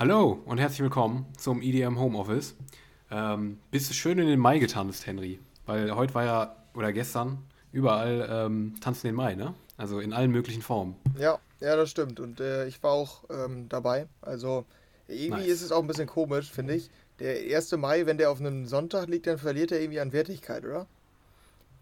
[0.00, 2.54] Hallo und herzlich willkommen zum EDM Homeoffice.
[3.10, 5.40] Ähm, bist du schön in den Mai getanzt, Henry?
[5.66, 9.52] Weil heute war ja, oder gestern, überall ähm, Tanzen den Mai, ne?
[9.76, 10.96] Also in allen möglichen Formen.
[11.18, 12.18] Ja, ja, das stimmt.
[12.18, 14.06] Und äh, ich war auch ähm, dabei.
[14.22, 14.64] Also
[15.06, 15.48] irgendwie nice.
[15.48, 16.88] ist es auch ein bisschen komisch, finde ich.
[17.18, 17.72] Der 1.
[17.72, 20.86] Mai, wenn der auf einem Sonntag liegt, dann verliert er irgendwie an Wertigkeit, oder?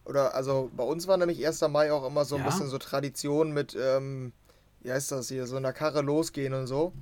[0.05, 1.61] Oder, also bei uns war nämlich 1.
[1.69, 2.49] Mai auch immer so ein ja?
[2.49, 4.33] bisschen so Tradition mit, ähm,
[4.81, 6.93] wie heißt das hier, so einer Karre losgehen und so.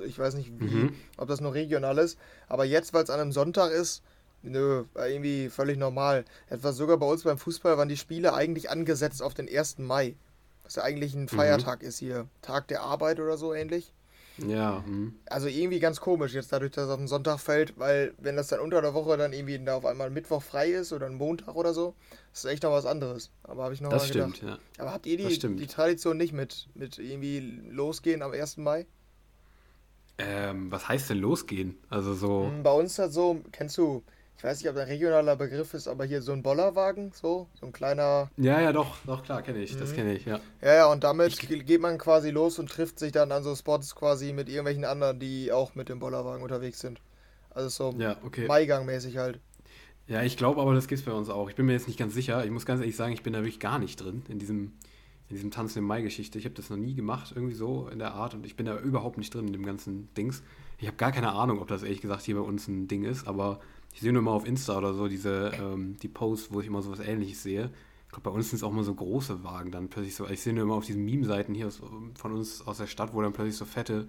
[0.00, 0.94] Ich weiß nicht, wie, mhm.
[1.16, 2.18] ob das nur regional ist.
[2.48, 4.02] Aber jetzt, weil es an einem Sonntag ist,
[4.42, 6.24] nö, war irgendwie völlig normal.
[6.48, 9.78] Etwa sogar bei uns beim Fußball waren die Spiele eigentlich angesetzt auf den 1.
[9.78, 10.16] Mai.
[10.64, 11.28] Was ja eigentlich ein mhm.
[11.28, 11.88] Feiertag mhm.
[11.88, 12.26] ist hier.
[12.42, 13.92] Tag der Arbeit oder so ähnlich.
[14.46, 14.84] Ja.
[14.86, 15.12] Mh.
[15.26, 18.48] Also irgendwie ganz komisch jetzt dadurch, dass es auf den Sonntag fällt, weil wenn das
[18.48, 21.56] dann unter der Woche dann irgendwie da auf einmal Mittwoch frei ist oder ein Montag
[21.56, 21.94] oder so,
[22.32, 23.30] ist echt noch was anderes.
[23.42, 24.36] Aber habe ich noch das mal gedacht.
[24.36, 24.58] Stimmt, ja.
[24.78, 28.58] Aber habt ihr die, die Tradition nicht mit, mit irgendwie losgehen am 1.
[28.58, 28.86] Mai?
[30.18, 31.78] Ähm, was heißt denn losgehen?
[31.88, 32.46] Also so.
[32.46, 34.02] Hm, bei uns hat so, kennst du,
[34.36, 37.46] ich weiß nicht, ob das ein regionaler Begriff ist, aber hier so ein Bollerwagen, so,
[37.58, 38.30] so ein kleiner.
[38.36, 39.80] Ja, ja, doch, doch, klar, kenne ich, mhm.
[39.80, 40.40] das kenne ich, ja.
[40.60, 43.54] Ja, ja, und damit ich, geht man quasi los und trifft sich dann an so
[43.54, 47.00] Spots quasi mit irgendwelchen anderen, die auch mit dem Bollerwagen unterwegs sind.
[47.50, 48.46] Also so ja, okay.
[48.46, 49.40] Maigang-mäßig halt.
[50.08, 51.50] Ja, ich glaube aber, das gibt es bei uns auch.
[51.50, 52.44] Ich bin mir jetzt nicht ganz sicher.
[52.44, 54.72] Ich muss ganz ehrlich sagen, ich bin da wirklich gar nicht drin in diesem
[55.28, 56.38] in diesem Tanzen im Mai-Geschichte.
[56.38, 58.78] Ich habe das noch nie gemacht, irgendwie so in der Art und ich bin da
[58.78, 60.42] überhaupt nicht drin in dem ganzen Dings.
[60.78, 63.26] Ich habe gar keine Ahnung, ob das ehrlich gesagt hier bei uns ein Ding ist,
[63.26, 63.60] aber
[63.92, 66.82] ich sehe nur mal auf Insta oder so diese ähm, die Posts, wo ich immer
[66.82, 67.70] so was ähnliches sehe.
[68.06, 70.26] Ich glaube, bei uns sind es auch mal so große Wagen dann plötzlich so.
[70.28, 71.82] Ich sehe nur immer auf diesen Meme-Seiten hier aus,
[72.14, 74.08] von uns aus der Stadt, wo dann plötzlich so fette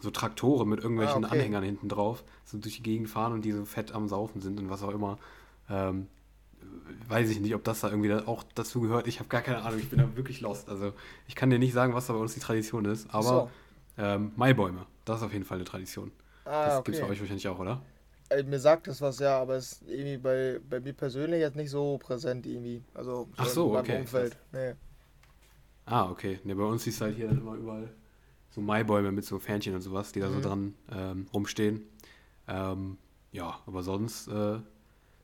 [0.00, 1.38] so Traktoren mit irgendwelchen ah, okay.
[1.38, 4.58] Anhängern hinten drauf so durch die Gegend fahren und die so fett am Saufen sind
[4.58, 5.18] und was auch immer.
[5.70, 6.08] Ähm,
[7.08, 9.06] weiß ich nicht, ob das da irgendwie auch dazu gehört.
[9.06, 10.68] Ich habe gar keine Ahnung, ich bin da wirklich lost.
[10.68, 10.92] Also
[11.26, 13.50] ich kann dir nicht sagen, was da bei uns die Tradition ist, aber so.
[13.98, 16.12] ähm, Maibäume, das ist auf jeden Fall eine Tradition.
[16.44, 16.84] Ah, das okay.
[16.84, 17.82] gibt es bei euch wahrscheinlich auch, oder?
[18.30, 21.56] Äh, mir sagt das was, ja, aber es ist irgendwie bei, bei mir persönlich jetzt
[21.56, 22.82] nicht so präsent irgendwie.
[22.94, 24.00] Also so Ach so, okay.
[24.00, 24.36] Umfeld.
[24.52, 24.74] Nee.
[25.84, 26.40] Ah, okay.
[26.44, 27.90] Ne, bei uns ist halt hier dann immer überall
[28.50, 30.34] so Maibäume mit so Fähnchen und sowas, die da mhm.
[30.34, 31.82] so dran ähm, rumstehen.
[32.48, 32.98] Ähm,
[33.32, 34.58] ja, aber sonst äh,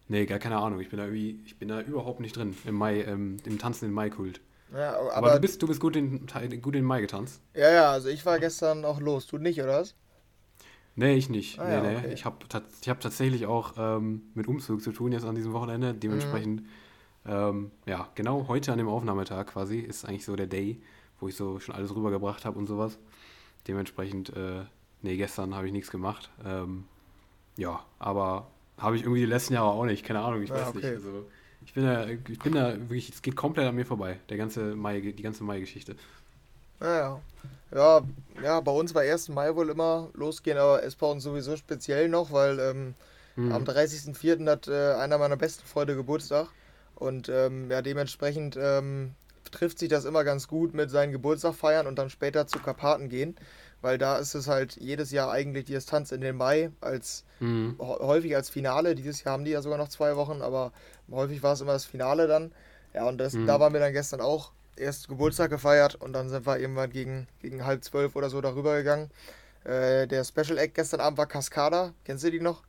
[0.09, 0.81] Nee, gar keine Ahnung.
[0.81, 3.87] Ich bin da irgendwie, ich bin da überhaupt nicht drin im Mai, ähm, im Tanzen
[3.87, 4.41] in Mai-Kult.
[4.73, 6.27] Ja, aber, aber, du bist, du bist gut in,
[6.61, 7.41] gut in Mai getanzt.
[7.55, 9.27] Ja, ja, also ich war gestern auch los.
[9.27, 9.95] Du nicht, oder was?
[10.95, 11.59] Nee, ich nicht.
[11.59, 11.97] Ah, nee, ja, nee.
[11.97, 12.13] Okay.
[12.13, 12.37] Ich habe
[12.83, 15.95] ich hab tatsächlich auch ähm, mit Umzug zu tun jetzt an diesem Wochenende.
[15.95, 16.67] Dementsprechend, mhm.
[17.27, 20.81] ähm, ja, genau heute an dem Aufnahmetag quasi ist eigentlich so der Day,
[21.21, 22.99] wo ich so schon alles rübergebracht habe und sowas.
[23.69, 24.65] Dementsprechend, äh,
[25.03, 26.31] nee, gestern habe ich nichts gemacht.
[26.45, 26.85] Ähm,
[27.57, 30.69] ja, aber habe ich irgendwie die letzten Jahre auch nicht, keine Ahnung, ich ja, weiß
[30.69, 30.77] okay.
[30.79, 30.87] nicht.
[30.87, 31.27] Also,
[31.65, 34.75] ich bin da, ich bin da wirklich, es geht komplett an mir vorbei, der ganze
[34.75, 35.97] Mai, die ganze Mai-Geschichte.
[36.81, 37.21] Naja.
[37.71, 38.01] Ja,
[38.43, 39.29] ja, bei uns war 1.
[39.29, 42.95] Mai wohl immer losgehen, aber es bei uns sowieso speziell noch, weil ähm,
[43.37, 43.53] mhm.
[43.53, 44.49] am 30.04.
[44.49, 46.49] hat äh, einer meiner besten Freunde Geburtstag.
[46.95, 49.15] Und ähm, ja, dementsprechend ähm,
[49.51, 53.09] trifft sich das immer ganz gut mit seinen Geburtstag feiern und dann später zu Karpaten
[53.09, 53.37] gehen
[53.81, 57.77] weil da ist es halt jedes Jahr eigentlich die Distanz in den Mai als mhm.
[57.79, 58.95] häufig als Finale.
[58.95, 60.73] Dieses Jahr haben die ja sogar noch zwei Wochen, aber
[61.11, 62.53] häufig war es immer das Finale dann.
[62.95, 63.47] Ja, und das, mhm.
[63.47, 67.27] da waren wir dann gestern auch erst Geburtstag gefeiert und dann sind wir irgendwann gegen,
[67.41, 69.11] gegen halb zwölf oder so darüber gegangen.
[69.65, 71.93] Äh, der Special Egg gestern Abend war Cascada.
[72.05, 72.63] Kennst du die noch?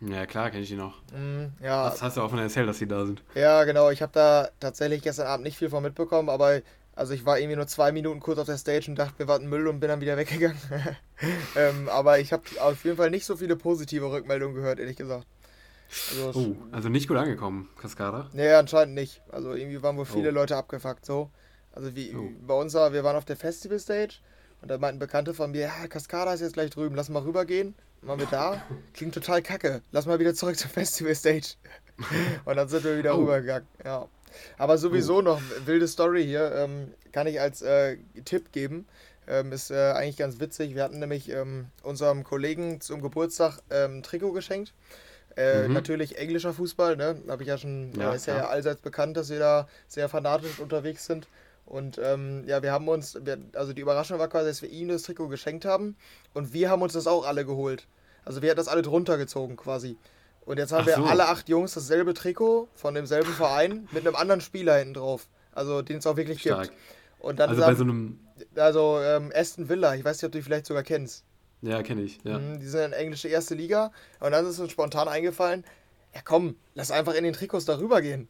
[0.00, 1.00] Ja, klar, kenne ich die noch.
[1.12, 1.88] Mm, ja.
[1.88, 3.22] Das hast du auch von erzählt, dass die da sind.
[3.34, 3.90] Ja, genau.
[3.90, 6.60] Ich habe da tatsächlich gestern Abend nicht viel von mitbekommen, aber
[6.94, 9.48] also ich war irgendwie nur zwei Minuten kurz auf der Stage und dachte, wir warten
[9.48, 10.58] Müll und bin dann wieder weggegangen.
[11.56, 15.26] ähm, aber ich habe auf jeden Fall nicht so viele positive Rückmeldungen gehört, ehrlich gesagt.
[16.10, 18.30] Also, oh, also nicht gut angekommen, Cascada?
[18.32, 19.22] Nee, anscheinend nicht.
[19.30, 20.32] Also irgendwie waren wohl viele oh.
[20.32, 21.30] Leute abgefuckt so.
[21.72, 22.28] Also wie oh.
[22.46, 24.16] bei uns war, wir waren auf der Festival Stage
[24.60, 27.74] und da meinten Bekannte von mir, ja, Cascada ist jetzt gleich drüben, lass mal rübergehen.
[28.02, 28.62] Waren wir da?
[28.94, 29.80] Klingt total kacke.
[29.92, 31.54] Lass mal wieder zurück zur Festival Stage.
[32.44, 33.20] und dann sind wir wieder oh.
[33.20, 33.68] rübergegangen.
[33.84, 34.08] Ja.
[34.58, 35.22] Aber sowieso oh.
[35.22, 38.86] noch wilde Story hier, ähm, kann ich als äh, Tipp geben.
[39.28, 40.74] Ähm, ist äh, eigentlich ganz witzig.
[40.74, 44.72] Wir hatten nämlich ähm, unserem Kollegen zum Geburtstag ähm, ein Trikot geschenkt.
[45.36, 45.74] Äh, mhm.
[45.74, 47.16] Natürlich englischer Fußball, ne?
[47.28, 50.58] Habe ich ja schon, ja, ist ja, ja allseits bekannt, dass wir da sehr fanatisch
[50.58, 51.28] unterwegs sind.
[51.64, 54.88] Und ähm, ja, wir haben uns, wir, also die Überraschung war quasi, dass wir ihm
[54.88, 55.96] das Trikot geschenkt haben
[56.34, 57.86] und wir haben uns das auch alle geholt.
[58.24, 59.96] Also wir hatten das alle drunter gezogen quasi.
[60.44, 61.04] Und jetzt haben Ach wir so.
[61.04, 65.28] alle acht Jungs dasselbe Trikot von demselben Verein mit einem anderen Spieler hinten drauf.
[65.52, 66.64] Also den es auch wirklich Stark.
[66.64, 66.76] gibt.
[67.20, 68.18] Und dann also bei so einem.
[68.56, 71.24] Also ähm, Aston Villa, ich weiß nicht, ob du die vielleicht sogar kennst.
[71.60, 72.18] Ja, kenne ich.
[72.24, 72.38] Ja.
[72.38, 73.92] Mhm, die sind in englische erste Liga.
[74.18, 75.64] Und dann ist uns spontan eingefallen,
[76.12, 78.28] ja komm, lass einfach in den Trikots darüber gehen.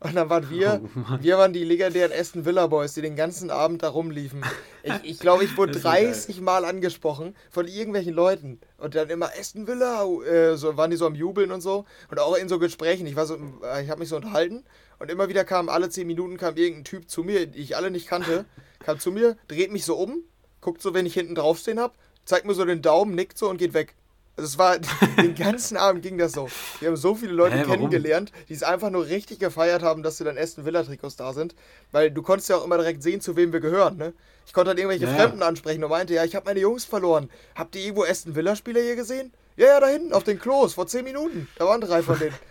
[0.00, 3.50] Und dann waren wir, oh, wir waren die legendären Aston Villa Boys, die den ganzen
[3.50, 4.42] Abend da rumliefen.
[4.82, 8.60] Ich glaube, ich, glaub, ich wurde 30 Mal angesprochen von irgendwelchen Leuten.
[8.78, 11.84] Und dann immer Aston Villa, äh, so waren die so am Jubeln und so.
[12.10, 13.06] Und auch in so Gesprächen.
[13.06, 14.64] Ich war so, äh, ich habe mich so unterhalten.
[14.98, 17.90] Und immer wieder kam, alle 10 Minuten kam irgendein Typ zu mir, den ich alle
[17.90, 18.44] nicht kannte,
[18.78, 20.22] kam zu mir, dreht mich so um,
[20.60, 21.94] guckt so, wenn ich hinten draufstehen habe,
[22.24, 23.94] zeigt mir so den Daumen, nickt so und geht weg.
[24.36, 24.78] Also es war,
[25.18, 26.48] den ganzen Abend ging das so.
[26.80, 30.18] Wir haben so viele Leute Hä, kennengelernt, die es einfach nur richtig gefeiert haben, dass
[30.18, 31.54] sie dann Aston Villa Trikots da sind.
[31.92, 34.12] Weil du konntest ja auch immer direkt sehen, zu wem wir gehören, ne?
[34.46, 35.14] Ich konnte dann irgendwelche ja.
[35.14, 37.30] Fremden ansprechen und meinte, ja, ich habe meine Jungs verloren.
[37.54, 39.32] Habt ihr irgendwo Aston Villa Spieler hier gesehen?
[39.56, 41.48] Ja, ja, da hinten, auf den Klos, vor 10 Minuten.
[41.56, 42.34] Da waren drei von denen.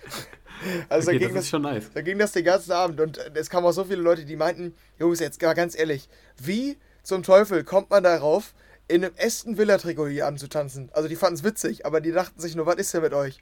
[0.87, 1.91] Also okay, da ging das, das schon nice.
[1.93, 4.73] Da ging das den ganzen Abend und es kamen auch so viele Leute, die meinten,
[4.97, 6.07] Jungs, jetzt mal ganz ehrlich,
[6.41, 8.53] wie zum Teufel kommt man darauf,
[8.87, 10.89] in einem Aston Villa Trikot hier anzutanzen.
[10.93, 13.39] Also die fanden es witzig, aber die dachten sich nur, was ist denn mit euch?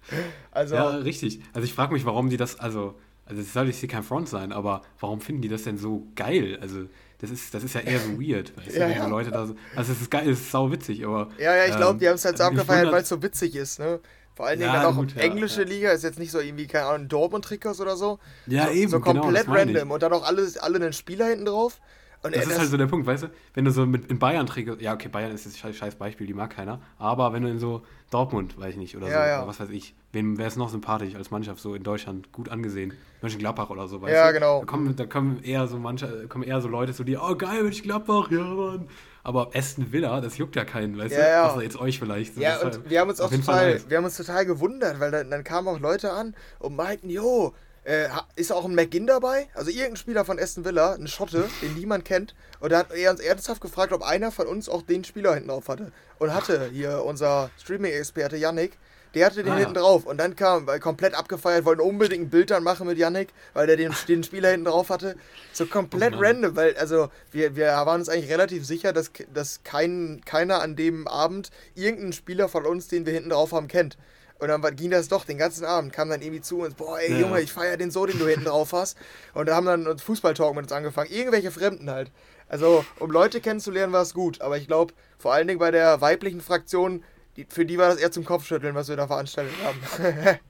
[0.50, 1.40] also ja, richtig.
[1.52, 2.94] Also ich frage mich, warum die das, also,
[3.26, 6.06] also es soll jetzt hier kein Front sein, aber warum finden die das denn so
[6.14, 6.58] geil?
[6.60, 6.86] Also
[7.18, 9.06] das ist, das ist ja eher so weird, weißt ja, du, ja.
[9.06, 11.76] Leute da so, also es ist geil, es ist sau witzig, aber ja, ja, ich
[11.76, 14.00] glaube, ähm, die haben es halt so also abgefeiert, weil es so witzig ist, ne?
[14.38, 16.86] Vor allen Dingen ja, dann auch gut, englische Liga, ist jetzt nicht so irgendwie, keine
[16.86, 18.20] Ahnung, Dortmund-Trikots oder so.
[18.46, 18.88] Ja, so, eben.
[18.88, 19.90] So genau, komplett genau, random.
[19.90, 21.80] Und dann auch alle, alle einen Spieler hinten drauf.
[22.22, 23.28] Und das, das ist halt so der Punkt, weißt du?
[23.54, 26.26] Wenn du so mit in Bayern trägst, ja, okay, Bayern ist jetzt ein scheiß Beispiel,
[26.26, 26.80] die mag keiner.
[26.98, 29.38] Aber wenn du in so Dortmund, weiß ich nicht, oder ja, so, ja.
[29.38, 32.48] oder was weiß ich, wem wäre es noch sympathisch als Mannschaft so in Deutschland gut
[32.48, 32.92] angesehen?
[33.22, 34.26] Mönchengladbach oder so, weißt ja, du?
[34.26, 34.60] Ja, genau.
[34.60, 37.62] Da kommen, da kommen eher so manche, kommen eher so Leute zu dir, oh geil,
[37.62, 38.88] Mönchengladbach, ja, Mann.
[39.22, 41.28] Aber Aston Villa, das juckt ja keinen, weißt ja, du?
[41.28, 41.50] Ja.
[41.50, 42.34] Außer jetzt euch vielleicht.
[42.34, 45.10] So, ja, und halt wir haben uns auch total, wir haben uns total gewundert, weil
[45.10, 47.52] dann, dann kamen auch Leute an und meinten, jo,
[47.88, 49.48] äh, ist auch ein McGinn dabei?
[49.54, 52.34] Also irgendein Spieler von Aston Villa, ein Schotte, den niemand kennt.
[52.60, 55.48] Und da hat er uns ernsthaft gefragt, ob einer von uns auch den Spieler hinten
[55.48, 55.90] drauf hatte.
[56.18, 58.76] Und hatte hier unser Streaming-Experte Yannick,
[59.14, 60.04] der hatte den ah, hinten drauf.
[60.04, 63.66] Und dann kam, weil komplett abgefeiert, wollten unbedingt ein Bild dann machen mit Yannick, weil
[63.66, 65.16] der den, den Spieler hinten drauf hatte.
[65.54, 69.62] So komplett oh random, weil, also, wir, wir waren uns eigentlich relativ sicher, dass, dass
[69.64, 73.96] kein, keiner an dem Abend irgendeinen Spieler von uns, den wir hinten drauf haben, kennt.
[74.38, 77.12] Und dann ging das doch den ganzen Abend, kam dann irgendwie zu uns, boah, ey,
[77.12, 77.18] ja.
[77.18, 78.96] Junge, ich feier den so, den du hinten drauf hast.
[79.34, 81.10] Und da haben dann uns Fußballtalk mit uns angefangen.
[81.10, 82.12] Irgendwelche Fremden halt.
[82.48, 84.40] Also, um Leute kennenzulernen, war es gut.
[84.40, 87.02] Aber ich glaube, vor allen Dingen bei der weiblichen Fraktion,
[87.36, 90.38] die, für die war das eher zum Kopfschütteln, was wir da veranstaltet haben.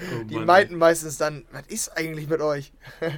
[0.00, 2.72] Oh die meinten meistens dann, was ist eigentlich mit euch?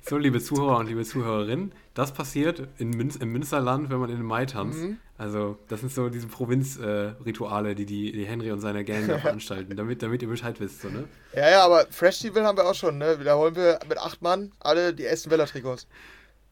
[0.00, 4.16] so, liebe Zuhörer und liebe Zuhörerinnen, das passiert in Münz, im Münsterland, wenn man in
[4.16, 4.78] den Mai tanzt.
[4.78, 4.98] Mhm.
[5.20, 9.18] Also, das sind so diese Provinzrituale, äh, die, die, die Henry und seine Gang da
[9.26, 10.80] veranstalten, damit, damit ihr Bescheid wisst.
[10.80, 11.04] So, ne?
[11.34, 12.96] Ja, ja, aber Festival haben wir auch schon.
[12.96, 13.18] Ne?
[13.22, 15.86] Da holen wir mit acht Mann alle die Aston Villa Trikots.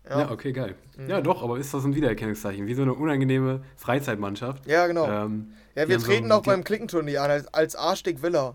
[0.07, 0.21] Ja.
[0.21, 0.75] ja, okay, geil.
[0.99, 1.09] Mhm.
[1.09, 2.67] Ja, doch, aber ist das ein Wiedererkennungszeichen?
[2.67, 4.67] Wie so eine unangenehme Freizeitmannschaft.
[4.67, 5.09] Ja, genau.
[5.09, 8.55] Ähm, ja, wir treten so auch beim Klickenturnier an, als, als Arschdick Villa.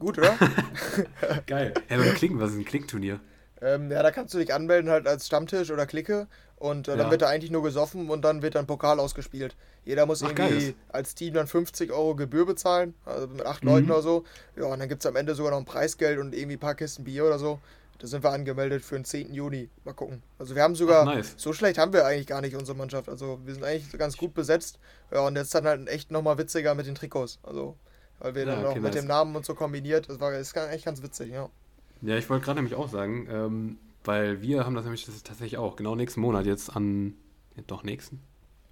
[0.00, 0.36] Gut, oder?
[1.46, 1.72] geil.
[1.88, 3.20] Ja, beim Klicken, was ist ein Klickturnier?
[3.62, 6.26] Ähm, ja, da kannst du dich anmelden halt als Stammtisch oder Clique
[6.56, 6.96] und äh, ja.
[6.96, 9.54] dann wird da eigentlich nur gesoffen und dann wird dann Pokal ausgespielt.
[9.84, 10.74] Jeder muss Ach, irgendwie geil.
[10.88, 13.70] als Team dann 50 Euro Gebühr bezahlen, also mit acht mhm.
[13.70, 14.24] Leuten oder so.
[14.56, 16.74] Ja, und dann gibt es am Ende sogar noch ein Preisgeld und irgendwie ein paar
[16.74, 17.60] Kisten Bier oder so.
[17.98, 19.32] Da sind wir angemeldet für den 10.
[19.32, 19.70] Juni.
[19.84, 20.22] Mal gucken.
[20.38, 21.34] Also wir haben sogar, Ach, nice.
[21.36, 23.08] so schlecht haben wir eigentlich gar nicht unsere Mannschaft.
[23.08, 24.78] Also wir sind eigentlich ganz gut besetzt.
[25.10, 27.38] Ja, und jetzt dann halt echt nochmal witziger mit den Trikots.
[27.42, 27.76] Also,
[28.18, 28.94] weil wir ja, dann okay, auch mit nice.
[28.96, 30.10] dem Namen und so kombiniert.
[30.10, 31.48] Das war ist eigentlich ganz witzig, ja.
[32.02, 35.58] Ja, ich wollte gerade nämlich auch sagen, ähm, weil wir haben das nämlich das tatsächlich
[35.58, 37.14] auch, genau nächsten Monat jetzt an,
[37.56, 38.20] ja, doch nächsten?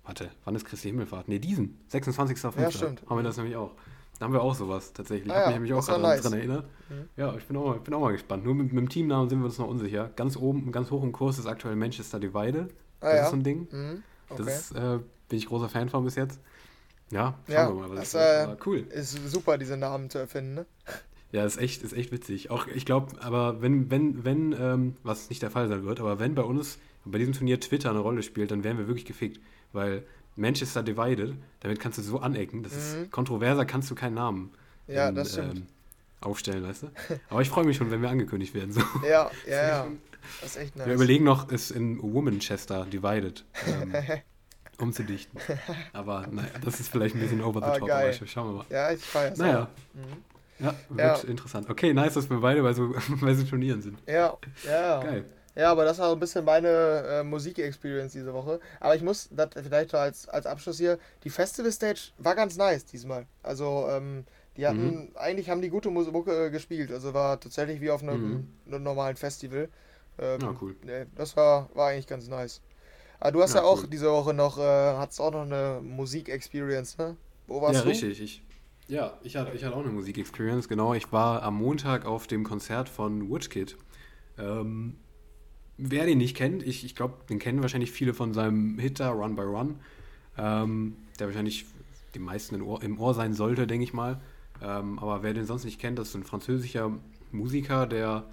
[0.04, 1.28] Warte, wann ist Christi Himmelfahrt?
[1.28, 2.60] Ne, diesen, 26.05.
[2.60, 3.02] Ja, stimmt.
[3.08, 3.72] Haben wir das nämlich auch.
[4.18, 5.32] Da haben wir auch sowas tatsächlich.
[5.32, 6.22] Ah, ja, mich auch gerade nice.
[6.22, 6.66] daran erinnert.
[6.88, 7.08] Mhm.
[7.16, 8.44] Ja, ich bin auch, mal, bin auch mal gespannt.
[8.44, 10.10] Nur mit, mit, dem Teamnamen sind wir uns noch unsicher.
[10.14, 12.72] Ganz oben, ganz hoch im Kurs ist aktuell Manchester Divided.
[13.00, 13.22] Ah, das ja?
[13.24, 13.68] ist so ein Ding.
[13.70, 14.02] Mhm.
[14.28, 14.42] Okay.
[14.44, 14.98] Das ist, äh,
[15.28, 16.38] bin ich großer Fan von bis jetzt.
[17.10, 18.78] Ja, schauen ja, wir mal, was das, das äh, cool.
[18.90, 20.66] Ist super, diese Namen zu erfinden, ne?
[21.34, 22.50] Ja, ist echt, ist echt witzig.
[22.50, 26.20] Auch ich glaube, aber wenn, wenn, wenn, ähm, was nicht der Fall sein wird, aber
[26.20, 29.40] wenn bei uns bei diesem Turnier Twitter eine Rolle spielt, dann wären wir wirklich gefickt.
[29.72, 30.04] Weil
[30.36, 32.78] Manchester Divided, damit kannst du so anecken, das mhm.
[32.78, 34.52] ist kontroverser, kannst du keinen Namen
[34.86, 35.56] ja, in, das stimmt.
[35.56, 35.66] Ähm,
[36.20, 36.86] aufstellen, weißt du?
[37.28, 38.70] Aber ich freue mich schon, wenn wir angekündigt werden.
[38.70, 38.82] So.
[39.02, 39.86] Ja, ja, ja.
[40.40, 40.86] Das ist echt nice.
[40.86, 43.92] Wir überlegen noch, es in Womanchester Divided ähm,
[44.78, 45.40] umzudichten.
[45.92, 48.66] Aber naja, das ist vielleicht ein bisschen over the ah, top, aber schauen wir mal.
[48.70, 49.36] Ja, ich feiere.
[49.36, 49.68] Naja.
[49.94, 50.33] Mhm.
[50.58, 51.28] Ja, wird ja.
[51.28, 51.68] interessant.
[51.68, 53.98] Okay, nice, dass wir beide bei so, bei so Turnieren sind.
[54.06, 55.02] Ja, ja.
[55.02, 55.24] Geil.
[55.56, 58.58] Ja, aber das war so ein bisschen meine äh, Musik-Experience diese Woche.
[58.80, 63.26] Aber ich muss, das vielleicht als, als Abschluss hier, die Festival-Stage war ganz nice diesmal.
[63.42, 64.24] Also, ähm,
[64.56, 65.08] die hatten, mhm.
[65.14, 66.90] eigentlich haben die gute Musik äh, gespielt.
[66.90, 68.82] Also war tatsächlich wie auf einem, mhm.
[68.82, 69.68] normalen Festival.
[70.18, 70.76] Ähm, ah, cool.
[70.84, 72.60] Nee, das war, war eigentlich ganz nice.
[73.20, 73.88] Aber du hast ja, ja auch cool.
[73.88, 77.16] diese Woche noch, äh, hattest auch noch eine Musik-Experience, ne?
[77.46, 77.88] Wo warst ja, du?
[77.88, 78.20] Ja, richtig.
[78.20, 78.43] Ich,
[78.86, 80.92] Ja, ich hatte, ich hatte auch eine Musikexperience, genau.
[80.92, 83.78] Ich war am Montag auf dem Konzert von Woodkid.
[84.38, 84.96] Ähm,
[85.78, 89.10] wer den nicht kennt, ich, ich glaube, den kennen wahrscheinlich viele von seinem Hit da,
[89.10, 89.76] Run by Run,
[90.36, 91.64] ähm, der wahrscheinlich
[92.14, 94.20] den meisten Ohr, im Ohr sein sollte, denke ich mal.
[94.62, 96.92] Ähm, aber wer den sonst nicht kennt, das ist ein französischer
[97.32, 98.24] Musiker, der,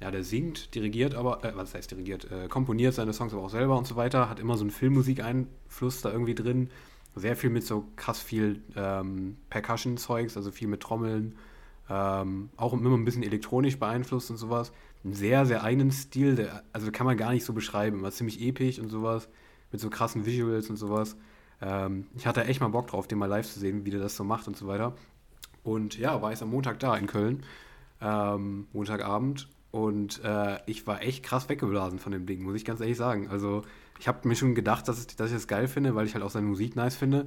[0.00, 3.50] ja, der singt, dirigiert, aber, äh, was heißt dirigiert, äh, komponiert seine Songs aber auch
[3.50, 6.70] selber und so weiter, hat immer so einen Filmmusikeinfluss da irgendwie drin,
[7.16, 11.36] sehr viel mit so krass viel ähm, Percussion-Zeugs, also viel mit Trommeln,
[11.90, 14.72] ähm, auch immer ein bisschen elektronisch beeinflusst und sowas.
[15.04, 18.40] Einen sehr, sehr eigenen Stil, der, also kann man gar nicht so beschreiben, war ziemlich
[18.40, 19.28] episch und sowas,
[19.72, 21.16] mit so krassen Visuals und sowas.
[21.60, 24.16] Ähm, ich hatte echt mal Bock drauf, den mal live zu sehen, wie der das
[24.16, 24.94] so macht und so weiter.
[25.62, 27.42] Und ja, war ich am Montag da in Köln,
[28.00, 29.48] ähm, Montagabend.
[29.70, 33.28] Und äh, ich war echt krass weggeblasen von dem Ding, muss ich ganz ehrlich sagen.
[33.28, 33.62] Also
[33.98, 36.24] ich habe mir schon gedacht, dass, es, dass ich das geil finde, weil ich halt
[36.24, 37.26] auch seine Musik nice finde.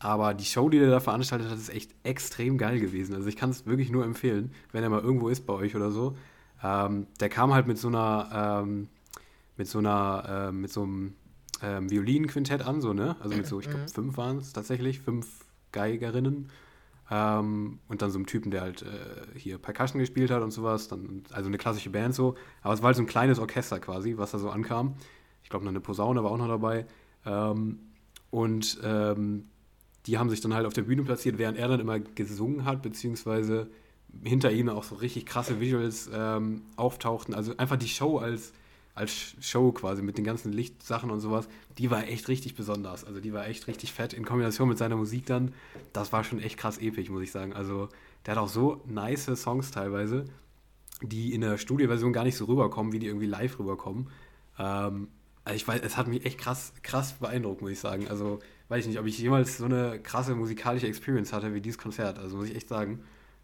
[0.00, 3.14] Aber die Show, die der da veranstaltet hat, ist echt extrem geil gewesen.
[3.14, 5.90] Also ich kann es wirklich nur empfehlen, wenn er mal irgendwo ist bei euch oder
[5.90, 6.16] so.
[6.62, 8.88] Ähm, der kam halt mit so einer, ähm,
[9.56, 11.14] mit so einer, äh, mit so einem
[11.62, 13.16] ähm, Violinquintett an, so, ne?
[13.20, 13.88] Also mit so, ich glaube, mhm.
[13.88, 16.48] fünf waren es tatsächlich, fünf Geigerinnen.
[17.10, 20.88] Ähm, und dann so einem Typen, der halt äh, hier Percussion gespielt hat und sowas.
[20.88, 22.36] Dann, also eine klassische Band so.
[22.62, 24.94] Aber es war halt so ein kleines Orchester quasi, was da so ankam.
[25.50, 26.86] Ich glaube, eine Posaune war auch noch dabei.
[27.26, 27.80] Ähm,
[28.30, 29.48] und ähm,
[30.06, 32.82] die haben sich dann halt auf der Bühne platziert, während er dann immer gesungen hat,
[32.82, 33.68] beziehungsweise
[34.22, 37.34] hinter ihm auch so richtig krasse Visuals ähm, auftauchten.
[37.34, 38.52] Also einfach die Show als
[38.94, 43.04] als Show quasi mit den ganzen Lichtsachen und sowas, die war echt richtig besonders.
[43.04, 45.52] Also die war echt richtig fett in Kombination mit seiner Musik dann.
[45.92, 47.54] Das war schon echt krass episch, muss ich sagen.
[47.54, 47.88] Also
[48.24, 50.26] der hat auch so nice Songs teilweise,
[51.02, 54.10] die in der Studioversion gar nicht so rüberkommen, wie die irgendwie live rüberkommen.
[54.58, 55.08] Ähm,
[55.44, 58.08] also ich weiß, es hat mich echt krass, krass beeindruckt, muss ich sagen.
[58.08, 61.78] Also weiß ich nicht, ob ich jemals so eine krasse musikalische Experience hatte wie dieses
[61.78, 62.18] Konzert.
[62.18, 63.00] Also muss ich echt sagen,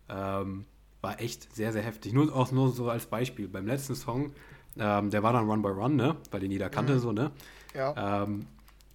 [0.09, 0.67] ähm,
[1.01, 2.13] war echt sehr, sehr heftig.
[2.13, 3.49] Nur auch nur so als Beispiel.
[3.49, 4.33] Beim letzten Song
[4.79, 6.17] ähm, der war dann Run by Run, ne?
[6.31, 6.99] Weil den jeder kannte, mhm.
[6.99, 7.31] so, ne?
[7.75, 8.23] Ja.
[8.23, 8.47] Ähm,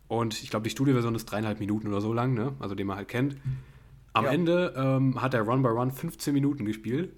[0.07, 2.53] und ich glaube, die Studioversion ist dreieinhalb Minuten oder so lang, ne?
[2.59, 3.37] Also den man halt kennt.
[4.13, 4.31] Am ja.
[4.31, 7.13] Ende ähm, hat der Run by Run 15 Minuten gespielt.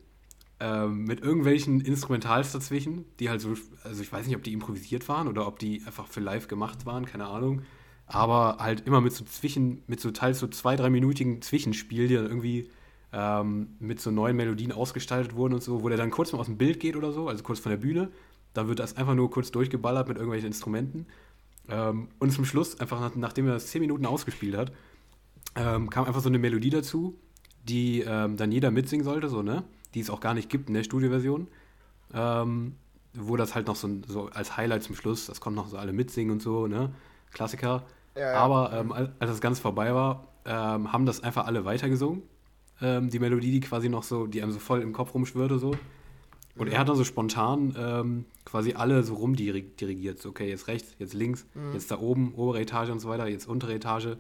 [0.64, 5.10] Ähm, mit irgendwelchen Instrumentals dazwischen, die halt so, also ich weiß nicht, ob die improvisiert
[5.10, 7.64] waren oder ob die einfach für live gemacht waren, keine Ahnung.
[8.06, 12.28] Aber halt immer mit so zwischen, mit so teils so zwei, dreiminütigen Zwischenspiel, die dann
[12.28, 12.70] irgendwie
[13.12, 16.46] ähm, mit so neuen Melodien ausgestaltet wurden und so, wo der dann kurz mal aus
[16.46, 18.12] dem Bild geht oder so, also kurz von der Bühne
[18.54, 21.08] da wird das einfach nur kurz durchgeballert mit irgendwelchen Instrumenten.
[21.70, 24.72] Ähm, und zum Schluss, einfach nach, nachdem er das 10 Minuten ausgespielt hat,
[25.56, 27.20] ähm, kam einfach so eine Melodie dazu,
[27.64, 29.64] die ähm, dann jeder mitsingen sollte, so, ne?
[29.94, 31.48] Die es auch gar nicht gibt in der Studioversion.
[32.14, 32.76] Ähm,
[33.14, 35.94] wo das halt noch so, so, als Highlight zum Schluss, das konnten noch so alle
[35.94, 36.94] mitsingen und so, ne?
[37.32, 37.84] Klassiker.
[38.16, 38.34] Ja, ja.
[38.36, 42.24] Aber ähm, als, das ganz vorbei war, ähm, haben das einfach alle weitergesungen.
[42.82, 45.74] die Melodie, die quasi noch so, die einem so voll im Kopf rumschwirrte, so.
[46.56, 50.20] Und er hat dann so spontan ähm, quasi alle so rumdirigiert.
[50.20, 51.74] So, okay, jetzt rechts, jetzt links, mhm.
[51.74, 54.06] jetzt da oben, obere Etage und so weiter, jetzt untere Etage.
[54.06, 54.20] Und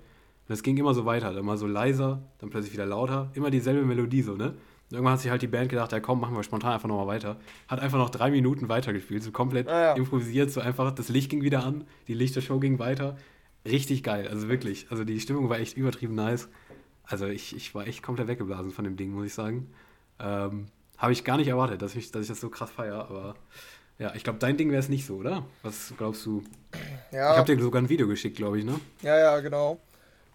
[0.49, 1.31] es ging immer so weiter.
[1.33, 3.29] Dann mal so leiser, dann plötzlich wieder lauter.
[3.33, 4.55] Immer dieselbe Melodie so, ne?
[4.93, 7.37] Irgendwann hat sich halt die Band gedacht, ja komm, machen wir spontan einfach nochmal weiter.
[7.67, 9.93] Hat einfach noch drei Minuten weitergespielt, so komplett ah, ja.
[9.93, 13.17] improvisiert, so einfach, das Licht ging wieder an, die Lichtershow ging weiter.
[13.65, 14.87] Richtig geil, also wirklich.
[14.89, 16.49] Also die Stimmung war echt übertrieben nice.
[17.05, 19.73] Also ich, ich war echt komplett weggeblasen von dem Ding, muss ich sagen.
[20.19, 23.35] Ähm, habe ich gar nicht erwartet, dass ich, dass ich das so krass feiere, aber
[23.99, 25.45] ja, ich glaube, dein Ding wäre es nicht so, oder?
[25.61, 26.43] Was glaubst du?
[27.11, 27.31] Ja.
[27.31, 28.79] Ich habe dir sogar ein Video geschickt, glaube ich, ne?
[29.01, 29.79] Ja, ja, genau.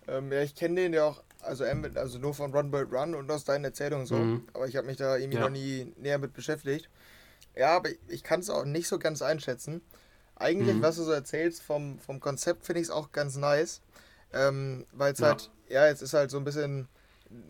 [0.06, 1.64] Ähm, ja, ich kenne den ja auch, also,
[1.94, 4.16] also nur von Run Bird Run und aus deinen Erzählungen so.
[4.16, 4.46] Mhm.
[4.52, 5.44] Aber ich habe mich da irgendwie ja.
[5.44, 6.88] noch nie näher mit beschäftigt.
[7.56, 9.80] Ja, aber ich kann es auch nicht so ganz einschätzen.
[10.36, 10.82] Eigentlich, mhm.
[10.82, 13.80] was du so erzählst vom, vom Konzept, finde ich es auch ganz nice.
[14.32, 15.28] Ähm, Weil es ja.
[15.28, 16.88] halt, ja, jetzt ist halt so ein bisschen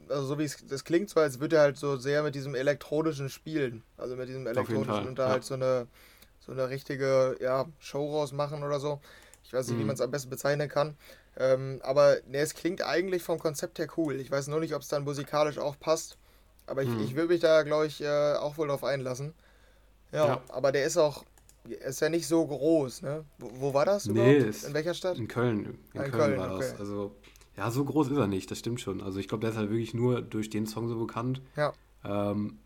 [0.08, 2.54] also so wie es das klingt so, als würde er halt so sehr mit diesem
[2.54, 3.82] elektronischen spielen.
[3.96, 5.32] Also mit diesem elektronischen und da ja.
[5.32, 5.86] halt so eine
[6.40, 9.00] so eine richtige ja, Show rausmachen oder so.
[9.44, 9.80] Ich weiß nicht, mhm.
[9.82, 10.96] wie man es am besten bezeichnen kann.
[11.38, 14.16] Ähm, aber ne, es klingt eigentlich vom Konzept her cool.
[14.20, 16.18] Ich weiß nur nicht, ob es dann musikalisch auch passt.
[16.66, 17.00] Aber ich, mhm.
[17.00, 19.32] ich würde mich da, glaube ich, äh, auch wohl drauf einlassen.
[20.12, 21.24] Ja, ja, aber der ist auch,
[21.64, 23.24] ist ja nicht so groß, ne?
[23.38, 24.64] Wo, wo war das nee, überhaupt?
[24.64, 25.16] In welcher Stadt?
[25.16, 25.64] In Köln.
[25.64, 26.66] In, in Köln, Köln, war okay.
[26.70, 26.80] das.
[26.80, 27.14] Also
[27.56, 29.00] ja, so groß ist er nicht, das stimmt schon.
[29.00, 31.40] Also ich glaube, der ist halt wirklich nur durch den Song so bekannt.
[31.56, 31.72] Ja.
[32.04, 32.58] Ähm,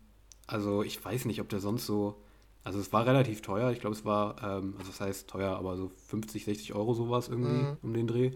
[0.47, 2.15] also ich weiß nicht, ob der sonst so.
[2.63, 3.71] Also es war relativ teuer.
[3.71, 7.27] Ich glaube, es war, ähm, also das heißt teuer, aber so 50, 60 Euro sowas
[7.27, 7.77] irgendwie mhm.
[7.81, 8.31] um den Dreh.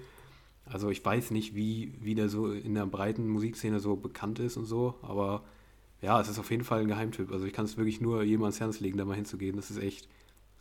[0.69, 4.57] Also ich weiß nicht, wie, wie der so in der breiten Musikszene so bekannt ist
[4.57, 5.43] und so, aber
[6.01, 7.31] ja, es ist auf jeden Fall ein Geheimtipp.
[7.31, 9.55] Also ich kann es wirklich nur jedem ans Herz legen, da mal hinzugehen.
[9.55, 10.07] Das ist echt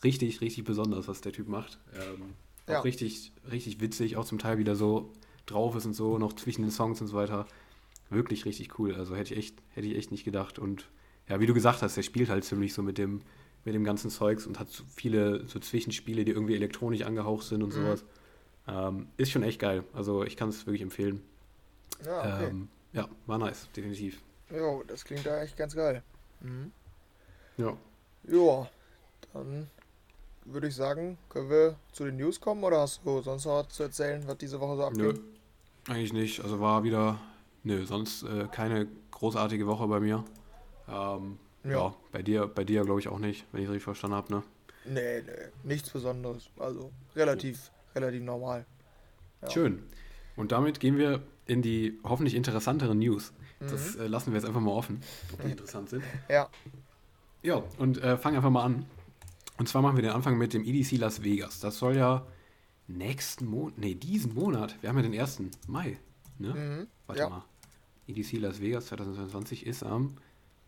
[0.03, 1.79] richtig, richtig besonders, was der Typ macht.
[1.95, 2.35] Ähm,
[2.69, 2.81] ja.
[2.81, 5.13] Auch richtig, richtig witzig, auch zum Teil wieder so
[5.45, 7.47] drauf ist und so, noch zwischen den Songs und so weiter.
[8.09, 8.95] wirklich richtig cool.
[8.95, 10.59] Also hätte ich echt, hätte ich echt nicht gedacht.
[10.59, 10.89] Und
[11.29, 13.21] ja, wie du gesagt hast, der spielt halt ziemlich so mit dem,
[13.65, 17.63] mit dem ganzen Zeugs und hat so viele so Zwischenspiele, die irgendwie elektronisch angehaucht sind
[17.63, 17.83] und mhm.
[17.83, 18.05] sowas.
[18.69, 19.85] Ähm, ist schon echt geil.
[19.93, 21.23] Also ich kann es wirklich empfehlen.
[22.05, 22.49] Ja, okay.
[22.49, 24.21] ähm, ja, war nice, definitiv.
[24.51, 26.03] Jo, das klingt da echt ganz geil.
[26.41, 26.73] Mhm.
[27.57, 27.77] Ja.
[28.29, 28.69] Ja,
[29.33, 29.69] dann
[30.45, 33.69] würde ich sagen, können wir zu den News kommen oder hast du sonst noch was
[33.75, 35.03] zu erzählen, was diese Woche so abgeht?
[35.03, 36.41] Nö, eigentlich nicht.
[36.41, 37.19] Also war wieder,
[37.63, 40.25] nö, sonst äh, keine großartige Woche bei mir.
[40.89, 41.71] Ähm, ja.
[41.71, 41.95] ja.
[42.13, 44.43] bei dir, bei dir glaube ich auch nicht, wenn ich es richtig verstanden habe, ne?
[44.85, 45.33] Nee, nee,
[45.65, 46.49] nichts Besonderes.
[46.59, 47.71] Also relativ.
[47.97, 48.67] Relativ normal.
[49.43, 49.51] Ja.
[49.51, 49.83] Schön.
[50.37, 53.33] Und damit gehen wir in die hoffentlich interessanteren News.
[53.61, 53.69] Mhm.
[53.69, 55.01] Das äh, lassen wir jetzt einfach mal offen,
[55.33, 56.05] ob die interessant sind.
[56.29, 56.49] Ja.
[57.43, 58.87] Ja, und äh, fangen einfach mal an.
[59.59, 61.61] Und zwar machen wir den Anfang mit dem EDC Las Vegas.
[61.61, 62.27] Das soll ja
[62.89, 65.43] nächsten Monat, nee, diesen Monat, wir haben ja den 1.
[65.67, 65.99] Mai,
[66.39, 66.55] ne?
[66.55, 67.29] Mhm, Warte ja.
[67.29, 67.45] mal.
[68.09, 70.15] EDC Las Vegas 2022 ist am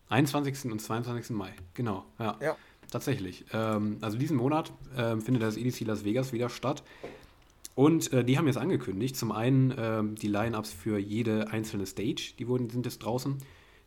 [0.09, 0.71] 21.
[0.71, 1.35] und 22.
[1.35, 1.53] Mai.
[1.73, 2.37] Genau, ja.
[2.41, 2.57] ja.
[2.91, 3.45] Tatsächlich.
[3.53, 6.83] Ähm, also diesen Monat äh, findet das EDC Las Vegas wieder statt.
[7.79, 12.33] Und äh, die haben jetzt angekündigt, zum einen äh, die Line-Ups für jede einzelne Stage,
[12.37, 13.37] die wurden, sind jetzt draußen.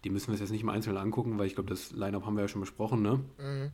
[0.03, 2.35] Die müssen wir uns jetzt nicht mal einzeln angucken, weil ich glaube, das Line-Up haben
[2.35, 3.21] wir ja schon besprochen, ne?
[3.37, 3.71] Mhm.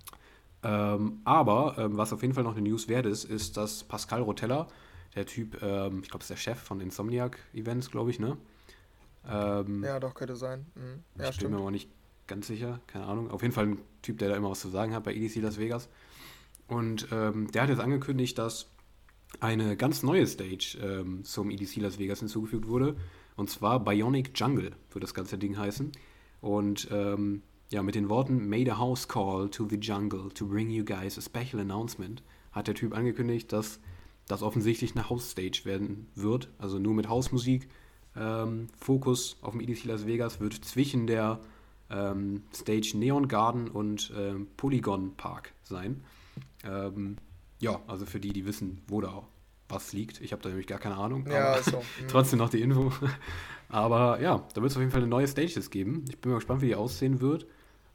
[0.64, 4.22] Ähm, aber ähm, was auf jeden Fall noch eine News wert ist, ist, dass Pascal
[4.22, 4.66] Rotella,
[5.14, 8.36] der Typ, ähm, ich glaube, ist der Chef von Insomniac Events, glaube ich, ne?
[9.24, 10.66] Ähm, ja, doch, könnte sein.
[10.74, 11.04] Mhm.
[11.22, 11.88] Ja, ich bin mir aber nicht
[12.26, 13.30] ganz sicher, keine Ahnung.
[13.30, 15.58] Auf jeden Fall ein Typ, der da immer was zu sagen hat bei EDC Las
[15.58, 15.88] Vegas.
[16.66, 18.66] Und ähm, der hat jetzt angekündigt, dass
[19.40, 22.96] eine ganz neue Stage ähm, zum EDC Las Vegas hinzugefügt wurde.
[23.36, 25.92] Und zwar Bionic Jungle wird das ganze Ding heißen.
[26.40, 30.70] Und ähm, ja, mit den Worten Made a house call to the jungle to bring
[30.70, 33.78] you guys a special announcement hat der Typ angekündigt, dass
[34.26, 36.48] das offensichtlich eine House-Stage werden wird.
[36.58, 37.68] Also nur mit Hausmusik.
[38.16, 41.40] Ähm, Fokus auf dem EDC Las Vegas wird zwischen der
[41.90, 46.02] ähm, Stage Neon Garden und ähm, Polygon Park sein.
[46.64, 47.16] Ähm,
[47.60, 49.22] ja, also für die, die wissen, wo da
[49.68, 50.20] was liegt.
[50.20, 51.26] Ich habe da nämlich gar keine Ahnung.
[51.30, 51.78] Ja, so.
[51.78, 51.82] Mhm.
[52.08, 52.92] trotzdem noch die Info.
[53.68, 56.04] aber ja, da wird es auf jeden Fall eine neue Stages geben.
[56.08, 57.46] Ich bin mal gespannt, wie die aussehen wird.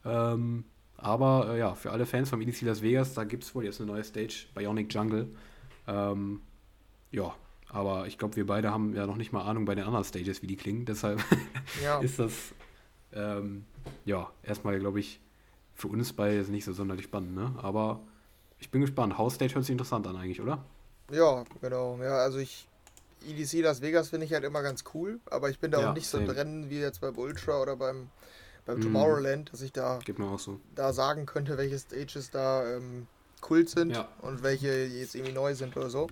[0.05, 0.65] Ähm,
[0.97, 3.81] aber äh, ja, für alle Fans vom EDC Las Vegas, da gibt es wohl jetzt
[3.81, 5.29] eine neue Stage, Bionic Jungle.
[5.87, 6.41] Ähm,
[7.11, 7.33] ja,
[7.69, 10.41] aber ich glaube, wir beide haben ja noch nicht mal Ahnung bei den anderen Stages,
[10.41, 10.85] wie die klingen.
[10.85, 11.23] Deshalb
[11.83, 11.99] ja.
[11.99, 12.53] ist das
[13.13, 13.65] ähm,
[14.05, 15.19] ja erstmal, glaube ich,
[15.73, 17.35] für uns beide nicht so sonderlich spannend.
[17.35, 17.53] Ne?
[17.57, 18.01] Aber
[18.63, 19.17] ich bin gespannt.
[19.17, 20.63] House Stage hört sich interessant an eigentlich, oder?
[21.11, 21.99] Ja, genau.
[22.01, 22.67] Ja, also ich
[23.27, 25.93] EDC Las Vegas finde ich halt immer ganz cool, aber ich bin da ja, auch
[25.93, 28.09] nicht so drin wie jetzt beim Ultra oder beim
[28.65, 28.83] beim mhm.
[28.83, 29.99] Tomorrowland, dass ich da,
[30.37, 30.59] so.
[30.75, 33.07] da sagen könnte, welche Stages da ähm,
[33.41, 34.07] Kult sind ja.
[34.21, 36.07] und welche jetzt irgendwie neu sind oder so.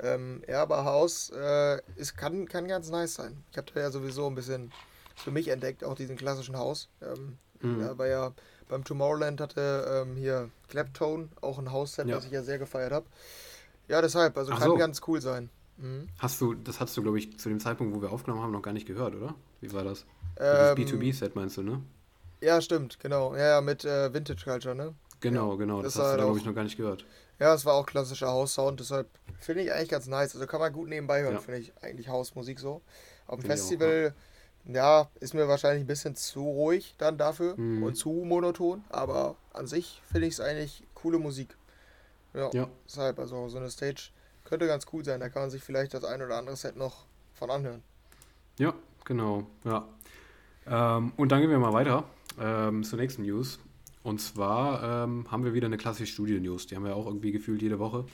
[0.00, 3.42] Ähm, ja, aber Haus äh, ist, kann, kann ganz nice sein.
[3.50, 4.70] Ich habe da ja sowieso ein bisschen
[5.14, 6.90] für mich entdeckt, auch diesen klassischen Haus.
[7.00, 7.80] Ähm, mhm.
[7.80, 8.32] ja, weil ja
[8.68, 12.16] beim Tomorrowland hatte ähm, hier Claptone auch ein Hausset, ja.
[12.16, 13.06] das ich ja sehr gefeiert habe.
[13.88, 14.76] Ja, deshalb, also Ach kann so.
[14.76, 15.50] ganz cool sein.
[15.76, 16.08] Mhm.
[16.18, 18.62] Hast du, das hast du, glaube ich, zu dem Zeitpunkt, wo wir aufgenommen haben, noch
[18.62, 19.34] gar nicht gehört, oder?
[19.60, 20.02] Wie war das?
[20.38, 21.82] Ähm, das B2B-Set meinst du, ne?
[22.40, 23.34] Ja, stimmt, genau.
[23.34, 24.94] Ja, ja mit äh, Vintage Culture, ne?
[25.20, 25.56] Genau, ja.
[25.56, 25.82] genau.
[25.82, 27.04] Das, das hast du da, glaube ich, noch gar nicht gehört.
[27.38, 30.34] Ja, es war auch klassischer House-Sound, deshalb finde ich eigentlich ganz nice.
[30.34, 31.40] Also kann man gut nebenbei hören, ja.
[31.40, 32.82] finde ich eigentlich Hausmusik so.
[33.26, 34.35] Auf dem Festival, auch,
[34.68, 35.08] ja.
[35.20, 37.82] ist mir wahrscheinlich ein bisschen zu ruhig dann dafür mhm.
[37.82, 41.56] und zu monoton, aber an sich finde ich es eigentlich coole Musik.
[42.34, 44.10] Ja, ja, deshalb, also so eine Stage
[44.44, 45.20] könnte ganz cool sein.
[45.20, 47.82] Da kann man sich vielleicht das ein oder andere Set noch von anhören.
[48.58, 48.74] Ja,
[49.04, 49.86] genau, ja.
[50.66, 52.04] Ähm, und dann gehen wir mal weiter
[52.40, 53.58] ähm, zur nächsten News.
[54.02, 56.68] Und zwar ähm, haben wir wieder eine klassische Studio-News.
[56.68, 58.04] Die haben wir auch irgendwie gefühlt jede Woche.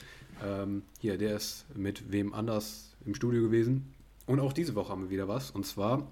[0.42, 3.92] Ähm, hier, der ist mit wem anders im Studio gewesen.
[4.26, 5.50] Und auch diese Woche haben wir wieder was.
[5.50, 6.06] Und zwar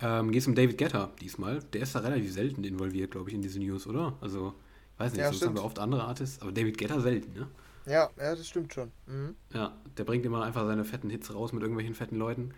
[0.00, 1.60] ähm, geht es um David Guetta diesmal.
[1.72, 4.16] Der ist da relativ selten involviert, glaube ich, in diese News, oder?
[4.20, 4.54] Also,
[4.94, 7.48] ich weiß nicht, ja, sonst haben wir oft andere Artists, aber David Guetta selten, ne?
[7.86, 8.92] Ja, ja, das stimmt schon.
[9.06, 9.34] Mhm.
[9.54, 12.52] Ja, der bringt immer einfach seine fetten Hits raus mit irgendwelchen fetten Leuten.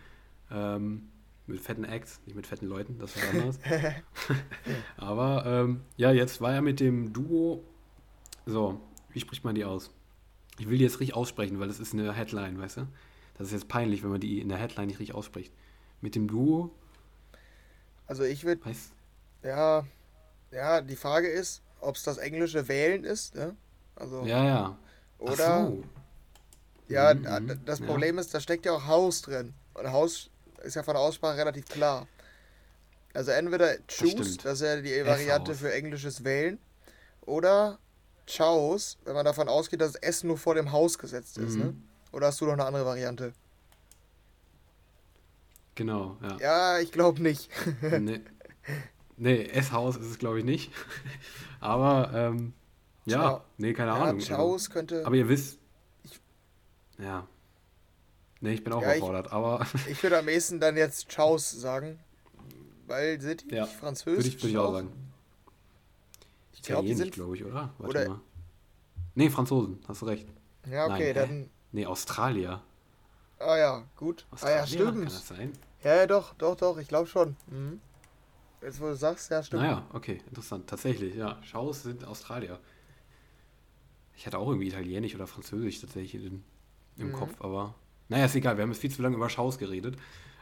[0.51, 1.09] Ähm,
[1.47, 3.59] mit fetten Acts, nicht mit fetten Leuten, das war anders.
[4.97, 7.63] Aber ähm, ja, jetzt war er mit dem Duo.
[8.47, 8.81] So,
[9.13, 9.93] wie spricht man die aus?
[10.59, 12.87] Ich will die jetzt richtig aussprechen, weil das ist eine Headline, weißt du?
[13.39, 15.53] Das ist jetzt peinlich, wenn man die in der Headline nicht richtig ausspricht.
[16.01, 16.75] Mit dem Duo.
[18.11, 18.61] Also ich würde.
[19.45, 19.87] Ja,
[20.51, 23.55] ja, die Frage ist, ob es das englische Wählen ist, ne?
[23.95, 24.25] Also.
[24.25, 24.79] Ja, ja.
[25.21, 25.69] Oder.
[25.69, 25.85] So.
[26.89, 28.21] Ja, mhm, das Problem ja.
[28.21, 29.55] ist, da steckt ja auch Haus drin.
[29.75, 30.29] Und Haus
[30.65, 32.09] ist ja von der Aussprache relativ klar.
[33.15, 36.59] Also entweder choose, das, das ist ja die Variante für englisches Wählen,
[37.21, 37.79] oder
[38.27, 41.55] Chaos, wenn man davon ausgeht, dass das S nur vor dem Haus gesetzt ist.
[41.55, 41.63] Mhm.
[41.63, 41.75] Ne?
[42.11, 43.35] Oder hast du noch eine andere Variante?
[45.75, 46.37] Genau, ja.
[46.41, 47.51] Ja, ich glaube nicht.
[48.01, 48.21] nee.
[49.17, 50.73] nee, S-Haus ist es, glaube ich, nicht.
[51.61, 52.53] aber, ähm,
[53.07, 53.45] ja, Ciao.
[53.57, 54.21] nee, keine ja, Ahnung.
[54.21, 55.07] Chaos also, könnte.
[55.07, 55.59] Aber ihr wisst.
[56.05, 56.21] Ich,
[56.99, 57.27] ja.
[58.41, 59.67] Nee, ich bin auch ja, überfordert, ich, aber.
[59.89, 61.99] ich würde am ehesten dann jetzt Chaos sagen.
[62.87, 64.25] Weil sind die ja, französisch?
[64.25, 64.93] Würde ich, würde ich auch sagen.
[66.53, 67.13] Ich glaube, die sind.
[67.13, 67.73] glaube ich, oder?
[67.79, 68.21] Warte oder mal.
[69.15, 70.27] Nee, Franzosen, hast du recht.
[70.69, 71.51] Ja, okay, Nein, dann.
[71.73, 72.63] Nee, Australier.
[73.41, 74.27] Ah ja, gut.
[74.43, 74.93] Ah ja, stimmt.
[74.93, 75.53] Kann das sein?
[75.83, 77.37] Ja, ja, doch, doch, doch, ich glaube schon.
[77.49, 77.81] Mhm.
[78.63, 79.63] Jetzt, wo du sagst, ja, stimmt.
[79.63, 80.69] Naja, okay, interessant.
[80.69, 81.39] Tatsächlich, ja.
[81.43, 82.59] Schaus sind Australier.
[84.15, 86.45] Ich hatte auch irgendwie Italienisch oder Französisch tatsächlich in,
[86.99, 87.13] im mhm.
[87.15, 87.75] Kopf, aber
[88.11, 89.97] naja, ist egal, wir haben jetzt viel zu lange über Schaus geredet.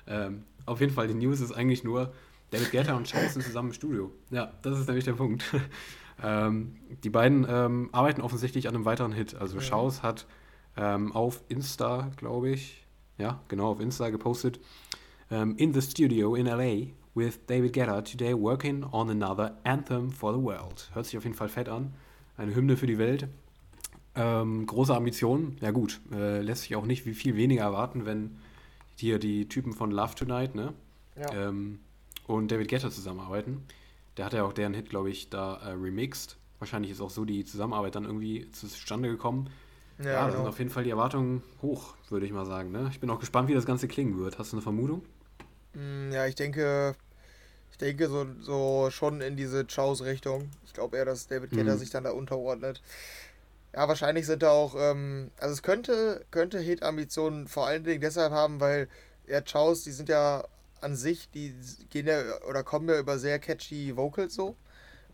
[0.09, 2.13] Ähm, auf jeden Fall, die News ist eigentlich nur,
[2.51, 4.11] David Guetta und Schaus sind zusammen im Studio.
[4.31, 5.45] Ja, das ist nämlich der Punkt.
[6.23, 9.35] ähm, die beiden ähm, arbeiten offensichtlich an einem weiteren Hit.
[9.35, 9.63] Also ja.
[9.63, 10.27] Schaus hat
[10.77, 12.88] ähm, auf Insta, glaube ich,
[13.19, 14.61] ja, genau, auf Insta gepostet,
[15.31, 20.33] um, in the studio in LA with David Guetta today working on another anthem for
[20.33, 20.89] the world.
[20.95, 21.93] Hört sich auf jeden Fall fett an.
[22.37, 23.29] Eine Hymne für die Welt.
[24.15, 25.57] Ähm, große Ambitionen.
[25.61, 28.39] Ja gut, äh, lässt sich auch nicht wie viel weniger erwarten, wenn
[28.97, 30.73] hier die Typen von Love Tonight, ne?
[31.17, 31.49] Ja.
[31.49, 31.81] Ähm,
[32.27, 33.63] und David Guetta zusammenarbeiten.
[34.17, 36.37] Der hat ja auch deren Hit, glaube ich, da äh, remixed.
[36.59, 39.51] Wahrscheinlich ist auch so die Zusammenarbeit dann irgendwie zustande gekommen.
[39.99, 40.39] Ja, ja da genau.
[40.39, 42.71] sind auf jeden Fall die Erwartungen hoch, würde ich mal sagen.
[42.71, 42.89] Ne?
[42.91, 44.39] Ich bin auch gespannt, wie das Ganze klingen wird.
[44.39, 45.03] Hast du eine Vermutung?
[45.75, 46.95] Mm, ja, ich denke,
[47.71, 50.51] ich denke so, so schon in diese Chaos-Richtung.
[50.65, 51.79] Ich glaube eher, dass David Guetta mhm.
[51.79, 52.83] sich dann da unterordnet.
[53.75, 58.33] Ja, wahrscheinlich sind da auch, ähm, also es könnte, könnte Hit-Ambitionen vor allen Dingen deshalb
[58.33, 58.89] haben, weil
[59.27, 60.45] ja, Chaos, die sind ja
[60.81, 61.55] an sich, die
[61.91, 64.57] gehen ja oder kommen ja über sehr catchy Vocals so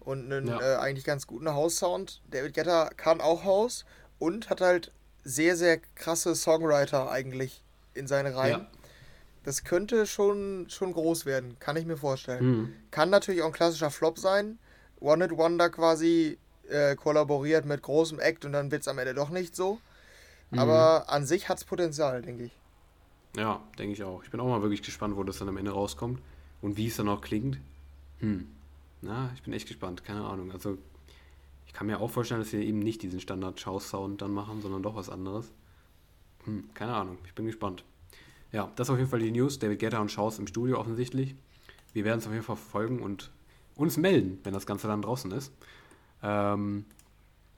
[0.00, 0.60] und einen ja.
[0.60, 2.22] äh, eigentlich ganz guten House-Sound.
[2.30, 3.84] David Guetta kann auch House
[4.24, 4.90] und hat halt
[5.22, 8.60] sehr, sehr krasse Songwriter eigentlich in seine Reihen.
[8.60, 8.66] Ja.
[9.42, 12.46] Das könnte schon, schon groß werden, kann ich mir vorstellen.
[12.46, 12.72] Mhm.
[12.90, 14.58] Kann natürlich auch ein klassischer Flop sein.
[14.98, 16.38] One Hit Wonder quasi
[16.70, 19.78] äh, kollaboriert mit großem Act und dann wird es am Ende doch nicht so.
[20.50, 20.58] Mhm.
[20.58, 22.52] Aber an sich hat es Potenzial, denke ich.
[23.36, 24.24] Ja, denke ich auch.
[24.24, 26.22] Ich bin auch mal wirklich gespannt, wo das dann am Ende rauskommt
[26.62, 27.58] und wie es dann auch klingt.
[28.20, 28.48] Hm.
[29.02, 30.50] Na, ich bin echt gespannt, keine Ahnung.
[30.52, 30.78] Also,
[31.74, 35.10] kann mir auch vorstellen, dass sie eben nicht diesen Standard-Chow-Sound dann machen, sondern doch was
[35.10, 35.52] anderes.
[36.44, 37.84] Hm, keine Ahnung, ich bin gespannt.
[38.52, 39.58] Ja, das ist auf jeden Fall die News.
[39.58, 41.34] David Guetta und Schaus im Studio offensichtlich.
[41.92, 43.32] Wir werden es auf jeden Fall verfolgen und
[43.74, 45.52] uns melden, wenn das Ganze dann draußen ist.
[46.22, 46.84] Ähm,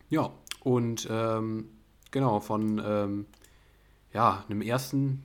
[0.09, 1.69] ja, und ähm,
[2.11, 3.27] genau, von ähm,
[4.15, 5.25] ja, einem ersten,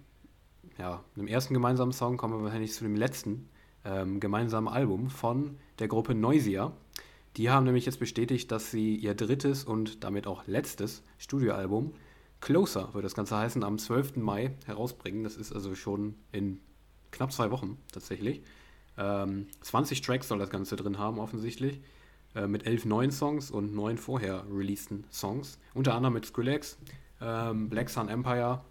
[0.78, 3.50] ja, einem ersten gemeinsamen Song kommen wir wahrscheinlich zu dem letzten
[3.86, 6.74] ähm, gemeinsamen Album von der Gruppe Noisia.
[7.38, 11.94] Die haben nämlich jetzt bestätigt, dass sie ihr drittes und damit auch letztes Studioalbum
[12.42, 14.18] Closer wird das Ganze heißen, am 12.
[14.18, 15.24] Mai herausbringen.
[15.24, 16.60] Das ist also schon in
[17.12, 18.42] knapp zwei Wochen tatsächlich.
[18.98, 21.82] Ähm, 20 Tracks soll das Ganze drin haben, offensichtlich.
[22.34, 25.60] Äh, mit elf neuen Songs und neun vorher releaseden Songs.
[25.74, 26.78] Unter anderem mit Skrillex,
[27.22, 28.62] ähm, Black Sun Empire,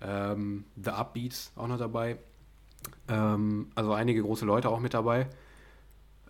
[0.00, 2.18] ähm, The Upbeats auch noch dabei.
[3.08, 5.28] Ähm, also einige große Leute auch mit dabei.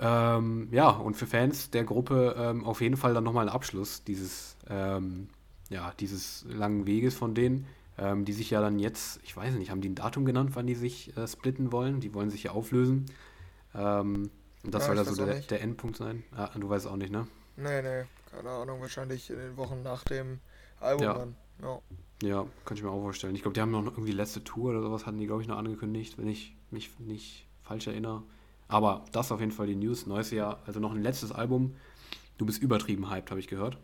[0.05, 4.03] Ähm, ja, und für Fans der Gruppe ähm, auf jeden Fall dann nochmal ein Abschluss
[4.03, 5.29] dieses ähm,
[5.73, 7.67] ja, dieses langen Weges von denen,
[7.99, 10.67] ähm, die sich ja dann jetzt, ich weiß nicht, haben die ein Datum genannt, wann
[10.67, 12.01] die sich äh, splitten wollen?
[12.01, 13.07] Die wollen sich ja auflösen.
[13.75, 14.31] Ähm,
[14.65, 16.25] und das ja, soll da so der, der, Endpunkt sein.
[16.37, 17.27] Ah, du weißt auch nicht, ne?
[17.57, 20.41] Nee, nee, keine Ahnung, wahrscheinlich in den Wochen nach dem
[20.79, 21.15] Album ja.
[21.15, 21.35] dann.
[21.63, 21.79] Ja.
[22.23, 23.35] Ja, könnte ich mir auch vorstellen.
[23.35, 25.59] Ich glaube, die haben noch irgendwie letzte Tour oder sowas, hatten die, glaube ich, noch
[25.59, 28.23] angekündigt, wenn ich mich nicht falsch erinnere.
[28.73, 30.07] Aber das auf jeden Fall die News.
[30.07, 31.77] Neues Jahr, also noch ein letztes Album.
[32.39, 33.77] Du bist übertrieben hyped, habe ich gehört.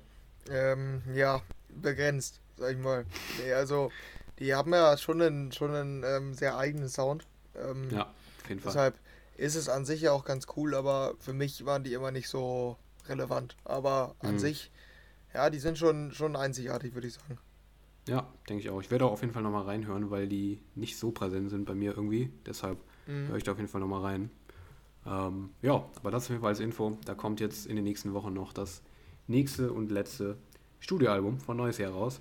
[0.49, 3.05] Ähm, ja, begrenzt, sag ich mal.
[3.39, 3.93] Nee, also,
[4.39, 7.27] die haben ja schon einen, schon einen ähm, sehr eigenen Sound.
[7.55, 8.05] Ähm, ja,
[8.43, 8.73] auf jeden Fall.
[8.73, 8.95] Deshalb
[9.37, 12.31] ist es an sich ja auch ganz cool, aber für mich waren die immer nicht
[12.31, 13.57] so relevant.
[13.65, 14.39] Aber an mhm.
[14.39, 14.71] sich,
[15.35, 17.37] ja, die sind schon, schon einzigartig, würde ich sagen.
[18.09, 18.81] Ja, denke ich auch.
[18.81, 21.75] Ich werde auch auf jeden Fall nochmal reinhören, weil die nicht so präsent sind bei
[21.75, 22.33] mir irgendwie.
[22.47, 23.29] Deshalb mhm.
[23.29, 24.31] höre ich da auf jeden Fall nochmal rein.
[25.09, 26.99] Ähm, ja, aber das auf jeden Fall als Info.
[27.05, 28.83] Da kommt jetzt in den nächsten Wochen noch das
[29.27, 30.37] nächste und letzte
[30.81, 32.21] Studioalbum von Neues Jahr raus.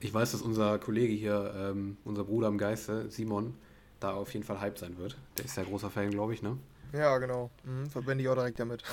[0.00, 3.54] Ich weiß, dass unser Kollege hier, ähm, unser Bruder im Geiste, Simon,
[4.00, 5.16] da auf jeden Fall hyped sein wird.
[5.36, 6.56] Der ist ja großer Fan, glaube ich, ne?
[6.92, 7.50] Ja, genau.
[7.64, 8.82] Mhm, verbinde ich auch direkt damit.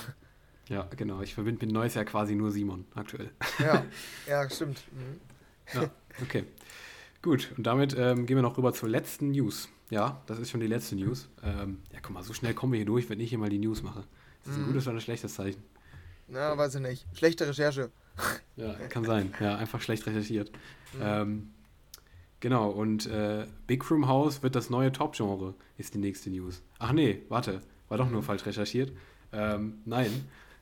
[0.68, 1.22] Ja, genau.
[1.22, 3.30] Ich verbinde mit Neues Jahr quasi nur Simon aktuell.
[3.60, 3.86] Ja,
[4.28, 4.84] ja stimmt.
[4.92, 5.22] Mhm.
[5.80, 5.92] Ja,
[6.24, 6.46] okay.
[7.22, 9.70] Gut, und damit ähm, gehen wir noch rüber zur letzten News.
[9.90, 11.30] Ja, das ist schon die letzte News.
[11.44, 13.60] Ähm, ja, guck mal, so schnell kommen wir hier durch, wenn ich hier mal die
[13.60, 14.00] News mache.
[14.00, 14.68] Ist das ein mhm.
[14.68, 15.64] gutes oder ein schlechtes Zeichen?
[16.28, 17.06] Na, weiß ich nicht.
[17.14, 17.92] Schlechte Recherche.
[18.58, 19.34] Ja, kann sein.
[19.42, 20.50] Ja, einfach schlecht recherchiert.
[20.94, 21.02] Mhm.
[21.02, 21.50] Ähm,
[22.46, 26.62] Genau, und äh, Big Room House wird das neue Top-Genre, ist die nächste News.
[26.78, 28.92] Ach nee, warte, war doch nur falsch recherchiert.
[29.32, 30.12] Ähm, nein.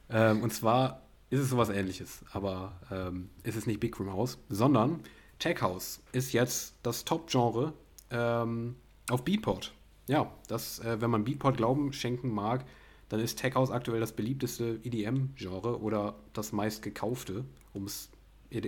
[0.10, 4.38] Ähm, und zwar ist es sowas ähnliches, aber ähm, ist es nicht Big Room House,
[4.48, 5.02] sondern
[5.40, 7.74] Tech House ist jetzt das Top-Genre
[8.12, 8.78] ähm,
[9.10, 9.74] auf Beatport.
[10.08, 12.66] Ja, das, äh, wenn man Beatport Glauben schenken mag,
[13.10, 18.10] dann ist Tech House aktuell das beliebteste EDM-Genre oder das meistgekaufte, um es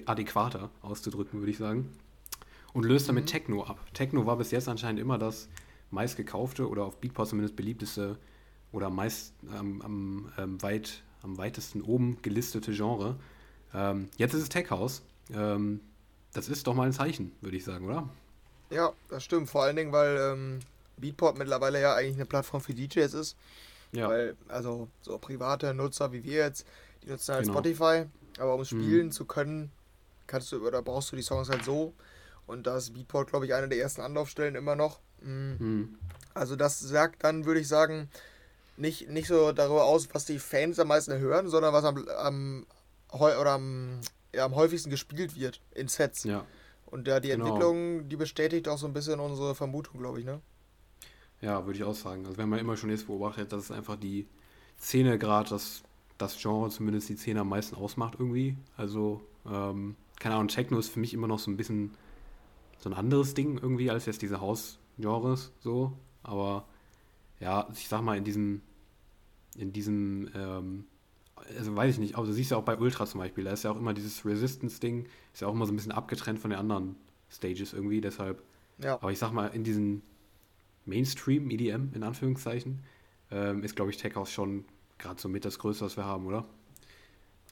[0.05, 1.89] adäquater auszudrücken, würde ich sagen.
[2.73, 3.29] Und löst damit mhm.
[3.29, 3.79] Techno ab.
[3.93, 5.49] Techno war bis jetzt anscheinend immer das
[5.91, 8.17] meistgekaufte oder auf Beatport zumindest beliebteste
[8.71, 13.17] oder meist ähm, am, ähm, weit, am weitesten oben gelistete Genre.
[13.73, 15.03] Ähm, jetzt ist es Tech House.
[15.33, 15.79] Ähm,
[16.33, 18.09] das ist doch mal ein Zeichen, würde ich sagen, oder?
[18.75, 19.49] Ja, das stimmt.
[19.49, 20.59] Vor allen Dingen, weil ähm,
[20.97, 23.37] Beatport mittlerweile ja eigentlich eine Plattform für DJs ist.
[23.93, 24.09] Ja.
[24.09, 26.65] Weil, also so private Nutzer wie wir jetzt,
[27.03, 27.53] die nutzen halt genau.
[27.53, 28.05] Spotify,
[28.37, 28.65] aber um mhm.
[28.65, 29.11] spielen mhm.
[29.11, 29.71] zu können,
[30.27, 31.93] kannst du oder brauchst du die Songs halt so.
[32.47, 34.99] Und da ist Beatport, glaube ich, eine der ersten Anlaufstellen immer noch.
[35.21, 35.55] Mhm.
[35.57, 35.99] Mhm.
[36.33, 38.09] Also das sagt dann, würde ich sagen,
[38.75, 42.65] nicht, nicht so darüber aus, was die Fans am meisten hören, sondern was am, am,
[43.09, 44.01] oder am,
[44.33, 46.25] ja, am häufigsten gespielt wird in Sets.
[46.25, 46.45] Ja.
[46.85, 47.45] Und ja, die genau.
[47.45, 50.41] Entwicklung, die bestätigt auch so ein bisschen unsere Vermutung, glaube ich, ne?
[51.41, 52.25] Ja, würde ich auch sagen.
[52.25, 54.27] Also wenn man immer schon jetzt beobachtet, dass es einfach die
[54.79, 55.83] Szene gerade, das,
[56.17, 58.55] das Genre zumindest die Szene am meisten ausmacht irgendwie.
[58.77, 61.91] Also, ähm, keine Ahnung, Techno ist für mich immer noch so ein bisschen
[62.77, 65.93] so ein anderes Ding irgendwie, als jetzt diese Haus-Genres so.
[66.23, 66.65] Aber
[67.39, 68.61] ja, ich sag mal, in diesem,
[69.57, 70.85] in diesem, ähm,
[71.57, 73.63] also weiß ich nicht, aber du siehst ja auch bei Ultra zum Beispiel, da ist
[73.63, 76.59] ja auch immer dieses Resistance-Ding, ist ja auch immer so ein bisschen abgetrennt von den
[76.59, 76.95] anderen
[77.29, 78.41] Stages irgendwie, deshalb.
[78.79, 78.95] Ja.
[78.95, 80.01] Aber ich sag mal, in diesen
[80.85, 82.83] Mainstream, EDM in Anführungszeichen,
[83.31, 84.65] ähm, ist glaube ich Tech House schon
[84.97, 86.45] gerade so mit das Größte, was wir haben, oder?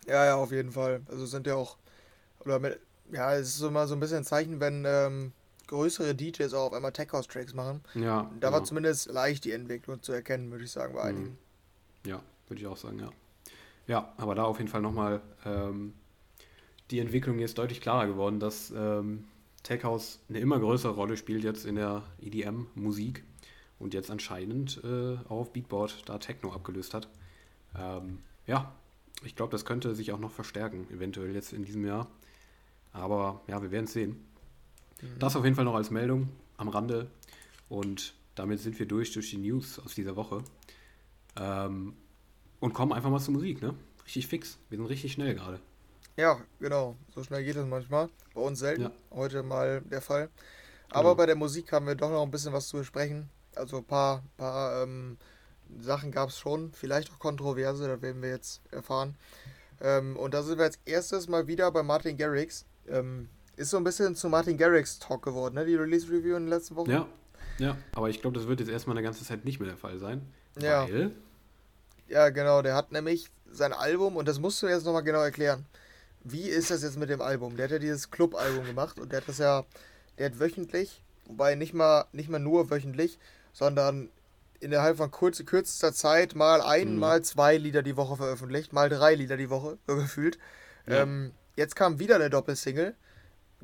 [0.08, 1.02] Ja, ja, auf jeden Fall.
[1.10, 1.78] Also sind ja auch,
[2.40, 2.80] oder mit,
[3.12, 5.32] ja, es ist immer so ein bisschen ein Zeichen, wenn ähm,
[5.68, 7.82] größere DJs auch auf einmal Tech House Tracks machen.
[7.96, 8.24] Ja.
[8.40, 8.52] Da genau.
[8.52, 11.18] war zumindest leicht die Entwicklung zu erkennen, würde ich sagen, bei mhm.
[11.18, 11.38] einigen.
[12.06, 13.10] Ja, würde ich auch sagen, ja.
[13.88, 15.94] Ja, aber da auf jeden Fall nochmal ähm,
[16.92, 19.26] die Entwicklung jetzt deutlich klarer geworden, dass ähm,
[19.64, 23.24] Tech House eine immer größere Rolle spielt jetzt in der EDM-Musik
[23.80, 27.08] und jetzt anscheinend äh, auch auf Beatboard da Techno abgelöst hat.
[27.78, 28.74] Ähm, ja,
[29.24, 32.08] ich glaube, das könnte sich auch noch verstärken, eventuell jetzt in diesem Jahr.
[32.92, 34.24] Aber ja, wir werden es sehen.
[35.02, 35.20] Mhm.
[35.20, 37.10] Das auf jeden Fall noch als Meldung am Rande.
[37.70, 40.44] Und damit sind wir durch durch die News aus dieser Woche.
[41.36, 41.94] Ähm,
[42.64, 43.76] und kommen einfach mal zur Musik, ne?
[44.06, 44.58] Richtig fix.
[44.70, 45.60] Wir sind richtig schnell gerade.
[46.16, 46.96] Ja, genau.
[47.14, 48.08] So schnell geht es manchmal.
[48.34, 48.84] Bei uns selten.
[48.84, 48.92] Ja.
[49.12, 50.30] Heute mal der Fall.
[50.90, 51.16] Aber genau.
[51.16, 53.30] bei der Musik haben wir doch noch ein bisschen was zu besprechen.
[53.54, 55.18] Also ein paar, paar ähm,
[55.82, 56.72] Sachen gab es schon.
[56.72, 59.18] Vielleicht auch Kontroverse, da werden wir jetzt erfahren.
[59.82, 62.66] Ähm, und da sind wir als erstes mal wieder bei Martin Garrix.
[62.88, 65.66] Ähm, ist so ein bisschen zu Martin Garrix Talk geworden, ne?
[65.66, 66.92] Die Release Review in den letzten Wochen.
[66.92, 67.08] Ja,
[67.60, 67.76] ja.
[67.92, 70.22] Aber ich glaube, das wird jetzt erstmal eine ganze Zeit nicht mehr der Fall sein.
[70.62, 70.88] Ja.
[70.88, 71.12] Weil.
[72.08, 72.62] Ja, genau.
[72.62, 75.66] Der hat nämlich sein Album, und das musst du jetzt nochmal genau erklären.
[76.24, 77.58] Wie ist das jetzt mit dem Album?
[77.58, 79.66] Der hat ja dieses Club-Album gemacht und der hat das ja,
[80.18, 83.20] der hat wöchentlich, wobei nicht mal, nicht mal nur wöchentlich,
[83.52, 84.10] sondern
[84.60, 87.00] innerhalb von kurz, kürzester Zeit mal ein, mhm.
[87.00, 90.40] mal zwei Lieder die Woche veröffentlicht, mal drei Lieder die Woche, so gefühlt.
[90.88, 91.02] Ja.
[91.02, 92.96] Ähm, jetzt kam wieder eine Doppelsingle.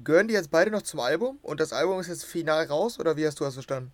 [0.02, 3.18] Gehören die jetzt beide noch zum Album und das Album ist jetzt final raus oder
[3.18, 3.92] wie hast du das verstanden?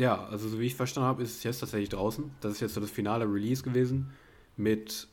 [0.00, 2.30] Ja, also so wie ich verstanden habe, ist es jetzt tatsächlich draußen.
[2.40, 4.10] Das ist jetzt so das finale Release gewesen
[4.56, 5.08] mit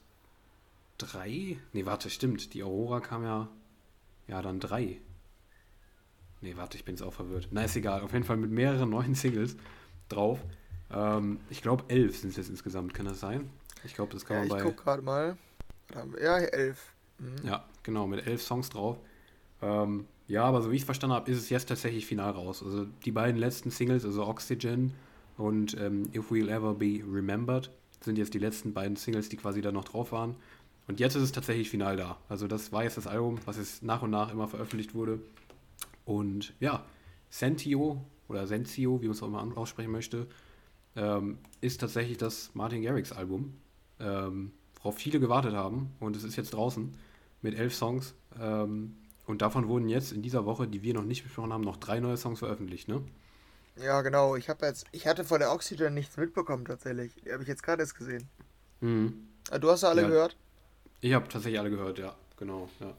[0.97, 1.57] drei.
[1.73, 2.53] Nee, warte, stimmt.
[2.53, 3.49] Die Aurora kam ja.
[4.29, 5.01] Ja, dann drei.
[6.39, 7.49] Nee, warte, ich bin jetzt auch verwirrt.
[7.51, 7.99] Na, ist egal.
[7.99, 9.57] Auf jeden Fall mit mehreren neuen Singles
[10.07, 10.39] drauf.
[10.89, 12.93] Ähm, ich glaube, elf sind es jetzt insgesamt.
[12.93, 13.49] Kann das sein?
[13.83, 14.57] Ich glaube, das kann ja, man bei.
[14.59, 15.35] Ich guck gerade mal.
[16.21, 16.93] Ja, elf.
[17.19, 17.45] Mhm.
[17.45, 18.97] Ja, genau, mit elf Songs drauf.
[19.61, 22.61] Ähm, ja, aber so wie ich es verstanden habe, ist es jetzt tatsächlich final raus.
[22.63, 24.93] Also die beiden letzten Singles, also Oxygen
[25.37, 29.61] und ähm, If We'll Ever Be Remembered, sind jetzt die letzten beiden Singles, die quasi
[29.61, 30.35] da noch drauf waren.
[30.87, 32.17] Und jetzt ist es tatsächlich final da.
[32.29, 35.19] Also das war jetzt das Album, was jetzt nach und nach immer veröffentlicht wurde.
[36.05, 36.85] Und ja,
[37.29, 40.27] Sentio oder Sentio, wie man es auch immer aussprechen möchte,
[40.95, 43.53] ähm, ist tatsächlich das Martin Garrix Album,
[43.99, 45.91] ähm, worauf viele gewartet haben.
[45.99, 46.93] Und es ist jetzt draußen
[47.41, 48.13] mit elf Songs.
[48.39, 48.95] Ähm,
[49.27, 51.99] und davon wurden jetzt in dieser Woche, die wir noch nicht besprochen haben, noch drei
[51.99, 53.03] neue Songs veröffentlicht, ne?
[53.75, 54.35] Ja, genau.
[54.35, 57.13] Ich habe jetzt, ich hatte von der Oxygen nichts mitbekommen tatsächlich.
[57.23, 58.27] Die habe ich jetzt gerade erst gesehen.
[58.81, 59.27] Mhm.
[59.51, 60.37] Ah, du hast ja alle ja, gehört?
[61.01, 62.93] Ich habe tatsächlich alle gehört, ja, genau, ja.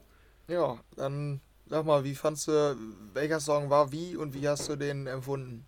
[0.47, 2.77] Ja, dann sag mal, wie fandst du,
[3.13, 5.67] welcher Song war wie und wie hast du den empfunden?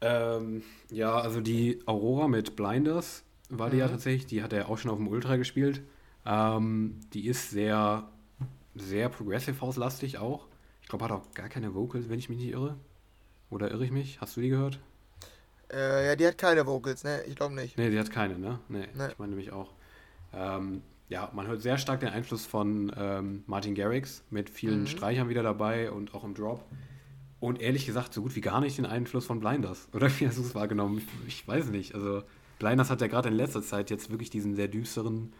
[0.00, 3.92] Ähm, ja, also die Aurora mit Blinders war die ja mhm.
[3.92, 5.82] tatsächlich, die hat er auch schon auf dem Ultra gespielt.
[6.26, 8.08] Ähm, die ist sehr,
[8.76, 10.46] sehr Progressive House-lastig auch.
[10.82, 12.76] Ich glaube, hat auch gar keine Vocals, wenn ich mich nicht irre.
[13.50, 14.20] Oder irre ich mich?
[14.20, 14.78] Hast du die gehört?
[15.72, 17.22] Äh, ja, die hat keine Vocals, ne?
[17.26, 17.76] Ich glaube nicht.
[17.76, 18.60] Ne, die hat keine, ne?
[18.68, 19.06] Ne, nee.
[19.08, 19.72] ich meine nämlich auch.
[20.32, 24.86] Ähm, ja, man hört sehr stark den Einfluss von ähm, Martin Garrix mit vielen mhm.
[24.86, 26.64] Streichern wieder dabei und auch im Drop.
[27.38, 29.88] Und ehrlich gesagt, so gut wie gar nicht den Einfluss von Blinders.
[29.92, 30.98] Oder wie hast du es wahrgenommen?
[31.26, 31.94] Ich, ich, weiß nicht.
[31.94, 32.22] Also,
[32.58, 35.32] Blinders hat ja gerade in letzter Zeit jetzt wirklich diesen sehr düsteren,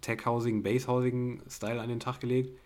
[0.00, 2.56] tech-hausigen, bass-hausigen Style an den Tag gelegt.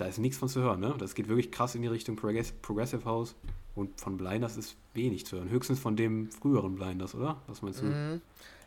[0.00, 0.94] Da ist nichts von zu hören, ne?
[0.98, 3.34] Das geht wirklich krass in die Richtung Progressive House.
[3.74, 5.50] Und von Blinders ist wenig zu hören.
[5.50, 7.42] Höchstens von dem früheren Blinders, oder?
[7.46, 7.84] Was meinst du?
[7.84, 8.22] Mhm.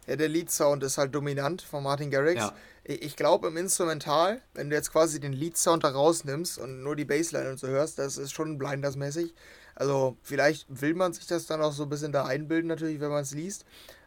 [0.06, 2.40] Ja, der Lead-Sound ist halt dominant von Martin Garrix.
[2.40, 2.54] Ja.
[2.84, 7.06] Ich glaube, im Instrumental, wenn du jetzt quasi den Lead-Sound da rausnimmst und nur die
[7.06, 9.34] Bassline und so hörst, das ist schon Blinders-mäßig.
[9.74, 13.10] Also, vielleicht will man sich das dann auch so ein bisschen da einbilden, natürlich, wenn
[13.10, 13.66] man es liest.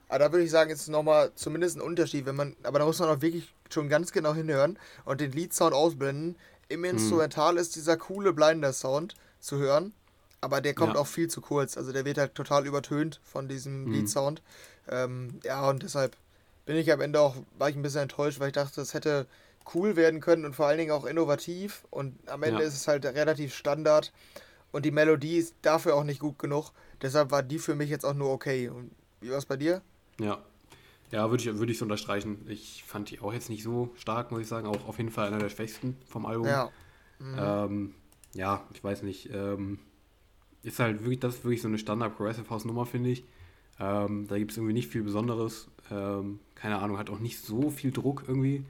[0.09, 3.01] Aber da würde ich sagen, ist nochmal zumindest ein Unterschied, wenn man, aber da muss
[3.01, 6.37] man auch wirklich schon ganz genau hinhören und den Lead-Sound ausblenden.
[6.69, 6.91] Im hm.
[6.93, 9.93] Instrumental ist dieser coole Blinders-Sound zu hören,
[10.41, 11.01] aber der kommt ja.
[11.01, 11.77] auch viel zu kurz.
[11.77, 13.93] Also der wird halt total übertönt von diesem mhm.
[13.93, 14.43] Lead-Sound.
[14.89, 16.17] Ähm, ja, und deshalb
[16.65, 19.27] bin ich am Ende auch, war ich ein bisschen enttäuscht, weil ich dachte, es hätte
[19.75, 21.85] cool werden können und vor allen Dingen auch innovativ.
[21.91, 22.69] Und am Ende ja.
[22.69, 24.13] ist es halt relativ Standard.
[24.73, 26.73] Und die Melodie ist dafür auch nicht gut genug.
[27.03, 28.69] Deshalb war die für mich jetzt auch nur okay.
[28.69, 29.81] Und wie war es bei dir?
[30.21, 30.39] Ja.
[31.13, 32.45] Ja, würde ich, würd ich so unterstreichen.
[32.49, 34.67] Ich fand die auch jetzt nicht so stark, muss ich sagen.
[34.67, 36.49] Auch auf jeden Fall einer der schwächsten vom Album.
[36.49, 36.71] Ja.
[37.19, 37.37] Mhm.
[37.39, 37.95] Ähm,
[38.35, 39.31] ja, ich weiß nicht.
[39.33, 39.79] Ähm,
[40.63, 43.25] ist halt wirklich, das ist wirklich so eine Standard Progressive House Nummer, finde ich.
[43.79, 45.69] Ähm, da gibt es irgendwie nicht viel Besonderes.
[45.91, 48.65] Ähm, keine Ahnung, hat auch nicht so viel Druck irgendwie.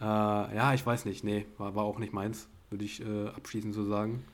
[0.00, 1.24] Äh, ja, ich weiß nicht.
[1.24, 4.24] Nee, war, war auch nicht meins, würde ich äh, abschließend so sagen.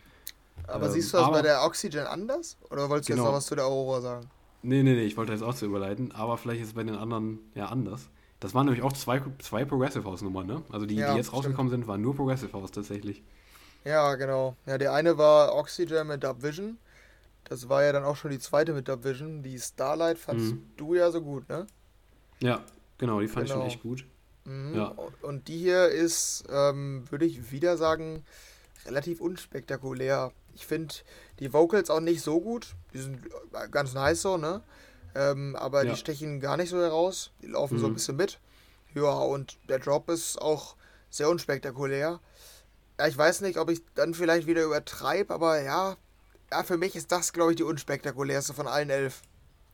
[0.67, 2.57] Aber ähm, siehst du das bei der Oxygen anders?
[2.71, 3.25] Oder wolltest du genau.
[3.25, 4.31] jetzt noch was zu der Aurora sagen?
[4.63, 6.95] Nee, nee, nee, ich wollte jetzt auch zu überleiten, aber vielleicht ist es bei den
[6.95, 8.09] anderen ja anders.
[8.41, 10.63] Das waren nämlich auch zwei, zwei Progressive House Nummern, ne?
[10.71, 11.39] Also die, ja, die jetzt stimmt.
[11.39, 13.23] rausgekommen sind, waren nur Progressive House tatsächlich.
[13.85, 14.57] Ja, genau.
[14.67, 16.79] Ja, der eine war Oxygen mit Dub Vision
[17.45, 19.43] das war ja dann auch schon die zweite mit Dub Vision.
[19.43, 20.71] Die Starlight fandst mhm.
[20.77, 21.67] du ja so gut, ne?
[22.41, 22.65] Ja,
[22.99, 23.67] genau, die fand genau.
[23.67, 24.05] ich schon echt gut.
[24.45, 24.75] Mhm.
[24.75, 24.95] Ja.
[25.23, 28.25] Und die hier ist, ähm, würde ich wieder sagen,
[28.87, 30.33] relativ unspektakulär.
[30.55, 30.95] Ich finde
[31.41, 32.75] die Vocals auch nicht so gut.
[32.93, 33.21] Die sind
[33.71, 34.63] ganz nice so, ne?
[35.15, 35.91] Ähm, aber ja.
[35.91, 37.33] die stechen gar nicht so heraus.
[37.43, 37.81] Die laufen mhm.
[37.81, 38.39] so ein bisschen mit.
[38.95, 40.77] Ja, und der Drop ist auch
[41.11, 42.21] sehr unspektakulär.
[42.99, 45.97] Ja, ich weiß nicht, ob ich dann vielleicht wieder übertreibe, aber ja,
[46.51, 49.23] ja, für mich ist das, glaube ich, die unspektakulärste von allen elf.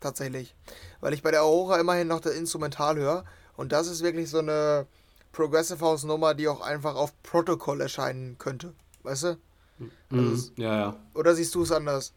[0.00, 0.54] Tatsächlich.
[1.00, 3.24] Weil ich bei der Aurora immerhin noch das Instrumental höre.
[3.56, 4.86] Und das ist wirklich so eine
[5.32, 8.74] Progressive House Nummer, die auch einfach auf Protokoll erscheinen könnte.
[9.02, 9.36] Weißt du?
[9.78, 9.90] Mhm.
[10.10, 10.96] Also, ja, ja.
[11.14, 12.14] Oder siehst du es anders?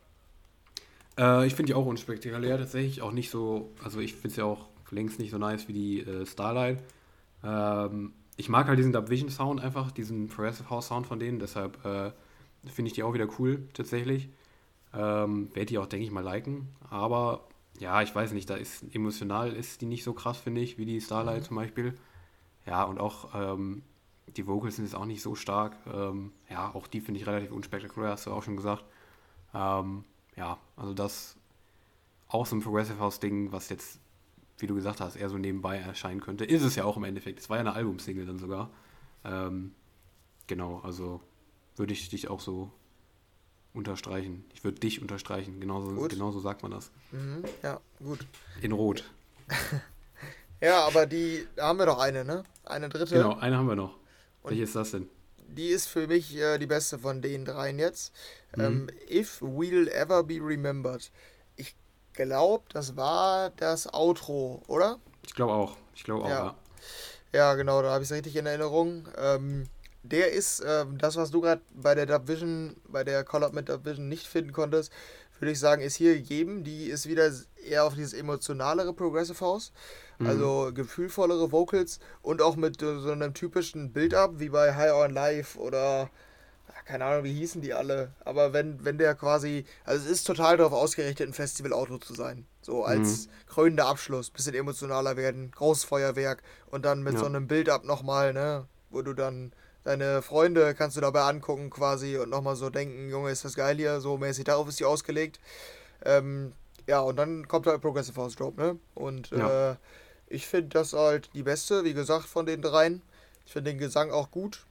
[1.18, 3.02] Äh, ich finde die auch unspektakulär, tatsächlich.
[3.02, 6.00] Auch nicht so, also ich finde sie ja auch längst nicht so nice wie die
[6.02, 6.84] äh, Starlight.
[7.44, 11.40] Ähm, ich mag halt diesen Dub Vision Sound einfach, diesen Progressive House Sound von denen,
[11.40, 12.12] deshalb äh,
[12.70, 14.30] finde ich die auch wieder cool, tatsächlich.
[14.94, 16.68] Ähm, Werde die auch, denke ich mal, liken.
[16.90, 17.48] Aber
[17.80, 20.86] ja, ich weiß nicht, da ist emotional ist die nicht so krass, finde ich, wie
[20.86, 21.46] die Starlight mhm.
[21.46, 21.94] zum Beispiel.
[22.66, 23.84] Ja, und auch ähm,
[24.38, 25.76] die Vocals sind jetzt auch nicht so stark.
[25.92, 28.84] Ähm, ja, auch die finde ich relativ unspektakulär, hast du auch schon gesagt.
[29.54, 30.04] Ähm,
[30.36, 31.36] ja, also das
[32.28, 34.00] auch so ein Progressive House-Ding, was jetzt,
[34.58, 36.46] wie du gesagt hast, eher so nebenbei erscheinen könnte.
[36.46, 37.40] Ist es ja auch im Endeffekt.
[37.40, 38.70] Es war ja eine Albumsingle dann sogar.
[39.26, 39.74] Ähm,
[40.48, 41.22] genau, also
[41.76, 42.72] würde ich dich auch so
[43.74, 44.46] unterstreichen.
[44.54, 45.60] Ich würde dich unterstreichen.
[45.60, 46.92] Genauso, genauso sagt man das.
[47.12, 48.26] Mhm, ja, gut.
[48.62, 49.04] In Rot.
[50.62, 52.44] ja, aber die, da haben wir doch eine, ne?
[52.64, 53.14] Eine dritte.
[53.14, 54.01] Genau, eine haben wir noch.
[54.44, 55.10] Und Welche ist das denn?
[55.48, 58.14] Die ist für mich äh, die beste von den dreien jetzt.
[58.56, 58.64] Mhm.
[58.64, 61.12] Ähm, If We'll Ever Be Remembered.
[61.56, 61.76] Ich
[62.14, 65.00] glaube, das war das Outro, oder?
[65.26, 65.76] Ich glaube auch.
[65.96, 66.46] Ich glaube auch, ja.
[66.46, 66.56] ja.
[67.34, 69.08] Ja, genau, da habe ich es richtig in Erinnerung.
[69.18, 69.64] Ähm,
[70.04, 73.70] der ist ähm, das, was du gerade bei der Dub Vision, bei der Collab mit
[73.70, 74.92] Dub Vision nicht finden konntest,
[75.40, 76.64] würde ich sagen, ist hier gegeben.
[76.64, 77.32] Die ist wieder
[77.66, 79.72] eher auf dieses emotionalere Progressive House,
[80.22, 80.30] mhm.
[80.30, 85.60] also gefühlvollere Vocals und auch mit so einem typischen Build-Up wie bei High on Life
[85.60, 86.10] oder
[86.86, 90.58] keine Ahnung, wie hießen die alle, aber wenn, wenn der quasi, also es ist total
[90.58, 92.46] darauf ausgerichtet, ein Festival-Auto zu sein.
[92.62, 93.32] So als mhm.
[93.48, 97.20] krönender Abschluss, bisschen emotionaler werden, Großfeuerwerk und dann mit ja.
[97.20, 99.54] so einem Build-Up nochmal, ne, wo du dann
[99.84, 103.78] deine Freunde kannst du dabei angucken quasi und nochmal so denken, Junge, ist das geil
[103.78, 105.40] hier, so mäßig, darauf ist die ausgelegt.
[106.04, 106.54] Ähm,
[106.88, 108.78] ja, und dann kommt halt Progressive House Drop, ne?
[108.96, 109.72] Und ja.
[109.72, 109.76] äh,
[110.32, 113.02] ich finde das halt die beste, wie gesagt, von den dreien.
[113.46, 114.66] Ich finde den Gesang auch gut.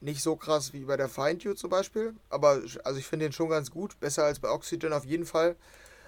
[0.00, 3.32] Nicht so krass wie bei der Find You zum Beispiel, aber also ich finde den
[3.32, 3.98] schon ganz gut.
[3.98, 5.56] Besser als bei Oxygen auf jeden Fall.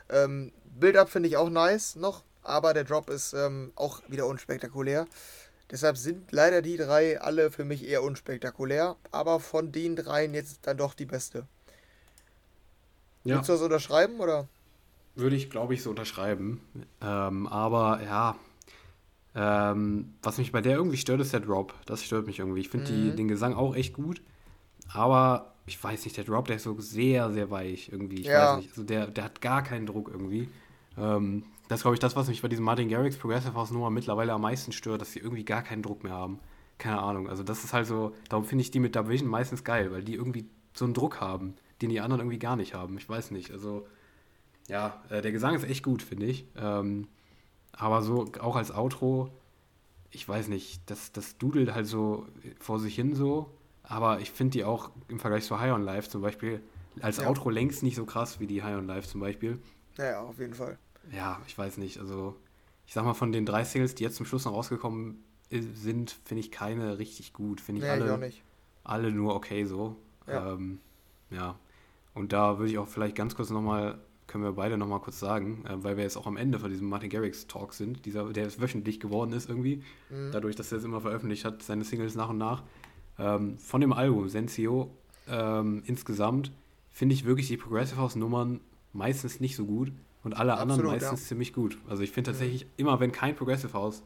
[0.08, 5.06] Ähm, Build-Up finde ich auch nice noch, aber der Drop ist ähm, auch wieder unspektakulär.
[5.70, 10.60] Deshalb sind leider die drei alle für mich eher unspektakulär, aber von den dreien jetzt
[10.62, 11.46] dann doch die beste.
[13.24, 13.36] Ja.
[13.36, 14.48] Willst du das unterschreiben oder?
[15.14, 16.60] Würde ich, glaube ich, so unterschreiben.
[17.00, 18.36] Ähm, aber ja,
[19.42, 21.72] ähm, was mich bei der irgendwie stört, ist der Drop.
[21.86, 22.60] Das stört mich irgendwie.
[22.60, 23.16] Ich finde mhm.
[23.16, 24.20] den Gesang auch echt gut.
[24.92, 28.20] Aber ich weiß nicht, der Drop, der ist so sehr, sehr weich irgendwie.
[28.20, 28.52] Ich ja.
[28.52, 28.68] weiß nicht.
[28.68, 30.50] Also der, der hat gar keinen Druck irgendwie.
[30.98, 33.88] Ähm, das ist, glaube ich, das, was mich bei diesem Martin Garrix Progressive House Nummer
[33.88, 36.38] mittlerweile am meisten stört, dass sie irgendwie gar keinen Druck mehr haben.
[36.76, 37.26] Keine Ahnung.
[37.26, 40.16] Also das ist halt so, darum finde ich die mit Division meistens geil, weil die
[40.16, 42.98] irgendwie so einen Druck haben, den die anderen irgendwie gar nicht haben.
[42.98, 43.52] Ich weiß nicht.
[43.52, 43.86] Also
[44.68, 46.44] ja, äh, der Gesang ist echt gut, finde ich.
[46.58, 47.08] Ähm,
[47.72, 49.30] aber so auch als Outro,
[50.10, 52.26] ich weiß nicht, das, das dudelt halt so
[52.58, 53.50] vor sich hin so.
[53.82, 56.60] Aber ich finde die auch im Vergleich zu High on Life zum Beispiel
[57.00, 57.28] als ja.
[57.28, 59.58] Outro längst nicht so krass wie die High on Life zum Beispiel.
[59.96, 60.78] Naja, auf jeden Fall.
[61.12, 61.98] Ja, ich weiß nicht.
[61.98, 62.36] Also,
[62.86, 66.40] ich sag mal, von den drei Singles, die jetzt zum Schluss noch rausgekommen sind, finde
[66.40, 67.60] ich keine richtig gut.
[67.60, 68.42] Finde ich, nee, alle, ich
[68.84, 69.96] alle nur okay so.
[70.26, 70.52] Ja.
[70.52, 70.80] Ähm,
[71.30, 71.58] ja.
[72.14, 73.98] Und da würde ich auch vielleicht ganz kurz nochmal
[74.30, 76.88] können wir beide nochmal kurz sagen, äh, weil wir jetzt auch am Ende von diesem
[76.88, 80.30] Martin Garrix Talk sind, dieser, der jetzt wöchentlich geworden ist irgendwie, mhm.
[80.32, 82.62] dadurch, dass er es immer veröffentlicht hat, seine Singles nach und nach.
[83.18, 84.94] Ähm, von dem Album Sensio
[85.28, 86.52] ähm, insgesamt
[86.92, 88.60] finde ich wirklich die Progressive House Nummern
[88.92, 91.26] meistens nicht so gut und alle Absolut, anderen meistens ja.
[91.26, 91.76] ziemlich gut.
[91.88, 92.34] Also ich finde mhm.
[92.34, 92.70] tatsächlich mhm.
[92.76, 94.04] immer, wenn kein Progressive House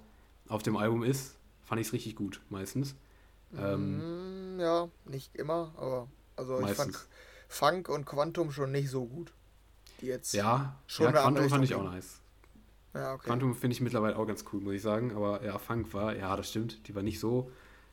[0.48, 2.94] auf dem Album ist, fand ich es richtig gut, meistens.
[3.56, 6.70] Ähm, mm, ja, nicht immer, aber also meistens.
[6.70, 7.08] ich fand
[7.48, 9.34] Funk und Quantum schon nicht so gut
[10.04, 12.20] jetzt ja, schon ja, Quantum fand ich auch nice.
[12.94, 13.26] Ja, okay.
[13.26, 15.14] Quantum finde ich mittlerweile auch ganz cool, muss ich sagen.
[15.16, 17.50] Aber ja, Funk war, ja, das stimmt, die war nicht so.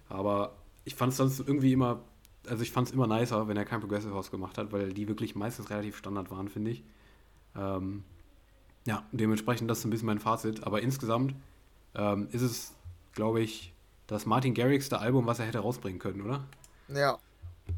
[0.10, 0.56] Aber
[0.86, 2.04] ich fand es sonst irgendwie immer,
[2.48, 5.08] also ich fand es immer nicer, wenn er kein Progressive House gemacht hat, weil die
[5.08, 6.84] wirklich meistens relativ Standard waren, finde ich.
[7.56, 8.04] Ähm,
[8.86, 10.64] ja, dementsprechend das ist ein bisschen mein Fazit.
[10.64, 11.36] Aber insgesamt
[11.96, 12.74] ähm, ist es,
[13.14, 13.74] glaube ich,
[14.08, 16.44] das Martin Garrix Album, was er hätte rausbringen können, oder?
[16.90, 17.18] Ja,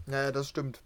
[0.08, 0.82] ja, das stimmt.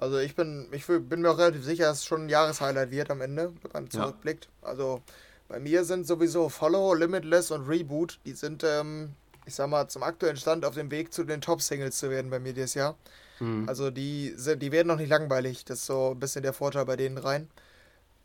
[0.00, 3.10] Also ich bin, ich bin mir auch relativ sicher, dass es schon ein Jahreshighlight wird
[3.10, 4.48] am Ende, wenn man zurückblickt.
[4.62, 4.68] Ja.
[4.68, 5.02] Also
[5.46, 9.10] bei mir sind sowieso Follow, Limitless und Reboot, die sind, ähm,
[9.44, 12.38] ich sag mal, zum aktuellen Stand auf dem Weg zu den Top-Singles zu werden bei
[12.38, 12.96] mir dieses Jahr.
[13.40, 13.68] Mhm.
[13.68, 15.66] Also die sind, die werden noch nicht langweilig.
[15.66, 17.48] Das ist so ein bisschen der Vorteil bei denen rein.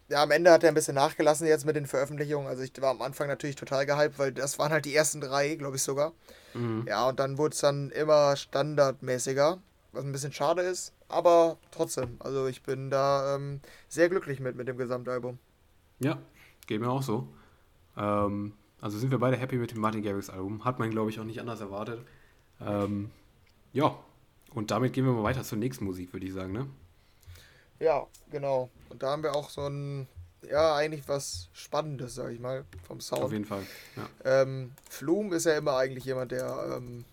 [0.07, 2.47] Ja, am Ende hat er ein bisschen nachgelassen jetzt mit den Veröffentlichungen.
[2.47, 5.55] Also ich war am Anfang natürlich total gehypt, weil das waren halt die ersten drei,
[5.55, 6.13] glaube ich sogar.
[6.53, 6.85] Mhm.
[6.87, 9.57] Ja, und dann wurde es dann immer standardmäßiger,
[9.91, 10.93] was ein bisschen schade ist.
[11.07, 15.37] Aber trotzdem, also ich bin da ähm, sehr glücklich mit, mit dem Gesamtalbum.
[15.99, 16.19] Ja,
[16.67, 17.27] geht mir auch so.
[17.95, 20.65] Ähm, also sind wir beide happy mit dem Martin Garrix Album.
[20.65, 22.05] Hat man, glaube ich, auch nicht anders erwartet.
[22.59, 23.11] Ähm,
[23.73, 23.97] ja,
[24.53, 26.67] und damit gehen wir mal weiter zur nächsten Musik, würde ich sagen, ne?
[27.79, 28.69] Ja, genau.
[28.89, 30.07] Und da haben wir auch so ein,
[30.49, 33.23] ja, eigentlich was Spannendes, sage ich mal, vom Sound.
[33.23, 33.63] Auf jeden Fall,
[33.95, 34.07] ja.
[34.23, 37.05] Ähm, Flume ist ja immer eigentlich jemand, der ähm,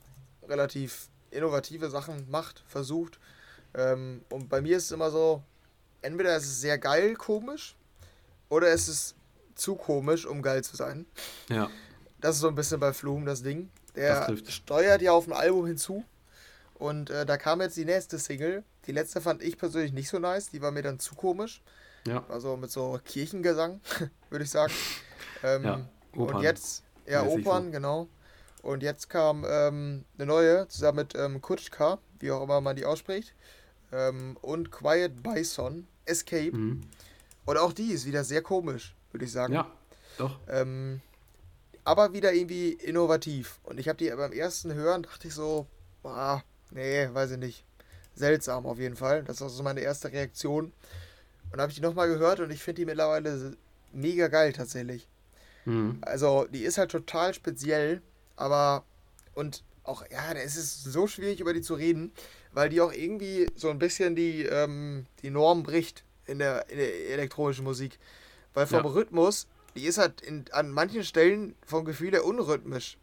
[0.47, 3.18] relativ innovative Sachen macht, versucht.
[3.74, 5.42] Ähm, und bei mir ist es immer so,
[6.02, 7.76] entweder ist es sehr geil komisch
[8.48, 9.14] oder es ist
[9.54, 11.06] zu komisch, um geil zu sein.
[11.48, 11.70] Ja.
[12.20, 13.70] Das ist so ein bisschen bei Flum das Ding.
[13.94, 16.04] Der das steuert ja auf ein Album hinzu.
[16.74, 18.64] Und äh, da kam jetzt die nächste Single.
[18.86, 20.50] Die letzte fand ich persönlich nicht so nice.
[20.50, 21.62] Die war mir dann zu komisch.
[22.06, 22.24] Ja.
[22.28, 23.80] Also mit so Kirchengesang,
[24.30, 24.72] würde ich sagen.
[25.42, 26.36] Ähm, ja, Opern.
[26.36, 27.70] Und jetzt, ja, Opern, so.
[27.70, 28.08] genau.
[28.62, 32.84] Und jetzt kam ähm, eine neue, zusammen mit ähm, Kutschka, wie auch immer man die
[32.84, 33.34] ausspricht
[33.93, 36.53] ähm, und Quiet Bison, Escape.
[36.53, 36.82] Mhm.
[37.45, 39.55] Und auch die ist wieder sehr komisch, würde ich sagen.
[39.55, 39.70] Ja,
[40.18, 40.38] doch.
[40.49, 41.01] Ähm,
[41.84, 43.59] aber wieder irgendwie innovativ.
[43.64, 45.66] Und ich habe die beim ersten Hören, dachte ich so,
[46.03, 47.64] boah, nee, weiß ich nicht.
[48.14, 49.24] Seltsam auf jeden Fall.
[49.24, 50.72] Das war so meine erste Reaktion.
[51.51, 53.57] Und habe ich die nochmal gehört und ich finde die mittlerweile
[53.93, 55.09] mega geil tatsächlich.
[55.64, 55.99] Mhm.
[56.03, 58.01] Also, die ist halt total speziell,
[58.36, 58.84] aber
[59.34, 62.12] und auch, ja, es ist so schwierig über die zu reden,
[62.53, 66.78] weil die auch irgendwie so ein bisschen die, ähm, die Norm bricht in der, in
[66.78, 67.98] der elektronischen Musik.
[68.55, 68.90] Weil vom ja.
[68.90, 72.98] Rhythmus, die ist halt in, an manchen Stellen vom Gefühl her unrhythmisch.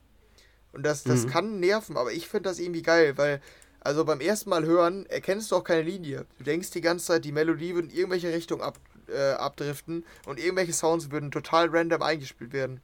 [0.72, 1.30] Und das, das mhm.
[1.30, 3.42] kann nerven, aber ich finde das irgendwie geil, weil,
[3.80, 6.26] also beim ersten Mal hören, erkennst du auch keine Linie.
[6.38, 10.40] Du denkst die ganze Zeit, die Melodie würde in irgendwelche Richtung ab, äh, abdriften und
[10.40, 12.82] irgendwelche Sounds würden total random eingespielt werden.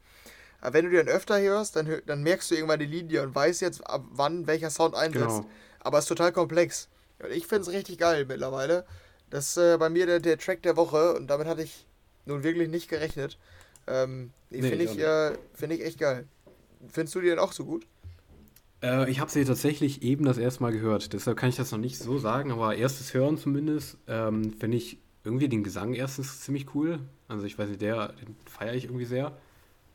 [0.61, 3.35] Aber wenn du die dann öfter hörst, dann, dann merkst du irgendwann die Linie und
[3.35, 5.27] weißt jetzt, ab wann welcher Sound einsetzt.
[5.27, 5.49] Genau.
[5.85, 6.89] Aber es ist total komplex.
[7.19, 8.85] Und ich finde es richtig geil mittlerweile.
[9.29, 11.85] Das ist äh, bei mir der, der Track der Woche und damit hatte ich
[12.25, 13.37] nun wirklich nicht gerechnet.
[13.85, 16.25] Ähm, nee, finde ich, äh, find ich echt geil.
[16.89, 17.85] Findest du die denn auch so gut?
[18.81, 21.13] Äh, ich habe sie tatsächlich eben das erste Mal gehört.
[21.13, 24.97] Deshalb kann ich das noch nicht so sagen, aber erstes Hören zumindest ähm, finde ich
[25.23, 26.99] irgendwie den Gesang erstens ziemlich cool.
[27.27, 29.37] Also ich weiß nicht, der, den feiere ich irgendwie sehr.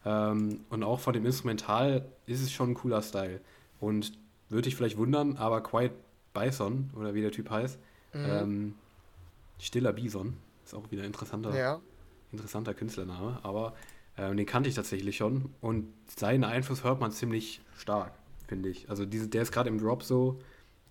[0.04, 3.40] Ähm, und auch von dem Instrumental ist es schon ein cooler Style.
[3.80, 4.12] Und
[4.50, 5.92] würde ich vielleicht wundern, aber Quiet
[6.34, 7.78] Bison, oder wie der Typ heißt,
[8.12, 8.24] mhm.
[8.28, 8.74] ähm,
[9.58, 11.80] Stiller Bison, Ist auch wieder ein interessanter, ja.
[12.32, 13.40] interessanter Künstlername.
[13.42, 13.74] Aber
[14.16, 15.50] äh, den kannte ich tatsächlich schon.
[15.60, 18.12] Und seinen Einfluss hört man ziemlich stark,
[18.46, 18.88] finde ich.
[18.88, 20.40] Also diese, der ist gerade im Drop so,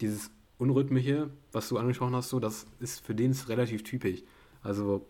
[0.02, 4.24] dieses Unrhythmische, was du angesprochen hast, so, das ist für den ist relativ typisch.
[4.62, 5.06] Also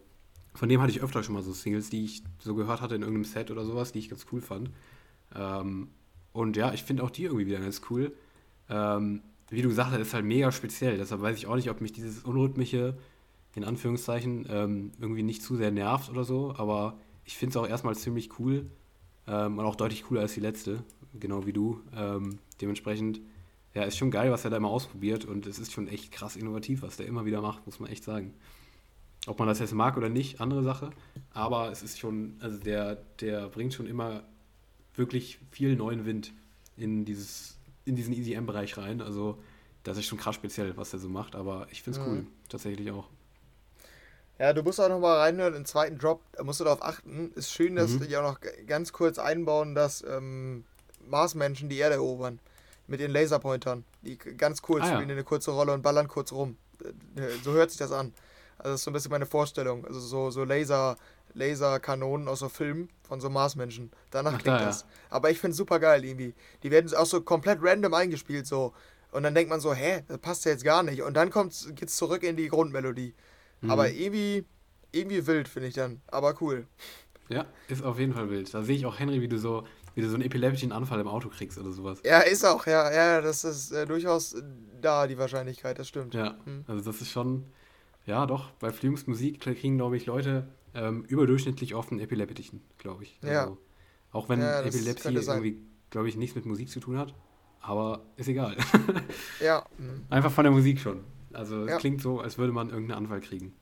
[0.53, 3.01] von dem hatte ich öfter schon mal so Singles, die ich so gehört hatte in
[3.01, 4.69] irgendeinem Set oder sowas, die ich ganz cool fand.
[5.35, 5.89] Ähm,
[6.33, 8.13] und ja, ich finde auch die irgendwie wieder ganz cool.
[8.69, 10.97] Ähm, wie du gesagt hast, ist halt mega speziell.
[10.97, 12.97] Deshalb weiß ich auch nicht, ob mich dieses Unrhythmische,
[13.55, 16.53] in Anführungszeichen, ähm, irgendwie nicht zu sehr nervt oder so.
[16.57, 18.69] Aber ich finde es auch erstmal ziemlich cool.
[19.27, 20.83] Ähm, und auch deutlich cooler als die letzte.
[21.19, 21.81] Genau wie du.
[21.95, 23.21] Ähm, dementsprechend,
[23.73, 25.25] ja, ist schon geil, was er da immer ausprobiert.
[25.25, 28.03] Und es ist schon echt krass innovativ, was der immer wieder macht, muss man echt
[28.03, 28.33] sagen.
[29.27, 30.91] Ob man das jetzt mag oder nicht, andere Sache.
[31.33, 34.23] Aber es ist schon, also der, der bringt schon immer
[34.95, 36.33] wirklich viel neuen Wind
[36.77, 37.58] in dieses
[37.89, 39.01] in diesen EasyM-Bereich rein.
[39.01, 39.37] Also
[39.83, 42.11] das ist schon krass speziell, was der so macht, aber ich finde es mhm.
[42.11, 43.09] cool, tatsächlich auch.
[44.37, 47.31] Ja, du musst auch noch mal reinhören, im zweiten Drop, da musst du darauf achten.
[47.35, 48.07] Ist schön, dass mhm.
[48.07, 50.63] die auch noch ganz kurz einbauen, dass ähm,
[51.05, 52.39] Marsmenschen die Erde erobern.
[52.87, 53.83] Mit ihren Laserpointern.
[54.01, 55.15] Die ganz kurz ah, spielen ja.
[55.15, 56.57] eine kurze Rolle und ballern kurz rum.
[56.83, 58.13] Äh, so hört sich das an.
[58.57, 59.85] Also das ist so ein bisschen meine Vorstellung.
[59.85, 60.97] Also so, so Laser,
[61.39, 63.91] Laserkanonen aus so Filmen von so Marsmenschen.
[64.11, 64.81] Danach Ach, klingt da, das.
[64.81, 64.87] Ja.
[65.09, 66.35] Aber ich finde es super geil irgendwie.
[66.61, 68.73] Die werden auch so komplett random eingespielt so.
[69.11, 71.01] Und dann denkt man so, hä, das passt ja jetzt gar nicht.
[71.01, 73.15] Und dann geht es zurück in die Grundmelodie.
[73.61, 73.71] Mhm.
[73.71, 74.45] Aber irgendwie,
[74.91, 76.01] irgendwie wild, finde ich dann.
[76.07, 76.67] Aber cool.
[77.29, 78.53] Ja, ist auf jeden Fall wild.
[78.53, 79.63] Da sehe ich auch Henry, wie du so,
[79.95, 81.99] wie du so einen epileptischen Anfall im Auto kriegst oder sowas.
[82.03, 84.35] Ja, ist auch, ja, ja, das ist äh, durchaus
[84.81, 86.13] da, die Wahrscheinlichkeit, das stimmt.
[86.13, 86.65] Ja, mhm.
[86.67, 87.45] also das ist schon,
[88.05, 93.19] ja doch, bei Fliegungsmusik kriegen, glaube ich, Leute ähm, überdurchschnittlich oft einen epileptischen, glaube ich.
[93.23, 93.41] Ja.
[93.41, 93.57] Also,
[94.11, 97.13] auch wenn ja, Epilepsie irgendwie, glaube ich, nichts mit Musik zu tun hat.
[97.61, 98.55] Aber ist egal.
[99.39, 99.65] ja.
[99.77, 100.05] Mhm.
[100.09, 101.03] Einfach von der Musik schon.
[101.33, 101.77] Also es ja.
[101.77, 103.53] klingt so, als würde man irgendeinen Anfall kriegen.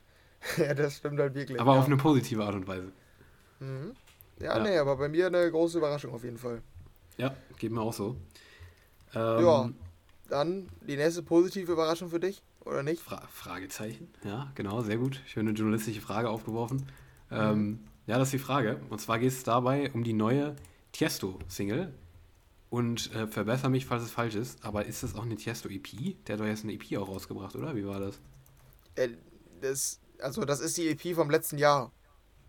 [0.56, 1.60] ja, das stimmt halt wirklich.
[1.60, 1.80] Aber ja.
[1.80, 2.92] auf eine positive Art und Weise.
[3.58, 3.94] Mhm.
[4.40, 6.62] Ja, ja, nee, aber bei mir eine große Überraschung auf jeden Fall.
[7.16, 8.16] Ja, geht mir auch so.
[9.14, 9.70] Ähm, ja,
[10.28, 13.02] dann die nächste positive Überraschung für dich oder nicht?
[13.02, 15.20] Fra Fragezeichen, ja, genau, sehr gut.
[15.26, 16.86] Schöne journalistische Frage aufgeworfen.
[17.30, 17.36] Mhm.
[17.36, 18.80] Ähm, ja, das ist die Frage.
[18.90, 20.56] Und zwar geht es dabei um die neue
[20.92, 21.92] Tiesto-Single.
[22.70, 26.24] Und äh, verbessere mich, falls es falsch ist, aber ist das auch eine Tiesto-EP?
[26.26, 27.74] Der hat doch jetzt eine EP auch rausgebracht, oder?
[27.74, 28.20] Wie war das?
[28.94, 29.08] Äh,
[29.62, 31.92] das also, das ist die EP vom letzten Jahr.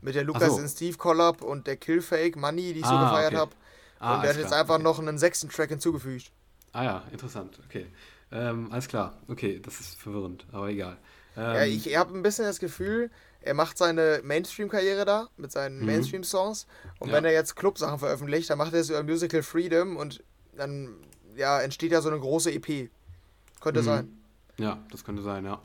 [0.01, 0.55] Mit der Lukas so.
[0.55, 3.41] und Steve Collab und der Killfake Money, die ich ah, so gefeiert okay.
[3.41, 3.51] habe.
[3.99, 6.31] Ah, und der hat jetzt einfach noch einen sechsten Track hinzugefügt.
[6.71, 7.87] Ah ja, interessant, okay.
[8.31, 10.97] Ähm, alles klar, okay, das ist verwirrend, aber egal.
[11.35, 13.09] Ähm, ja, ich habe ein bisschen das Gefühl,
[13.41, 15.85] er macht seine Mainstream-Karriere da mit seinen mhm.
[15.85, 16.67] Mainstream-Songs.
[16.99, 17.15] Und ja.
[17.15, 20.23] wenn er jetzt Club-Sachen veröffentlicht, dann macht er es über Musical Freedom und
[20.55, 20.95] dann
[21.35, 22.89] ja, entsteht ja so eine große EP.
[23.61, 23.85] Könnte mhm.
[23.85, 24.17] sein.
[24.57, 25.61] Ja, das könnte sein, ja.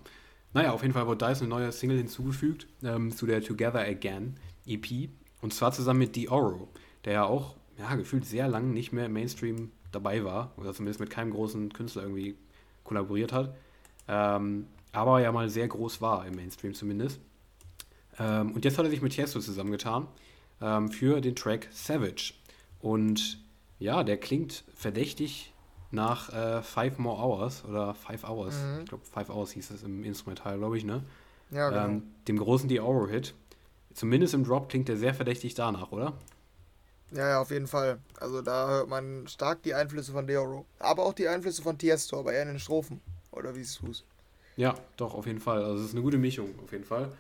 [0.53, 3.81] Naja, auf jeden Fall wurde da jetzt eine neue Single hinzugefügt ähm, zu der Together
[3.81, 4.37] Again
[4.67, 5.11] EP.
[5.41, 6.69] Und zwar zusammen mit Dioro,
[7.05, 10.53] der ja auch ja, gefühlt sehr lange nicht mehr im Mainstream dabei war.
[10.57, 12.37] Oder zumindest mit keinem großen Künstler irgendwie
[12.85, 13.55] kollaboriert hat.
[14.07, 17.21] Ähm, aber ja mal sehr groß war im Mainstream zumindest.
[18.19, 20.07] Ähm, und jetzt hat er sich mit Tiesto zusammengetan
[20.61, 22.35] ähm, für den Track Savage.
[22.81, 23.41] Und
[23.79, 25.53] ja, der klingt verdächtig
[25.91, 28.55] nach äh, Five More Hours oder Five Hours.
[28.55, 28.81] Mhm.
[28.81, 31.03] Ich glaube, Five Hours hieß es im Instrumental, glaube ich, ne?
[31.51, 31.85] Ja, genau.
[31.85, 33.35] Ähm, dem großen The-Oro-Hit.
[33.95, 36.15] Zumindest im Drop klingt der sehr verdächtig danach, oder?
[37.15, 37.99] Ja, ja, auf jeden Fall.
[38.19, 40.67] Also da hört man stark die Einflüsse von Deoro.
[40.81, 43.01] Aber auch die Einflüsse von Tiesto, aber eher in den Strophen.
[43.31, 44.05] Oder wie es tust.
[44.57, 45.63] Ja, doch, auf jeden Fall.
[45.63, 47.13] Also es ist eine gute Mischung, auf jeden Fall.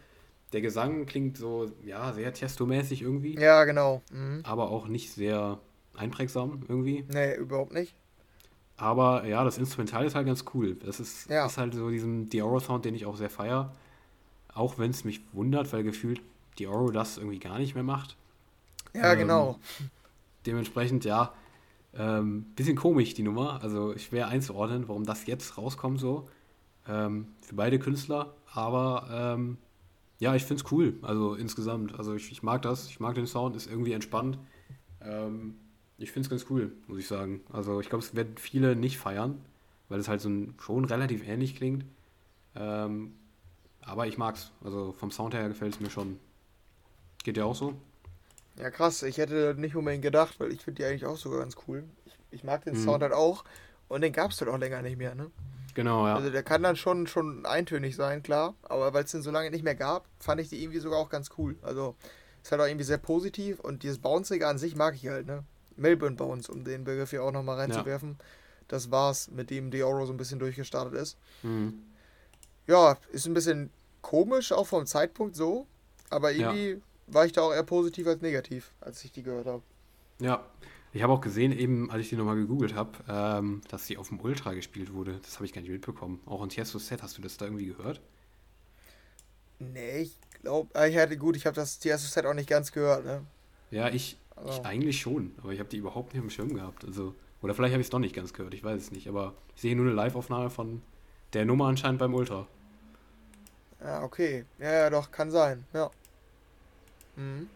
[0.52, 3.38] Der Gesang klingt so, ja, sehr Tiesto-mäßig irgendwie.
[3.38, 4.02] Ja, genau.
[4.12, 4.40] Mhm.
[4.44, 5.58] Aber auch nicht sehr
[5.96, 7.04] einprägsam irgendwie.
[7.08, 7.94] Nee, überhaupt nicht.
[8.76, 10.74] Aber ja, das Instrumental ist halt ganz cool.
[10.74, 11.46] Das ist, ja.
[11.46, 13.72] ist halt so diesen Dioro-Sound, den ich auch sehr feier.
[14.52, 16.20] Auch wenn es mich wundert, weil gefühlt
[16.58, 18.16] Dioro das irgendwie gar nicht mehr macht.
[18.94, 19.58] Ja, ähm, genau.
[20.46, 21.32] Dementsprechend, ja,
[21.96, 23.62] ähm, bisschen komisch die Nummer.
[23.62, 26.28] Also schwer einzuordnen, warum das jetzt rauskommt so.
[26.88, 28.34] Ähm, für beide Künstler.
[28.52, 29.58] Aber ähm,
[30.18, 30.94] ja, ich finde es cool.
[31.02, 31.98] Also insgesamt.
[31.98, 32.88] Also ich, ich, mag das.
[32.88, 33.56] Ich mag den Sound.
[33.56, 34.38] Ist irgendwie entspannt.
[35.00, 35.56] Ähm,
[35.98, 37.40] ich finde es ganz cool, muss ich sagen.
[37.52, 39.40] Also ich glaube, es werden viele nicht feiern,
[39.88, 41.84] weil es halt so ein, schon relativ ähnlich klingt.
[42.56, 43.14] Ähm,
[43.80, 44.50] aber ich mag's.
[44.64, 46.18] Also vom Sound her gefällt es mir schon.
[47.22, 47.74] Geht dir auch so?
[48.58, 49.02] Ja, krass.
[49.02, 51.84] Ich hätte nicht unbedingt gedacht, weil ich finde die eigentlich auch sogar ganz cool.
[52.06, 52.84] Ich, ich mag den mhm.
[52.84, 53.44] Sound halt auch.
[53.88, 55.30] Und den gab es halt auch länger nicht mehr, ne?
[55.74, 56.14] Genau, ja.
[56.14, 58.54] Also der kann dann schon, schon eintönig sein, klar.
[58.62, 61.08] Aber weil es den so lange nicht mehr gab, fand ich die irgendwie sogar auch
[61.08, 61.56] ganz cool.
[61.62, 61.96] Also
[62.42, 65.44] ist halt auch irgendwie sehr positiv und dieses Bouncige an sich mag ich halt, ne?
[65.76, 68.16] Melbourne Bounce, um den Begriff hier auch nochmal reinzuwerfen.
[68.18, 68.24] Ja.
[68.68, 71.18] Das war's, mit dem Dioro so ein bisschen durchgestartet ist.
[71.42, 71.82] Mhm.
[72.66, 75.66] Ja, ist ein bisschen komisch, auch vom Zeitpunkt so.
[76.10, 76.76] Aber irgendwie ja.
[77.06, 79.62] War ich da auch eher positiv als negativ, als ich die gehört habe.
[80.20, 80.44] Ja,
[80.92, 84.08] ich habe auch gesehen, eben als ich die nochmal gegoogelt habe, ähm, dass sie auf
[84.08, 85.18] dem Ultra gespielt wurde.
[85.22, 86.20] Das habe ich gar nicht mitbekommen.
[86.24, 88.00] Auch in Tiesto Set, hast du das da irgendwie gehört?
[89.58, 92.70] Nee, ich glaube, ah, ich hatte gut, ich habe das Tiesto Set auch nicht ganz
[92.70, 93.24] gehört, ne?
[93.72, 94.48] Ja, ich, oh.
[94.48, 96.84] ich eigentlich schon, aber ich habe die überhaupt nicht im Schirm gehabt.
[96.84, 99.08] Also, oder vielleicht habe ich es doch nicht ganz gehört, ich weiß es nicht.
[99.08, 100.80] Aber ich sehe nur eine Live-Aufnahme von
[101.32, 102.46] der Nummer anscheinend beim Ultra.
[103.80, 104.44] Ja, okay.
[104.60, 105.90] Ja, ja, doch, kann sein, ja.
[107.16, 107.48] Mhm.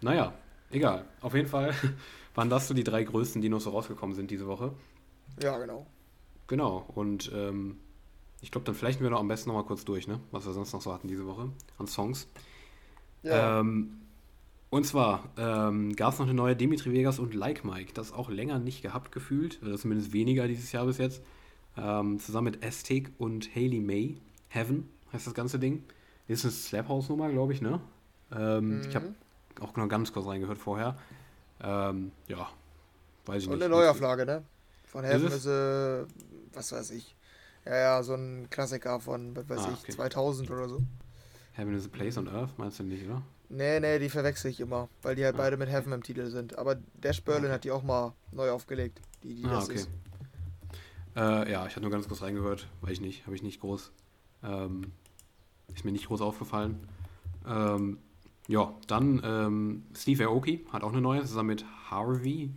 [0.00, 0.32] Naja,
[0.70, 1.04] egal.
[1.20, 1.74] Auf jeden Fall
[2.34, 4.72] waren das so die drei größten, die noch so rausgekommen sind diese Woche.
[5.42, 5.86] Ja, genau.
[6.46, 7.78] Genau, und ähm,
[8.40, 10.20] ich glaube, dann flechten wir noch am besten noch mal kurz durch, ne?
[10.30, 12.26] was wir sonst noch so hatten diese Woche an Songs.
[13.22, 13.60] Ja.
[13.60, 14.00] Ähm,
[14.70, 18.30] und zwar ähm, gab es noch eine neue Dimitri Vegas und Like Mike, das auch
[18.30, 21.22] länger nicht gehabt gefühlt, oder zumindest weniger dieses Jahr bis jetzt.
[21.76, 24.16] Ähm, zusammen mit Aztec und Haley May.
[24.48, 25.84] Heaven heißt das ganze Ding.
[26.30, 27.80] Ist eine Slap House Nummer, glaube ich, ne?
[28.30, 28.88] Ähm, mhm.
[28.88, 29.14] Ich habe
[29.58, 30.96] auch nur ganz kurz reingehört vorher.
[31.60, 32.48] Ähm, ja,
[33.26, 33.66] weiß ich und nicht.
[33.66, 34.44] Und eine Neuauflage, ne?
[34.84, 36.04] Von äh,
[36.52, 37.16] was weiß ich.
[37.66, 39.92] Ja, ja, so ein Klassiker von, was weiß ah, ich, okay.
[39.92, 40.80] 2000 oder so.
[41.54, 43.22] Heaven is a Place on Earth, meinst du nicht, oder?
[43.48, 45.38] Nee, nee, die verwechsel ich immer, weil die halt ah.
[45.38, 46.56] beide mit Heaven im Titel sind.
[46.56, 47.54] Aber Dash Berlin okay.
[47.54, 49.74] hat die auch mal neu aufgelegt, die, die ah, das okay.
[49.74, 49.88] ist.
[51.16, 53.90] Äh, ja, ich hatte nur ganz kurz reingehört, weil ich nicht, habe ich nicht groß,
[54.44, 54.92] ähm,
[55.74, 56.80] ist mir nicht groß aufgefallen.
[57.46, 57.98] Ähm,
[58.48, 62.50] ja, dann ähm, Steve Aoki hat auch eine neue, zusammen mit Harvey,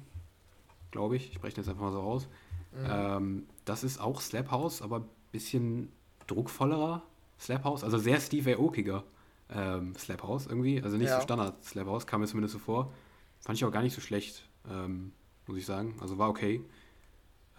[0.91, 1.29] glaube ich.
[1.29, 2.27] Ich spreche jetzt einfach mal so aus.
[2.71, 2.85] Mhm.
[2.89, 5.89] Ähm, das ist auch Slap House, aber ein bisschen
[6.27, 7.03] druckvollerer
[7.39, 9.03] Slap House, also sehr Steve Aokiger
[9.49, 10.81] ähm, Slap House irgendwie.
[10.81, 11.17] Also nicht ja.
[11.17, 12.91] so Standard Slap House, kam mir zumindest so vor.
[13.39, 15.11] Fand ich auch gar nicht so schlecht, ähm,
[15.47, 15.95] muss ich sagen.
[15.99, 16.63] Also war okay.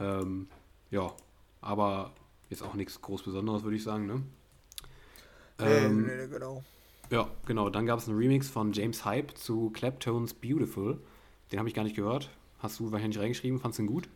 [0.01, 0.49] Ähm,
[0.91, 1.13] ja,
[1.61, 2.13] aber
[2.51, 4.23] jetzt auch nichts groß Besonderes, würde ich sagen, ne?
[5.59, 6.65] Ähm, nee, nee, genau.
[7.11, 7.71] Ja, genau.
[7.71, 10.99] Dann gab es einen Remix von James Hype zu Claptones Beautiful.
[11.53, 12.31] Den habe ich gar nicht gehört.
[12.59, 13.61] Hast du wahrscheinlich reingeschrieben?
[13.61, 14.09] Fandest du ihn gut?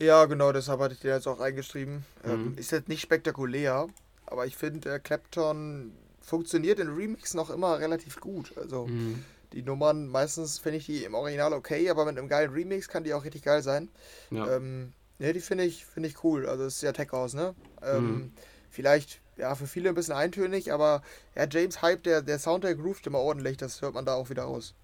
[0.00, 2.04] Ja, genau, deshalb hatte ich den jetzt auch reingeschrieben.
[2.24, 2.58] Ähm, mhm.
[2.58, 3.88] ist jetzt nicht spektakulär,
[4.26, 8.56] aber ich finde, äh, Clapton funktioniert in Remix noch immer relativ gut.
[8.56, 9.24] Also mhm.
[9.52, 13.04] die Nummern, meistens finde ich die im Original okay, aber mit einem geilen Remix kann
[13.04, 13.88] die auch richtig geil sein.
[14.30, 16.46] Ja, ähm, ne, die finde ich, find ich cool.
[16.46, 17.54] Also es ist ja Tech House, ne?
[17.82, 18.32] Ähm, mhm.
[18.70, 21.02] Vielleicht ja, für viele ein bisschen eintönig, aber
[21.34, 24.30] ja, James Hype, der, der Sound, der groovt immer ordentlich, das hört man da auch
[24.30, 24.74] wieder raus.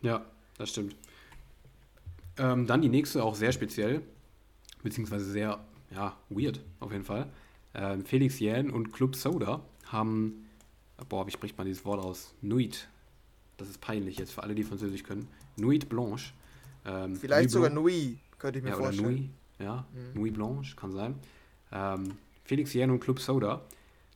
[0.00, 0.24] Ja,
[0.58, 0.96] das stimmt.
[2.38, 4.02] Ähm, dann die nächste, auch sehr speziell,
[4.82, 5.58] beziehungsweise sehr,
[5.90, 7.28] ja, weird auf jeden Fall.
[7.74, 10.48] Ähm, Felix Jähn und Club Soda haben,
[11.08, 12.34] boah, wie spricht man dieses Wort aus?
[12.40, 12.88] Nuit.
[13.58, 15.28] Das ist peinlich jetzt für alle, die Französisch können.
[15.56, 16.32] Nuit Blanche.
[16.86, 19.06] Ähm, Vielleicht Nuit sogar Nuit, könnte ich mir ja, vorstellen.
[19.06, 20.20] Nuit, ja, mhm.
[20.20, 21.14] Nuit Blanche, kann sein.
[21.72, 23.60] Ähm, Felix Jähn und Club Soda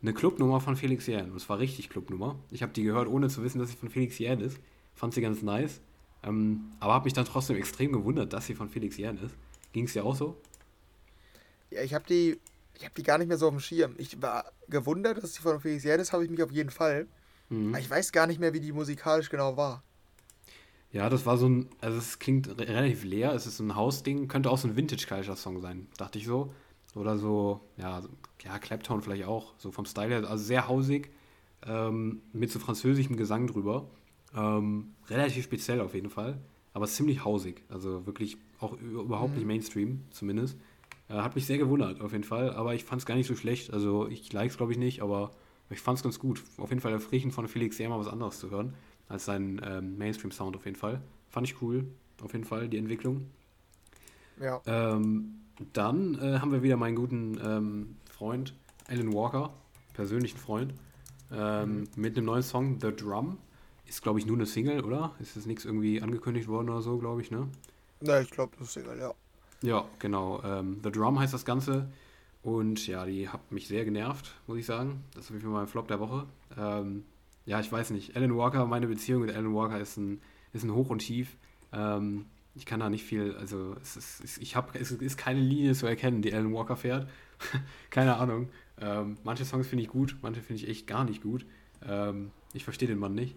[0.05, 1.31] eine Clubnummer von Felix Jähn.
[1.31, 2.39] Und es war richtig Clubnummer.
[2.51, 4.59] Ich habe die gehört, ohne zu wissen, dass sie von Felix Jähn ist.
[4.95, 5.81] Fand sie ganz nice.
[6.23, 9.35] Ähm, aber habe mich dann trotzdem extrem gewundert, dass sie von Felix Jähn ist.
[9.73, 10.37] Ging es dir auch so?
[11.71, 12.39] Ja, ich habe die,
[12.79, 13.95] ich die gar nicht mehr so auf dem Schirm.
[13.97, 17.07] Ich war gewundert, dass sie von Felix Jähn ist, habe ich mich auf jeden Fall.
[17.49, 17.71] Mhm.
[17.71, 19.83] Aber ich weiß gar nicht mehr, wie die musikalisch genau war.
[20.93, 24.29] Ja, das war so ein, also es klingt relativ leer, es ist so ein Hausding,
[24.29, 26.55] könnte auch so ein Vintage-Culture-Song sein, dachte ich so.
[26.95, 28.03] Oder so, ja,
[28.45, 31.11] ja, Clapton vielleicht auch, so vom Style her, also sehr hausig,
[31.67, 33.89] ähm, mit so französischem Gesang drüber.
[34.37, 36.39] Ähm, relativ speziell auf jeden Fall,
[36.73, 39.39] aber ziemlich hausig, also wirklich auch überhaupt mhm.
[39.39, 40.59] nicht Mainstream zumindest.
[41.09, 43.37] Äh, hat mich sehr gewundert auf jeden Fall, aber ich fand es gar nicht so
[43.37, 43.73] schlecht.
[43.73, 45.31] Also ich like es glaube ich nicht, aber
[45.71, 46.43] ich fand es ganz gut.
[46.57, 48.75] Auf jeden Fall erfrischend von Felix sehr mal was anderes zu hören
[49.09, 51.01] als seinen ähm, Mainstream-Sound auf jeden Fall.
[51.29, 51.87] Fand ich cool,
[52.23, 53.27] auf jeden Fall, die Entwicklung.
[54.41, 54.61] Ja.
[54.67, 58.55] Ähm, dann äh, haben wir wieder meinen guten ähm, Freund
[58.89, 59.51] Alan Walker,
[59.95, 60.75] persönlichen Freund,
[61.33, 61.89] ähm, mhm.
[61.97, 63.39] mit einem neuen Song The Drum.
[63.87, 65.13] Ist, glaube ich, nur eine Single, oder?
[65.21, 67.49] Ist das nichts irgendwie angekündigt worden oder so, glaube ich, ne?
[68.01, 69.15] Ne, ich glaube, das ist Single, ja.
[69.63, 70.43] Ja, genau.
[70.43, 71.89] Ähm, The Drum heißt das Ganze.
[72.43, 75.05] Und ja, die hat mich sehr genervt, muss ich sagen.
[75.15, 76.27] Das ist auf jeden Fall mein Flop der Woche.
[76.59, 77.05] Ähm,
[77.47, 78.17] ja, ich weiß nicht.
[78.17, 80.21] Alan Walker, meine Beziehung mit Alan Walker ist ein,
[80.53, 81.37] ist ein Hoch und Tief.
[81.73, 85.75] Ähm, ich kann da nicht viel, also es ist, ich habe, es ist keine Linie
[85.75, 87.09] zu erkennen, die Alan Walker fährt.
[87.91, 88.49] keine Ahnung.
[88.81, 91.47] Ähm, manche Songs finde ich gut, manche finde ich echt gar nicht gut.
[91.87, 93.37] Ähm, ich verstehe den Mann nicht.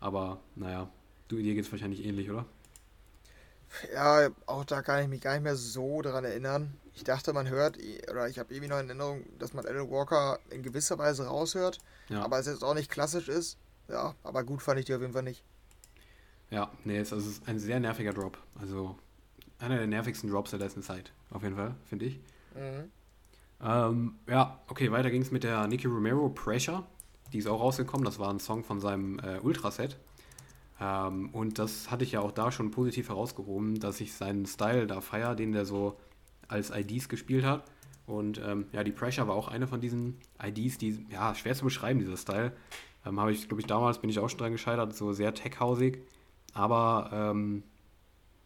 [0.00, 0.90] Aber naja,
[1.28, 2.46] du, dir geht es wahrscheinlich ähnlich, oder?
[3.92, 6.74] Ja, auch da kann ich mich gar nicht mehr so daran erinnern.
[6.94, 7.78] Ich dachte, man hört,
[8.10, 11.78] oder ich habe irgendwie noch in Erinnerung, dass man Alan Walker in gewisser Weise raushört,
[12.08, 12.22] ja.
[12.22, 13.58] aber es jetzt auch nicht klassisch ist.
[13.88, 15.44] Ja, aber gut fand ich die auf jeden Fall nicht.
[16.50, 18.38] Ja, nee, es ist ein sehr nerviger Drop.
[18.58, 18.96] Also
[19.58, 22.20] einer der nervigsten Drops der letzten Zeit, auf jeden Fall, finde ich.
[22.54, 22.90] Mhm.
[23.60, 26.86] Ähm, ja, okay, weiter ging es mit der Nicky Romero Pressure.
[27.32, 28.04] Die ist auch rausgekommen.
[28.04, 29.96] Das war ein Song von seinem äh, Ultraset.
[30.80, 34.86] Ähm, und das hatte ich ja auch da schon positiv herausgehoben, dass ich seinen Style
[34.86, 35.98] da feier, den der so
[36.46, 37.64] als IDs gespielt hat.
[38.06, 41.64] Und ähm, ja, die Pressure war auch eine von diesen IDs, die, ja, schwer zu
[41.64, 42.52] beschreiben, dieser Style.
[43.04, 45.98] Ähm, Habe ich, glaube ich, damals bin ich auch schon dran gescheitert, so sehr tech-hausig.
[46.58, 47.62] Aber ähm,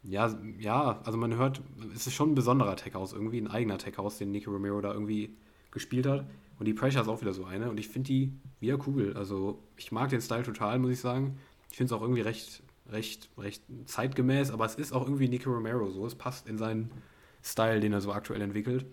[0.03, 1.63] ja, ja, also man hört,
[1.95, 5.35] es ist schon ein besonderer Tech-House, irgendwie ein eigener Tech-House, den Nicky Romero da irgendwie
[5.71, 6.27] gespielt hat.
[6.59, 7.71] Und die Pressure ist auch wieder so eine.
[7.71, 9.15] Und ich finde die wieder cool.
[9.17, 11.39] Also ich mag den Style total, muss ich sagen.
[11.71, 15.49] Ich finde es auch irgendwie recht, recht, recht zeitgemäß, aber es ist auch irgendwie Nicky
[15.49, 16.05] Romero so.
[16.05, 16.91] Es passt in seinen
[17.43, 18.85] Style, den er so aktuell entwickelt.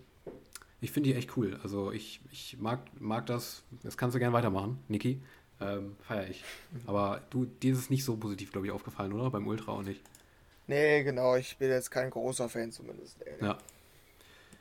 [0.80, 1.60] Ich finde die echt cool.
[1.62, 3.64] Also ich, ich mag, mag das.
[3.82, 5.20] Das kannst du gerne weitermachen, Niki.
[5.60, 6.44] Ähm, Feier ich.
[6.86, 9.30] Aber du, dir ist es nicht so positiv, glaube ich, aufgefallen, oder?
[9.30, 10.02] Beim Ultra auch nicht.
[10.66, 11.36] Nee, genau.
[11.36, 13.18] Ich bin jetzt kein großer Fan zumindest.
[13.18, 13.46] Nee.
[13.46, 13.58] Ja.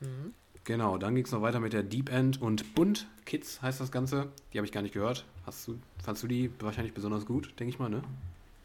[0.02, 0.34] Mhm.
[0.66, 3.92] Genau, dann ging es noch weiter mit der Deep End und Bunt Kids heißt das
[3.92, 4.28] Ganze.
[4.54, 5.26] Die habe ich gar nicht gehört.
[5.46, 8.04] Hast du, fandst du die wahrscheinlich besonders gut, denke ich mal, ne?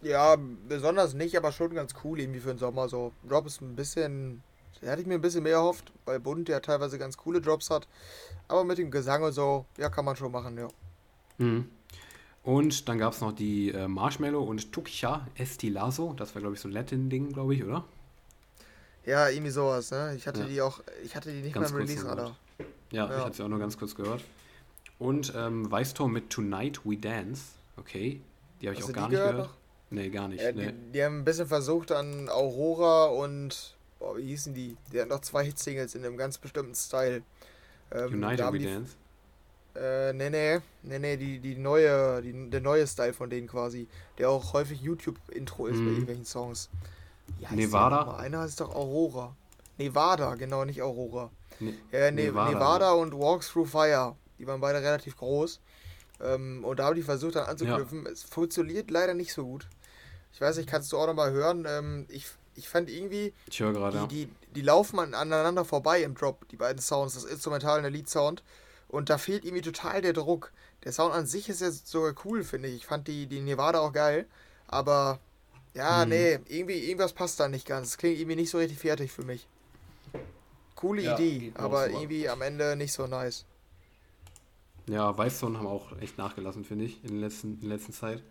[0.03, 0.37] Ja,
[0.69, 2.89] besonders nicht, aber schon ganz cool irgendwie für den Sommer.
[2.89, 4.43] So, Drop ist ein bisschen
[4.85, 7.71] da hätte ich mir ein bisschen mehr erhofft, weil Bund ja teilweise ganz coole Drops
[7.71, 7.89] hat.
[8.49, 10.69] Aber mit dem Gesang und so, ja, kann man schon machen, ja.
[11.39, 11.69] Mhm.
[12.45, 16.13] Und dann gab es noch die äh, Marshmallow und Tukcha Estilazo.
[16.15, 17.85] Das war, glaube ich, so ein Latin-Ding, glaube ich, oder?
[19.07, 20.15] Ja, irgendwie sowas, ne?
[20.17, 20.47] Ich hatte ja.
[20.47, 22.37] die auch, ich hatte die nicht ganz beim Release-Radar.
[22.91, 24.23] Ja, ja, ich hatte sie auch nur ganz kurz gehört.
[24.99, 27.43] Und ähm, Weißtor mit Tonight We Dance.
[27.79, 28.21] Okay,
[28.61, 29.39] die habe ich Hast auch gar nicht gehört.
[29.39, 29.55] Noch?
[29.91, 30.43] Nee, gar nicht.
[30.43, 30.67] Ja, nee.
[30.67, 34.77] die, die, haben ein bisschen versucht an Aurora und boah, wie hießen die?
[34.93, 37.23] Der hat noch zwei Hit-Singles in einem ganz bestimmten Style.
[37.91, 38.97] Ähm, United We Dance?
[39.75, 43.89] Äh, nee, nee, nee, nee, die, die neue, die, der neue Style von denen quasi,
[44.19, 45.85] der auch häufig YouTube-Intro ist mhm.
[45.85, 46.69] bei irgendwelchen Songs.
[47.51, 48.17] Nevada?
[48.17, 49.35] Einer heißt doch Aurora.
[49.79, 51.31] Nevada, genau, nicht Aurora.
[51.59, 54.17] Ne ja, ne Nevada, Nevada und Walks Through Fire.
[54.39, 55.61] Die waren beide relativ groß.
[56.21, 58.05] Ähm, und da haben die versucht dann anzuknüpfen.
[58.05, 58.11] Ja.
[58.11, 59.67] Es funktioniert leider nicht so gut.
[60.33, 61.65] Ich weiß nicht, kannst du auch nochmal hören.
[61.69, 66.15] Ähm, ich ich fand irgendwie, ich höre gerade, die, die, die, laufen aneinander vorbei im
[66.15, 68.43] Drop, die beiden Sounds, das Instrumental und der Lead-Sound.
[68.89, 70.53] Und da fehlt irgendwie total der Druck.
[70.85, 72.77] Der Sound an sich ist ja sogar cool, finde ich.
[72.77, 74.27] Ich fand die, die Nevada auch geil.
[74.69, 75.19] Aber
[75.75, 76.09] ja, hm.
[76.09, 77.89] nee, irgendwie, irgendwas passt da nicht ganz.
[77.89, 79.49] Es klingt irgendwie nicht so richtig fertig für mich.
[80.75, 83.45] Coole ja, Idee, aber so irgendwie am Ende nicht so nice.
[84.87, 88.23] Ja, Weißzone haben auch echt nachgelassen, finde ich, in, den letzten, in der letzten Zeit.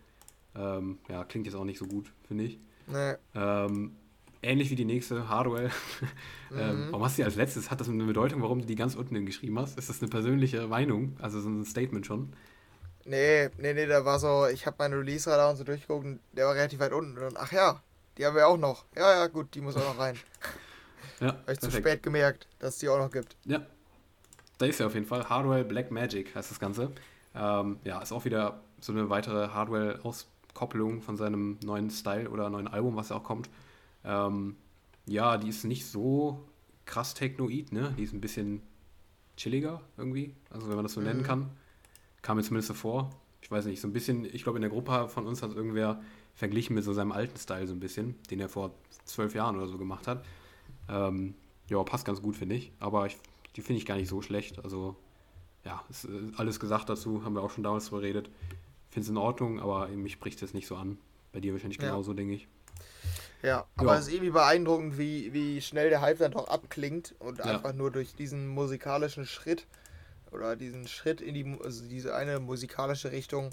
[0.55, 2.59] Ähm, ja, klingt jetzt auch nicht so gut, finde ich.
[2.87, 3.15] Nee.
[3.33, 3.95] Ähm,
[4.43, 5.71] ähnlich wie die nächste, Hardwell.
[6.51, 6.91] ähm, mhm.
[6.91, 7.71] warum hast du die als letztes?
[7.71, 9.77] Hat das eine Bedeutung, warum du die ganz unten geschrieben hast?
[9.77, 11.17] Ist das eine persönliche Meinung?
[11.21, 12.33] Also so ein Statement schon?
[13.05, 16.45] Nee, nee, nee, da war so, ich habe meinen Release-Radar und so durchgeguckt und der
[16.45, 17.17] war relativ weit unten.
[17.17, 17.81] Und ach ja,
[18.17, 18.85] die haben wir auch noch.
[18.95, 20.17] Ja, ja, gut, die muss auch noch rein.
[21.19, 21.27] ja.
[21.27, 23.35] Habe ich zu spät gemerkt, dass es die auch noch gibt.
[23.45, 23.65] Ja.
[24.57, 25.27] Da ist ja auf jeden Fall.
[25.27, 26.91] Hardwell Black Magic heißt das Ganze.
[27.35, 32.67] Ähm, ja, ist auch wieder so eine weitere Hardwell-Auskopplung von seinem neuen Style oder neuen
[32.67, 33.49] Album, was ja auch kommt.
[34.03, 34.55] Ähm,
[35.05, 36.43] ja, die ist nicht so
[36.85, 37.93] krass technoid, ne?
[37.97, 38.61] Die ist ein bisschen
[39.37, 41.07] chilliger irgendwie, also wenn man das so mhm.
[41.07, 41.49] nennen kann.
[42.21, 43.09] Kam mir zumindest so vor.
[43.41, 46.01] Ich weiß nicht, so ein bisschen, ich glaube in der Gruppe von uns hat irgendwer
[46.35, 48.73] verglichen mit so seinem alten Style so ein bisschen, den er vor
[49.05, 50.25] zwölf Jahren oder so gemacht hat.
[50.89, 51.35] Ähm,
[51.69, 52.71] ja, passt ganz gut, finde ich.
[52.79, 53.17] Aber ich,
[53.55, 54.63] die finde ich gar nicht so schlecht.
[54.63, 54.95] Also,
[55.65, 58.29] ja, ist äh, alles gesagt dazu, haben wir auch schon damals drüber geredet.
[58.89, 60.97] Finde es in Ordnung, aber mich bricht es nicht so an.
[61.31, 62.15] Bei dir wahrscheinlich genauso, ja.
[62.15, 62.47] denke ich.
[63.43, 63.99] Ja, aber ja.
[63.99, 67.45] es ist irgendwie beeindruckend, wie, wie schnell der Hype dann doch abklingt und ja.
[67.45, 69.67] einfach nur durch diesen musikalischen Schritt
[70.31, 73.49] oder diesen Schritt in die, also diese eine musikalische Richtung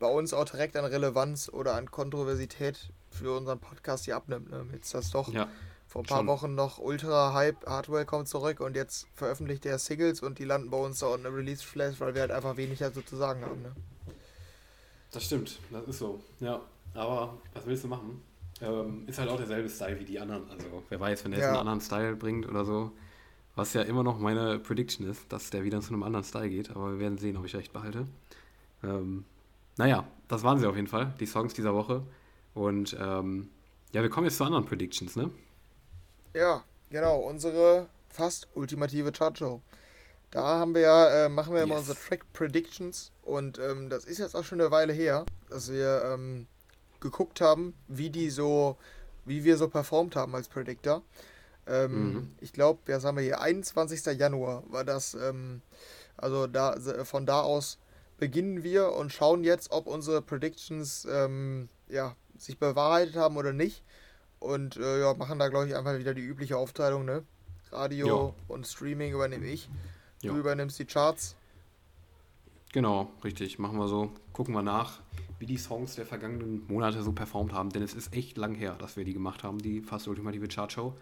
[0.00, 4.50] bei uns auch direkt an Relevanz oder an Kontroversität für unseren Podcast hier abnimmt.
[4.50, 4.66] Ne?
[4.72, 5.48] Jetzt das doch ja,
[5.86, 6.26] vor ein paar schon.
[6.26, 10.70] Wochen noch ultra Hype, Hardware kommt zurück und jetzt veröffentlicht er Singles und die landen
[10.70, 13.44] bei uns da unten im Release Flash, weil wir halt einfach wenig dazu zu sagen
[13.44, 13.62] haben.
[13.62, 13.72] Ne?
[15.12, 16.20] Das stimmt, das ist so.
[16.40, 16.60] Ja,
[16.94, 18.20] aber was willst du machen?
[18.60, 20.50] Ähm, ist halt auch derselbe Style wie die anderen.
[20.50, 21.46] Also wer weiß, wenn der ja.
[21.46, 22.92] jetzt einen anderen Style bringt oder so.
[23.54, 26.70] Was ja immer noch meine Prediction ist, dass der wieder zu einem anderen Style geht.
[26.70, 28.06] Aber wir werden sehen, ob ich recht behalte.
[28.84, 29.24] Ähm,
[29.76, 32.02] naja, das waren sie auf jeden Fall, die Songs dieser Woche.
[32.54, 33.48] Und ähm,
[33.92, 35.30] ja, wir kommen jetzt zu anderen Predictions, ne?
[36.34, 37.18] Ja, genau.
[37.20, 39.60] Unsere fast ultimative Chart-Show.
[40.30, 41.66] Da haben wir ja, äh, machen wir yes.
[41.66, 43.12] immer unsere Track Predictions.
[43.22, 46.46] Und ähm, das ist jetzt auch schon eine Weile her, dass wir ähm,
[47.00, 48.76] geguckt haben, wie die so,
[49.24, 51.02] wie wir so performt haben als Predictor.
[51.66, 52.34] Ähm, mhm.
[52.40, 54.04] Ich glaube, ja, sagen wir hier, 21.
[54.18, 55.14] Januar war das.
[55.14, 55.62] Ähm,
[56.16, 57.78] also da von da aus
[58.18, 63.84] beginnen wir und schauen jetzt, ob unsere Predictions ähm, ja, sich bewahrheitet haben oder nicht.
[64.40, 67.24] Und äh, ja, machen da, glaube ich, einfach wieder die übliche Aufteilung, ne?
[67.70, 68.34] Radio ja.
[68.48, 69.68] und Streaming übernehme ich.
[70.22, 70.32] Jo.
[70.32, 71.36] Du übernimmst die Charts.
[72.78, 73.58] Genau, richtig.
[73.58, 74.12] Machen wir so.
[74.32, 75.00] Gucken wir nach,
[75.40, 77.70] wie die Songs der vergangenen Monate so performt haben.
[77.70, 80.94] Denn es ist echt lang her, dass wir die gemacht haben, die fast ultimative Chartshow.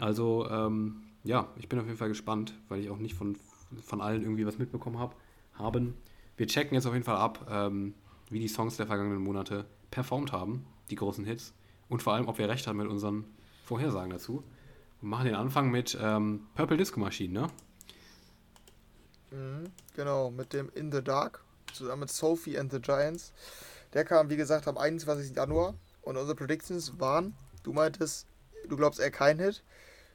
[0.00, 3.36] Also, ähm, ja, ich bin auf jeden Fall gespannt, weil ich auch nicht von,
[3.80, 5.14] von allen irgendwie was mitbekommen habe.
[5.56, 5.94] Haben.
[6.36, 7.94] Wir checken jetzt auf jeden Fall ab, ähm,
[8.28, 11.54] wie die Songs der vergangenen Monate performt haben, die großen Hits.
[11.88, 13.22] Und vor allem, ob wir recht haben mit unseren
[13.66, 14.42] Vorhersagen dazu.
[15.00, 17.46] Und machen den Anfang mit ähm, Purple Disco Machine, ne?
[19.34, 21.40] Mhm, genau, mit dem In the Dark,
[21.72, 23.32] zusammen mit Sophie and the Giants.
[23.92, 25.34] Der kam, wie gesagt, am 21.
[25.34, 25.74] Januar.
[26.02, 28.26] Und unsere Predictions waren, du meintest,
[28.68, 29.62] du glaubst eher kein Hit.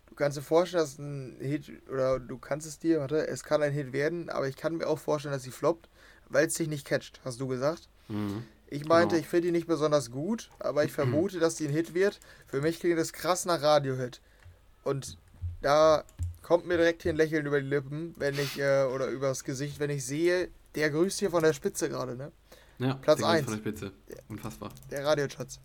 [0.07, 3.61] Du kannst dir vorstellen, dass ein Hit, oder du kannst es dir, warte, es kann
[3.61, 5.89] ein Hit werden, aber ich kann mir auch vorstellen, dass sie floppt,
[6.29, 7.89] weil es dich nicht catcht, hast du gesagt.
[8.07, 8.43] Mhm.
[8.67, 9.21] Ich meinte, genau.
[9.21, 12.19] ich finde die nicht besonders gut, aber ich vermute, dass die ein Hit wird.
[12.47, 14.21] Für mich klingt das krass nach Radio-Hit.
[14.83, 15.17] Und
[15.61, 16.03] da
[16.49, 19.79] kommt mir direkt hier ein Lächeln über die Lippen, wenn ich, äh, oder übers Gesicht,
[19.79, 22.31] wenn ich sehe, der grüßt hier von der Spitze gerade, ne?
[22.79, 23.43] Ja, Platz 1.
[23.43, 23.91] von der Spitze.
[24.29, 24.71] Unfassbar.
[24.89, 25.59] Der Radio-Schatz.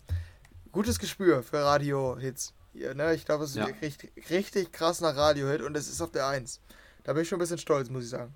[0.71, 2.53] Gutes Gespür für Radio-Hits.
[2.73, 3.15] Ja, ne?
[3.15, 3.65] Ich glaube, es ja.
[3.65, 6.61] richtig, richtig krass nach Radio-Hit und es ist auf der 1.
[7.03, 8.35] Da bin ich schon ein bisschen stolz, muss ich sagen.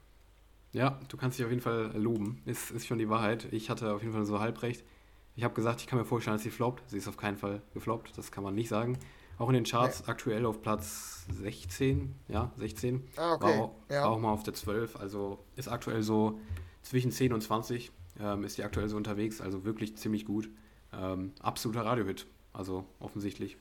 [0.71, 2.41] Ja, du kannst dich auf jeden Fall loben.
[2.47, 3.47] Ist, ist schon die Wahrheit.
[3.51, 4.83] Ich hatte auf jeden Fall so halb recht.
[5.35, 6.81] Ich habe gesagt, ich kann mir vorstellen, dass sie floppt.
[6.89, 8.17] Sie ist auf keinen Fall gefloppt.
[8.17, 8.97] Das kann man nicht sagen.
[9.39, 10.11] Auch in den Charts nee.
[10.11, 12.13] aktuell auf Platz 16.
[12.27, 13.07] Ja, 16.
[13.15, 13.45] Ah, okay.
[13.45, 14.03] War, ja.
[14.03, 14.97] war auch mal auf der 12.
[14.97, 16.39] Also ist aktuell so
[16.83, 17.91] zwischen 10 und 20.
[18.19, 19.39] Ähm, ist die aktuell so unterwegs.
[19.39, 20.49] Also wirklich ziemlich gut.
[20.93, 22.27] Ähm, absoluter Radiohit.
[22.51, 23.57] Also offensichtlich.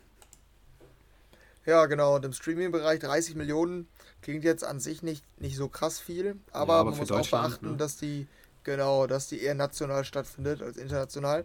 [1.65, 2.17] Ja, genau.
[2.17, 3.87] Und im Streaming-Bereich 30 Millionen
[4.21, 7.29] klingt jetzt an sich nicht, nicht so krass viel, aber, ja, aber man muss auch
[7.29, 7.77] beachten, ne?
[7.77, 8.27] dass die,
[8.65, 11.45] genau, dass die eher national stattfindet als international.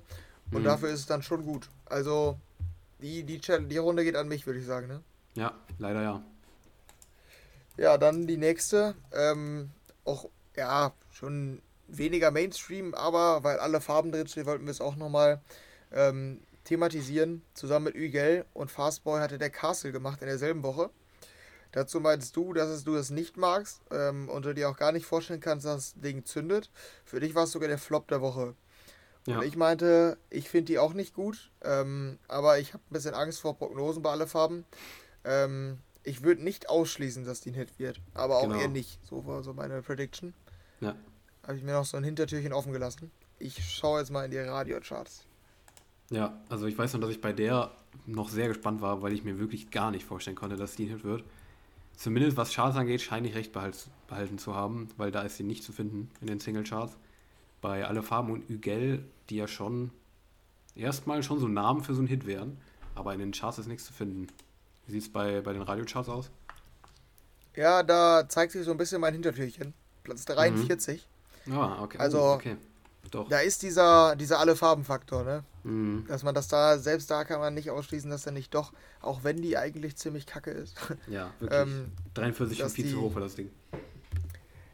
[0.52, 0.66] Und mhm.
[0.66, 1.70] dafür ist es dann schon gut.
[1.86, 2.40] Also
[3.04, 5.04] die, die, die Runde geht an mich, würde ich sagen, ne?
[5.36, 6.24] Ja, leider ja.
[7.78, 8.96] Ja, dann die nächste.
[9.12, 9.72] Ähm,
[10.06, 15.42] auch, ja, schon weniger Mainstream, aber weil alle Farben drinstehen, wollten wir es auch nochmal
[15.92, 17.44] ähm, thematisieren.
[17.54, 20.90] Zusammen mit Ügel und Fastboy hatte der Castle gemacht in derselben Woche.
[21.72, 24.92] Dazu meinst du, dass es, du es nicht magst ähm, und du dir auch gar
[24.92, 26.70] nicht vorstellen kannst, dass das Ding zündet.
[27.04, 28.56] Für dich war es sogar der Flop der Woche.
[29.26, 29.40] Ja.
[29.40, 33.14] Und ich meinte, ich finde die auch nicht gut, ähm, aber ich habe ein bisschen
[33.14, 34.66] Angst vor Prognosen bei alle Farben.
[35.24, 38.60] Ähm, ich würde nicht ausschließen, dass die ein Hit wird, aber auch genau.
[38.60, 39.00] eher nicht.
[39.08, 40.34] So war so meine Prediction.
[40.82, 40.96] Ja.
[41.44, 43.12] Habe ich mir noch so ein Hintertürchen offen gelassen.
[43.40, 45.26] Ich schaue jetzt mal in die Radiocharts.
[46.10, 47.72] Ja, also ich weiß noch, dass ich bei der
[48.06, 50.90] noch sehr gespannt war, weil ich mir wirklich gar nicht vorstellen konnte, dass die ein
[50.90, 51.24] Hit wird.
[51.96, 55.64] Zumindest was Charts angeht, scheine ich recht behalten zu haben, weil da ist sie nicht
[55.64, 56.98] zu finden in den Single-Charts.
[57.62, 59.92] Bei Alle Farben und Ügel, die ja schon
[60.76, 62.58] erstmal schon so Namen für so einen Hit wären,
[62.96, 64.28] aber in den Charts ist nichts zu finden.
[64.86, 66.30] Wie sieht es bei, bei den Radiocharts aus?
[67.56, 69.74] Ja, da zeigt sich so ein bisschen mein Hintertürchen.
[70.04, 71.08] Platz 43.
[71.46, 71.54] Mhm.
[71.54, 71.98] Ah, okay.
[71.98, 72.58] Also, oh, okay.
[73.12, 73.30] Doch.
[73.30, 75.44] Da ist dieser, dieser Alle-Farben-Faktor, ne?
[75.64, 76.06] Mhm.
[76.08, 79.24] Dass man das da, selbst da kann man nicht ausschließen, dass er nicht doch, auch
[79.24, 80.78] wenn die eigentlich ziemlich kacke ist.
[81.08, 81.60] Ja, wirklich.
[81.62, 83.52] ähm, 43 ist viel die, zu hoch für das Ding.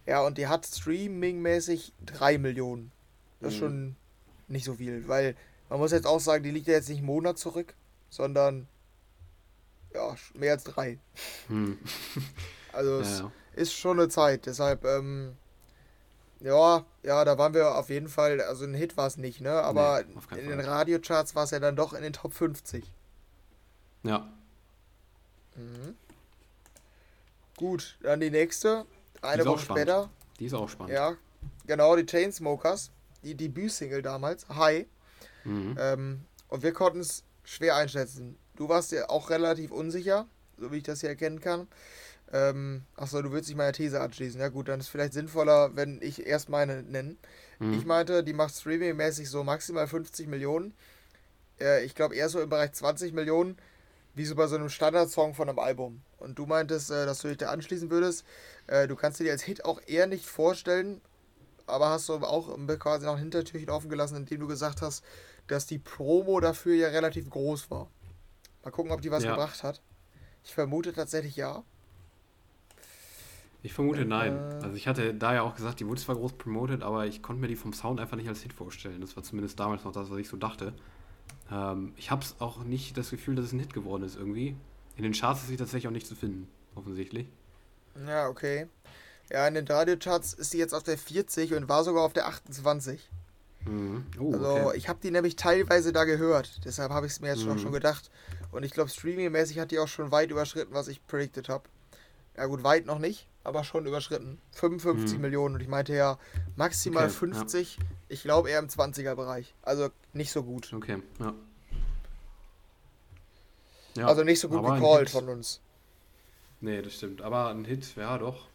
[0.05, 2.91] Ja, und die hat streamingmäßig 3 Millionen.
[3.41, 3.65] Das ist mhm.
[3.65, 3.95] schon
[4.49, 5.35] nicht so viel, weil
[5.69, 7.73] man muss jetzt auch sagen, die liegt ja jetzt nicht einen Monat zurück,
[8.09, 8.67] sondern
[9.93, 10.99] ja, mehr als drei.
[11.47, 11.77] Mhm.
[12.71, 15.35] Also es ja, ist schon eine Zeit, deshalb ähm,
[16.39, 19.51] ja, ja, da waren wir auf jeden Fall, also ein Hit war es nicht, ne?
[19.51, 22.89] Aber nee, in den Radiocharts war es ja dann doch in den Top 50.
[24.03, 24.31] Ja.
[25.55, 25.95] Mhm.
[27.57, 28.85] Gut, dann die nächste.
[29.21, 30.09] Eine Woche später.
[30.39, 30.93] Die ist auch spannend.
[30.93, 31.15] Ja,
[31.67, 32.91] genau, die Chainsmokers.
[33.23, 34.87] Die Debütsingle damals, Hi.
[35.43, 35.75] Mhm.
[35.79, 38.37] Ähm, und wir konnten es schwer einschätzen.
[38.55, 41.67] Du warst ja auch relativ unsicher, so wie ich das hier erkennen kann.
[42.31, 44.39] Ähm, achso, du willst dich meiner These anschließen.
[44.39, 47.15] Ja gut, dann ist es vielleicht sinnvoller, wenn ich erst meine nenne.
[47.59, 47.73] Mhm.
[47.73, 50.73] Ich meinte, die macht streaming-mäßig so maximal 50 Millionen.
[51.59, 53.57] Äh, ich glaube eher so im Bereich 20 Millionen,
[54.13, 56.01] wie so bei so einem Standardsong von einem Album.
[56.17, 58.25] Und du meintest, äh, dass du dich da anschließen würdest.
[58.67, 61.01] Äh, du kannst dir die als Hit auch eher nicht vorstellen,
[61.69, 65.03] aber hast du auch quasi noch ein Hintertürchen offen gelassen, indem du gesagt hast,
[65.47, 67.89] dass die Promo dafür ja relativ groß war.
[68.63, 69.31] Mal gucken, ob die was ja.
[69.31, 69.81] gebracht hat.
[70.43, 71.63] Ich vermute tatsächlich ja.
[73.61, 74.37] Ich vermute nein.
[74.37, 74.63] Äh.
[74.63, 77.41] Also ich hatte da ja auch gesagt, die wurde zwar groß promoted, aber ich konnte
[77.41, 79.01] mir die vom Sound einfach nicht als Hit vorstellen.
[79.01, 80.73] Das war zumindest damals noch das, was ich so dachte.
[81.51, 84.55] Ähm, ich habe es auch nicht das Gefühl, dass es ein Hit geworden ist irgendwie.
[84.95, 87.27] In den Charts ist sie tatsächlich auch nicht zu finden, offensichtlich.
[88.07, 88.67] Ja, okay.
[89.31, 92.27] Ja, in den Radiocharts ist sie jetzt auf der 40 und war sogar auf der
[92.27, 93.09] 28.
[93.65, 94.05] Mhm.
[94.19, 94.77] Oh, also okay.
[94.77, 97.59] ich habe die nämlich teilweise da gehört, deshalb habe ich es mir jetzt mhm.
[97.59, 98.09] schon gedacht.
[98.51, 101.65] Und ich glaube, streaming-mäßig hat die auch schon weit überschritten, was ich predicted habe.
[102.35, 104.39] Ja gut, weit noch nicht, aber schon überschritten.
[104.53, 105.21] 55 hm.
[105.21, 106.17] Millionen und ich meinte ja
[106.55, 107.77] maximal okay, 50.
[107.77, 107.83] Ja.
[108.07, 109.53] Ich glaube eher im 20er-Bereich.
[109.61, 110.71] Also nicht so gut.
[110.73, 111.33] Okay, ja.
[113.95, 115.59] ja also nicht so gut gecallt von uns.
[116.61, 117.21] Nee, das stimmt.
[117.21, 118.48] Aber ein Hit, ja doch.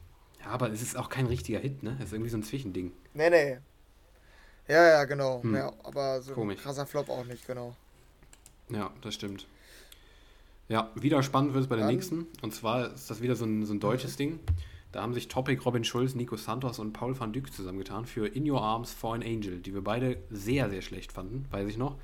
[0.44, 1.96] Ja, aber es ist auch kein richtiger Hit, ne?
[1.98, 2.92] Es ist irgendwie so ein Zwischending.
[3.14, 3.58] Nee, nee.
[4.68, 5.42] Ja, ja, genau.
[5.42, 5.54] Hm.
[5.54, 6.58] Ja, aber so Komisch.
[6.58, 7.76] ein krasser Flop auch nicht, genau.
[8.70, 9.46] Ja, das stimmt.
[10.68, 12.26] Ja, wieder spannend wird es bei den nächsten.
[12.40, 14.40] Und zwar ist das wieder so ein, so ein deutsches Ding.
[14.92, 18.48] Da haben sich Topic, Robin Schulz, Nico Santos und Paul van Dyk zusammengetan für In
[18.48, 21.96] Your Arms for an Angel, die wir beide sehr, sehr schlecht fanden, weiß ich noch.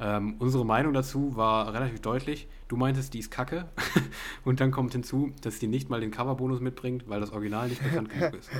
[0.00, 2.48] Ähm, unsere Meinung dazu war relativ deutlich.
[2.68, 3.68] Du meintest, die ist kacke.
[4.44, 7.82] und dann kommt hinzu, dass die nicht mal den Coverbonus mitbringt, weil das Original nicht
[7.82, 8.50] bekannt genug ist.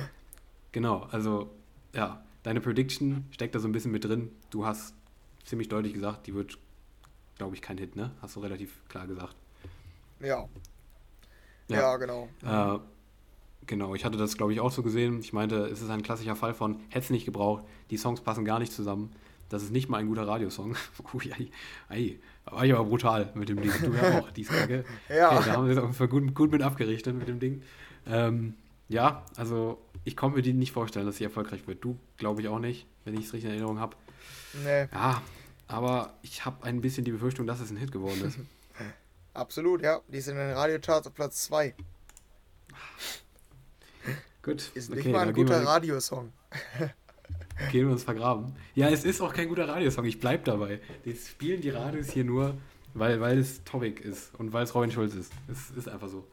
[0.71, 1.51] Genau, also
[1.93, 4.31] ja, deine Prediction steckt da so ein bisschen mit drin.
[4.49, 4.95] Du hast
[5.43, 6.57] ziemlich deutlich gesagt, die wird,
[7.37, 8.11] glaube ich, kein Hit, ne?
[8.21, 9.35] Hast du relativ klar gesagt.
[10.19, 10.47] Ja.
[11.67, 12.29] Ja, ja genau.
[12.43, 12.79] Äh,
[13.65, 15.19] genau, ich hatte das, glaube ich, auch so gesehen.
[15.19, 18.45] Ich meinte, es ist ein klassischer Fall von, hätte es nicht gebraucht, die Songs passen
[18.45, 19.11] gar nicht zusammen.
[19.53, 20.75] Das ist nicht mal ein guter Radiosong.
[21.13, 21.51] Ui, ei,
[21.87, 22.19] ei.
[22.45, 23.71] War ich aber brutal mit dem Ding.
[23.83, 24.83] Du ja auch, die kacke.
[25.09, 25.37] ja.
[25.37, 27.61] Okay, da haben wir es gut, gut mit abgerichtet mit dem Ding.
[28.07, 28.55] Ähm,
[28.89, 31.85] ja, also ich konnte mir die nicht vorstellen, dass sie erfolgreich wird.
[31.85, 33.95] Du, glaube ich, auch nicht, wenn ich es richtig in Erinnerung habe.
[34.63, 34.87] Nee.
[34.91, 35.21] Ja,
[35.67, 38.39] aber ich habe ein bisschen die Befürchtung, dass es ein Hit geworden ist.
[39.35, 40.01] Absolut, ja.
[40.07, 41.75] Die ist in den Radiocharts auf Platz 2.
[44.41, 44.71] Gut.
[44.73, 46.33] Ist nicht okay, mal ein guter Radiosong.
[47.71, 48.53] Gehen wir uns vergraben.
[48.75, 50.79] Ja, es ist auch kein guter Radiosong, ich bleib dabei.
[51.05, 52.55] Die spielen die Radios hier nur,
[52.93, 55.31] weil, weil es Topic ist und weil es Robin Schulz ist.
[55.47, 56.25] Es ist einfach so.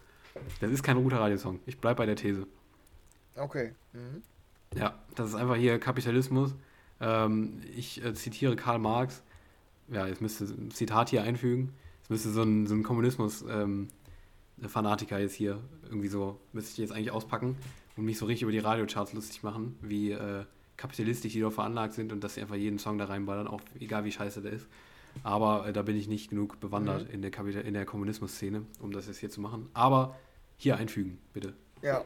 [0.61, 1.61] Das ist kein guter Radiosong.
[1.66, 2.47] Ich bleib bei der These.
[3.37, 3.73] Okay.
[3.93, 4.23] Mhm.
[4.75, 6.55] Ja, das ist einfach hier Kapitalismus.
[7.01, 9.23] Ähm, ich äh, zitiere Karl Marx.
[9.89, 11.73] Ja, jetzt müsste ein Zitat hier einfügen.
[12.05, 16.93] Es müsste so ein, so ein Kommunismus-Fanatiker ähm, jetzt hier irgendwie so, müsste ich jetzt
[16.93, 17.57] eigentlich auspacken
[17.97, 20.45] und mich so richtig über die Radiocharts lustig machen, wie äh,
[20.81, 24.05] kapitalistisch die dort veranlagt sind und dass sie einfach jeden Song da reinballern, auch egal
[24.05, 24.66] wie scheiße der ist.
[25.22, 27.14] Aber äh, da bin ich nicht genug bewandert mhm.
[27.14, 29.68] in der, Kapital in der Kommunismus-Szene, um das jetzt hier zu machen.
[29.74, 30.16] Aber
[30.57, 31.53] hier einfügen, bitte.
[31.83, 32.03] Ja.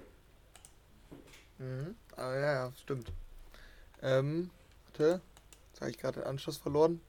[1.58, 1.94] Mhm.
[2.16, 3.12] Ah, ja, ja, stimmt.
[4.02, 4.50] Ähm,
[4.86, 5.20] warte.
[5.70, 7.00] Jetzt habe ich gerade den Anschluss verloren.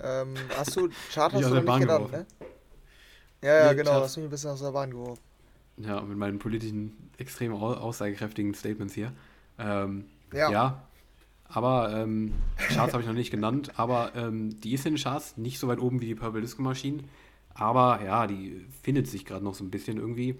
[0.00, 2.26] Ähm, hast du Chart hast du noch nicht genannt, ne?
[3.42, 4.00] Ja, ja, nee, genau.
[4.00, 5.22] Hast du mich ein bisschen aus der Bahn geworfen.
[5.76, 9.12] Ja, mit meinen politischen, extrem aussagekräftigen Statements hier.
[9.58, 10.50] Ähm, ja.
[10.50, 10.88] ja.
[11.54, 15.36] Aber ähm, Charts habe ich noch nicht genannt, aber ähm, die ist in den Charts
[15.36, 17.04] nicht so weit oben wie die Purple Disco Machine.
[17.54, 20.34] Aber ja, die findet sich gerade noch so ein bisschen irgendwie.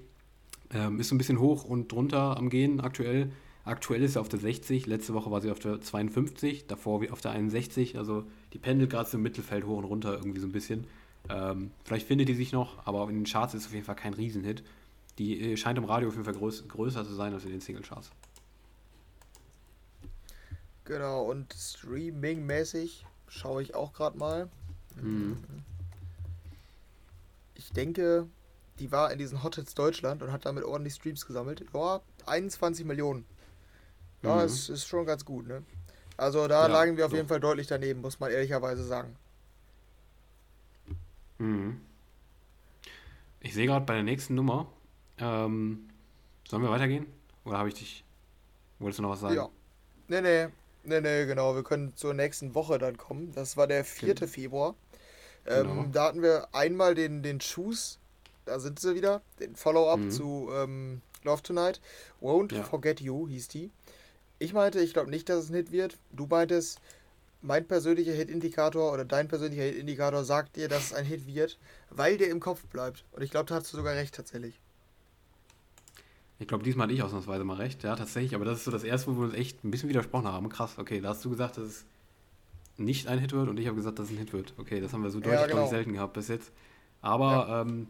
[0.72, 3.30] Ähm, ist so ein bisschen hoch und drunter am Gehen aktuell.
[3.64, 7.20] Aktuell ist sie auf der 60, letzte Woche war sie auf der 52, davor auf
[7.20, 7.96] der 61.
[7.96, 10.84] Also die pendelt gerade so im Mittelfeld hoch und runter irgendwie so ein bisschen.
[11.30, 13.94] Ähm, vielleicht findet die sich noch, aber in den Charts ist es auf jeden Fall
[13.94, 14.64] kein Riesenhit.
[15.18, 17.60] Die äh, scheint im Radio auf jeden Fall größ größer zu sein als in den
[17.60, 18.10] Single-Charts.
[20.84, 24.48] Genau, und Streaming-mäßig schaue ich auch gerade mal.
[25.00, 25.42] Mhm.
[27.54, 28.28] Ich denke,
[28.78, 31.64] die war in diesen Hot Hits Deutschland und hat damit ordentlich Streams gesammelt.
[31.72, 33.24] Ja, 21 Millionen.
[34.22, 34.44] Ja, mhm.
[34.44, 35.62] ist, ist schon ganz gut, ne?
[36.16, 37.16] Also da ja, lagen wir auf so.
[37.16, 39.16] jeden Fall deutlich daneben, muss man ehrlicherweise sagen.
[41.38, 41.80] Mhm.
[43.40, 44.66] Ich sehe gerade bei der nächsten Nummer.
[45.18, 45.88] Ähm,
[46.48, 47.06] sollen wir weitergehen?
[47.44, 48.04] Oder habe ich dich.
[48.78, 49.34] Wolltest du noch was sagen?
[49.34, 49.48] Ja.
[50.08, 50.48] Nee, nee.
[50.84, 51.54] Nee, nee, genau.
[51.54, 53.32] Wir können zur nächsten Woche dann kommen.
[53.34, 54.14] Das war der 4.
[54.14, 54.26] Genau.
[54.26, 54.74] Februar.
[55.46, 55.84] Ähm, genau.
[55.92, 57.98] Da hatten wir einmal den, den Choose,
[58.44, 60.10] da sind sie wieder, den Follow-up mhm.
[60.10, 61.80] zu ähm, Love Tonight.
[62.20, 62.62] Won't ja.
[62.62, 63.70] Forget You hieß die.
[64.38, 65.96] Ich meinte, ich glaube nicht, dass es ein Hit wird.
[66.12, 66.80] Du meintest,
[67.40, 71.58] mein persönlicher Hit-Indikator oder dein persönlicher Hit-Indikator sagt dir, dass es ein Hit wird,
[71.90, 73.04] weil der im Kopf bleibt.
[73.12, 74.60] Und ich glaube, da hast du sogar recht tatsächlich.
[76.38, 78.34] Ich glaube, diesmal hatte ich ausnahmsweise mal recht, ja, tatsächlich.
[78.34, 80.48] Aber das ist so das erste, wo wir uns echt ein bisschen widersprochen haben.
[80.48, 81.86] Krass, okay, da hast du gesagt, dass es
[82.76, 84.52] nicht ein Hit wird und ich habe gesagt, dass es ein Hit wird.
[84.58, 85.68] Okay, das haben wir so deutlich, ja, genau.
[85.68, 86.52] selten gehabt bis jetzt.
[87.00, 87.62] Aber ja.
[87.62, 87.88] Ähm,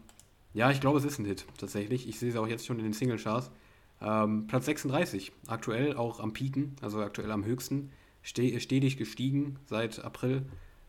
[0.53, 2.07] ja, ich glaube, es ist ein Hit, tatsächlich.
[2.07, 3.51] Ich sehe es auch jetzt schon in den Single-Charts.
[4.01, 7.91] Ähm, Platz 36, aktuell auch am Pieken, also aktuell am höchsten,
[8.23, 10.43] ste stetig gestiegen seit April.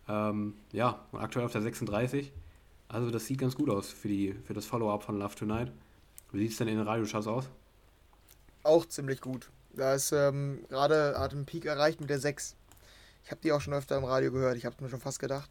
[0.09, 2.33] Ähm, ja, und aktuell auf der 36.
[2.89, 5.73] Also das sieht ganz gut aus für, die, für das Follow-up von Love Tonight.
[6.33, 7.49] Wie sieht es denn in den Radioshows aus?
[8.63, 9.51] Auch ziemlich gut.
[9.75, 12.57] Da ist ähm, gerade hat einen Peak erreicht mit der 6.
[13.25, 14.57] Ich habe die auch schon öfter im Radio gehört.
[14.57, 15.51] Ich habe es mir schon fast gedacht.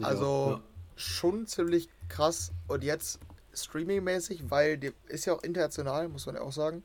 [0.00, 0.60] Also ja.
[0.96, 2.52] schon ziemlich krass.
[2.68, 3.18] Und jetzt
[3.54, 6.82] Streaming-mäßig, weil die ist ja auch international, muss man ja auch sagen.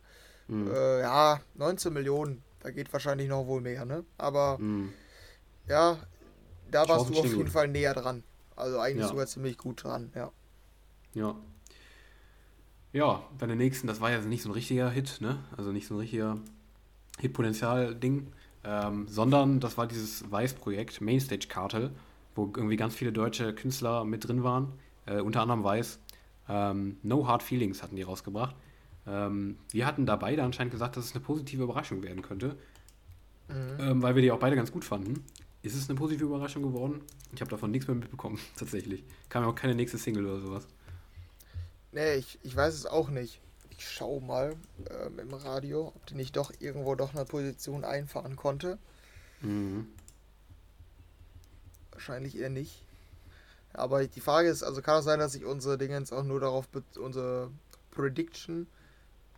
[0.47, 0.71] Mhm.
[0.71, 2.43] Äh, ja, 19 Millionen.
[2.61, 4.05] Da geht wahrscheinlich noch wohl mehr, ne?
[4.17, 4.93] Aber mhm.
[5.67, 5.97] ja,
[6.71, 7.49] da warst du auf jeden gut.
[7.49, 8.23] Fall näher dran.
[8.55, 9.09] Also eigentlich ja.
[9.09, 10.31] sogar ziemlich gut dran, ja.
[11.13, 11.35] Ja,
[12.93, 15.39] ja, bei der nächsten, das war ja nicht so ein richtiger Hit, ne?
[15.57, 16.37] Also nicht so ein richtiger
[17.19, 18.27] Hitpotenzial-Ding,
[18.63, 21.91] ähm, sondern das war dieses Weiß-Projekt, Mainstage Cartel,
[22.35, 24.73] wo irgendwie ganz viele deutsche Künstler mit drin waren,
[25.07, 25.99] äh, unter anderem Weiß.
[26.47, 28.55] Ähm, no Hard Feelings hatten die rausgebracht.
[29.07, 32.57] Ähm, wir hatten da beide anscheinend gesagt, dass es eine positive Überraschung werden könnte,
[33.49, 33.79] mhm.
[33.79, 35.23] ähm, weil wir die auch beide ganz gut fanden.
[35.63, 37.01] Ist es eine positive Überraschung geworden?
[37.33, 39.03] Ich habe davon nichts mehr mitbekommen, tatsächlich.
[39.29, 40.67] Kam ja auch keine nächste Single oder sowas.
[41.93, 43.39] Nee, ich, ich weiß es auch nicht.
[43.69, 44.55] Ich schau mal
[44.89, 48.77] ähm, im Radio, ob die nicht doch irgendwo doch eine Position einfahren konnte.
[49.41, 49.87] Mhm.
[51.91, 52.83] Wahrscheinlich eher nicht.
[53.73, 56.67] Aber die Frage ist, also kann es sein, dass sich unsere Dingens auch nur darauf,
[56.97, 57.51] unsere
[57.91, 58.67] Prediction.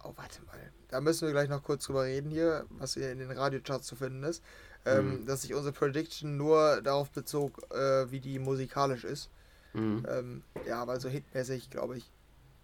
[0.03, 0.59] Oh, warte mal.
[0.89, 3.95] Da müssen wir gleich noch kurz drüber reden hier, was hier in den Radiocharts zu
[3.95, 4.43] finden ist.
[4.85, 5.25] Ähm, mhm.
[5.25, 9.29] Dass sich unsere Prediction nur darauf bezog, äh, wie die musikalisch ist.
[9.73, 10.05] Mhm.
[10.09, 12.11] Ähm, ja, weil so hitmäßig, glaube ich,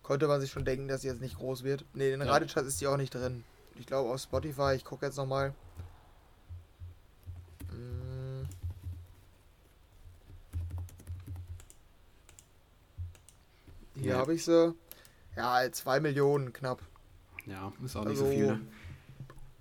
[0.04, 1.86] konnte man sich schon denken, dass sie jetzt nicht groß wird.
[1.94, 2.34] Ne, in den ja.
[2.34, 3.44] Radiocharts ist sie auch nicht drin.
[3.76, 5.54] Ich glaube auf Spotify, ich gucke jetzt nochmal.
[7.70, 8.48] Hm.
[13.96, 14.18] Hier ja.
[14.18, 14.76] habe ich sie.
[15.36, 16.82] Ja, 2 Millionen knapp.
[17.46, 18.48] Ja, ist auch nicht also, so viel.
[18.48, 18.62] Ne?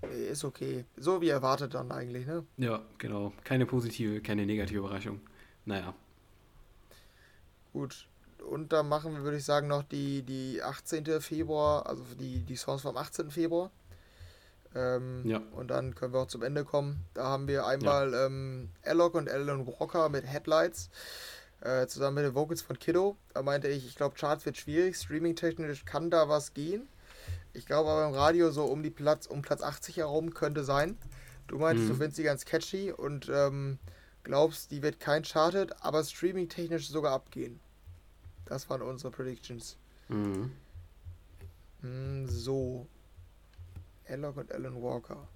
[0.08, 0.84] Ist okay.
[0.96, 2.44] So wie erwartet dann eigentlich, ne?
[2.56, 3.32] Ja, genau.
[3.44, 5.20] Keine positive, keine negative Überraschung.
[5.64, 5.94] Naja.
[7.72, 8.08] Gut.
[8.42, 11.20] Und dann machen wir, würde ich sagen, noch die, die 18.
[11.20, 13.30] Februar, also die, die Songs vom 18.
[13.30, 13.70] Februar.
[14.74, 15.40] Ähm, ja.
[15.52, 17.04] Und dann können wir auch zum Ende kommen.
[17.14, 18.26] Da haben wir einmal ja.
[18.26, 20.90] ähm, Alok und Alan Walker mit Headlights.
[21.60, 23.16] Äh, zusammen mit den Vocals von Kiddo.
[23.34, 24.96] Da meinte ich, ich glaube, Charts wird schwierig.
[24.96, 26.88] Streaming-technisch kann da was gehen.
[27.52, 30.96] Ich glaube aber im Radio so um die Platz, um Platz 80 herum könnte sein.
[31.48, 31.92] Du meintest, mhm.
[31.92, 33.78] du findest sie ganz catchy und ähm,
[34.22, 37.60] glaubst, die wird kein Charted, aber streaming-technisch sogar abgehen.
[38.50, 39.76] Das waren unsere Predictions.
[40.08, 40.50] Mhm.
[41.82, 42.88] Mm, so.
[44.08, 45.28] Alok und Alan Walker.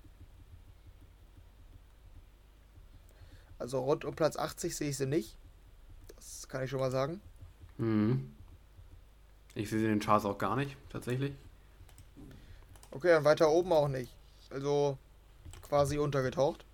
[3.57, 5.39] Also rund um Platz 80 sehe ich sie nicht.
[6.17, 7.21] Das kann ich schon mal sagen.
[7.79, 8.35] Mhm.
[9.55, 11.35] Ich sehe sie in den Charts auch gar nicht, tatsächlich.
[12.91, 14.13] Okay, und weiter oben auch nicht.
[14.51, 14.99] Also
[15.63, 16.65] quasi untergetaucht.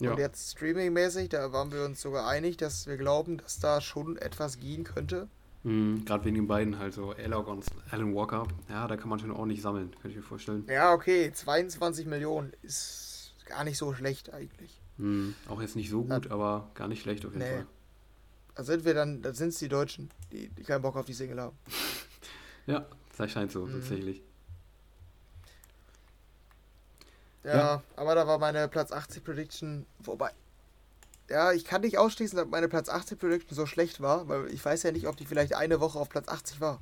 [0.00, 0.10] Ja.
[0.10, 4.16] Und jetzt streaming-mäßig, da waren wir uns sogar einig, dass wir glauben, dass da schon
[4.16, 5.28] etwas gehen könnte.
[5.68, 8.48] Mhm, Gerade wegen den beiden, halt so Alok und Alan Walker.
[8.70, 10.64] Ja, da kann man schon ordentlich sammeln, könnte ich mir vorstellen.
[10.66, 14.80] Ja, okay, 22 Millionen ist gar nicht so schlecht eigentlich.
[14.96, 16.30] Mhm, auch jetzt nicht so gut, ja.
[16.30, 17.56] aber gar nicht schlecht auf jeden nee.
[17.56, 17.66] Fall.
[18.54, 21.12] Da sind wir dann, da sind es die Deutschen, die, die keinen Bock auf die
[21.12, 21.56] Single haben.
[22.66, 22.86] ja,
[23.18, 23.72] das scheint so, mhm.
[23.72, 24.22] tatsächlich.
[27.44, 30.32] Ja, ja, aber da war meine Platz 80 Prediction vorbei.
[31.28, 34.64] Ja, ich kann nicht ausschließen, dass meine Platz 80 Prediction so schlecht war, weil ich
[34.64, 36.80] weiß ja nicht, ob die vielleicht eine Woche auf Platz 80 war.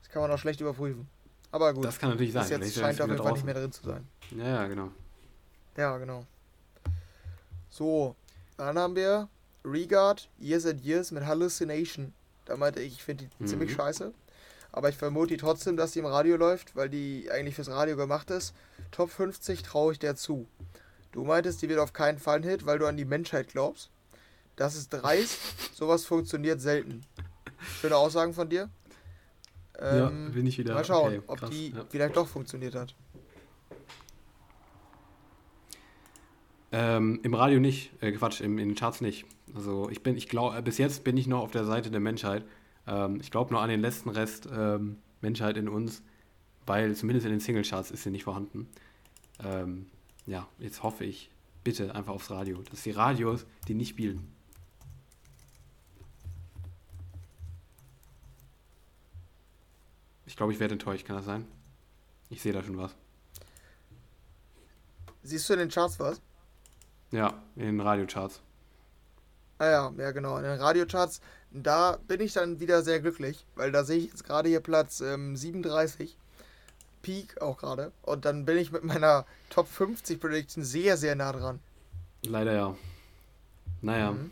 [0.00, 1.08] Das kann man auch schlecht überprüfen.
[1.50, 1.84] Aber gut.
[1.84, 2.42] Das kann natürlich sein.
[2.42, 4.08] Bis jetzt scheint auf jeden Fall nicht mehr drin zu sein.
[4.30, 4.90] Ja, ja, genau.
[5.76, 6.24] Ja, genau.
[7.68, 8.16] So,
[8.56, 9.28] dann haben wir
[9.64, 12.14] Regard Years and Years mit Hallucination.
[12.46, 13.46] Da meinte ich, ich finde die mhm.
[13.46, 14.12] ziemlich scheiße.
[14.72, 18.30] Aber ich vermute trotzdem, dass die im Radio läuft, weil die eigentlich fürs Radio gemacht
[18.30, 18.54] ist.
[18.90, 20.46] Top 50 traue ich der zu.
[21.12, 23.90] Du meintest, die wird auf keinen Fall ein Hit, weil du an die Menschheit glaubst.
[24.56, 25.38] Das ist dreist.
[25.74, 27.04] Sowas funktioniert selten.
[27.80, 28.70] Schöne Aussagen von dir.
[29.78, 30.74] Ähm, ja, bin ich wieder.
[30.74, 31.84] Mal schauen, okay, ob die ja.
[31.88, 32.94] vielleicht doch funktioniert hat.
[36.74, 39.26] Ähm, Im Radio nicht, äh, Quatsch, im, in den Charts nicht.
[39.54, 42.44] Also ich bin, ich glaube, bis jetzt bin ich noch auf der Seite der Menschheit.
[42.86, 46.02] Ähm, ich glaube nur an den letzten Rest ähm, Menschheit in uns,
[46.64, 48.68] weil zumindest in den Singlecharts ist sie nicht vorhanden.
[49.44, 49.86] Ähm,
[50.26, 51.30] ja, jetzt hoffe ich,
[51.64, 54.32] bitte einfach aufs Radio, dass die Radios die nicht spielen.
[60.26, 61.46] Ich glaube, ich werde enttäuscht, kann das sein?
[62.30, 62.94] Ich sehe da schon was.
[65.22, 66.20] Siehst du in den Charts was?
[67.10, 68.40] Ja, in den Radiocharts.
[69.58, 71.20] Ah ja, ja genau, in den Radiocharts,
[71.50, 75.00] da bin ich dann wieder sehr glücklich, weil da sehe ich jetzt gerade hier Platz
[75.00, 76.16] ähm, 37,
[77.02, 81.32] Peak auch gerade, und dann bin ich mit meiner Top 50 Prediction sehr, sehr nah
[81.32, 81.60] dran.
[82.24, 82.76] Leider ja.
[83.80, 84.12] Naja.
[84.12, 84.30] Mhm.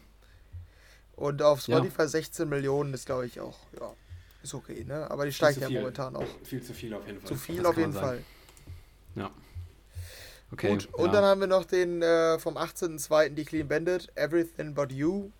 [1.17, 2.09] Und auf Spotify ja.
[2.09, 3.93] 16 Millionen ist, glaube ich, auch, ja,
[4.43, 5.11] ist okay, ne?
[5.11, 6.25] Aber die steigt ja momentan auch.
[6.45, 7.29] Viel zu viel auf jeden Fall.
[7.29, 8.25] Zu viel das auf jeden Fall.
[9.17, 9.31] Ja.
[10.53, 13.31] Okay, Gut, und dann haben wir noch den äh, vom 18.02.
[13.31, 15.31] die Clean Bandit, Everything But You.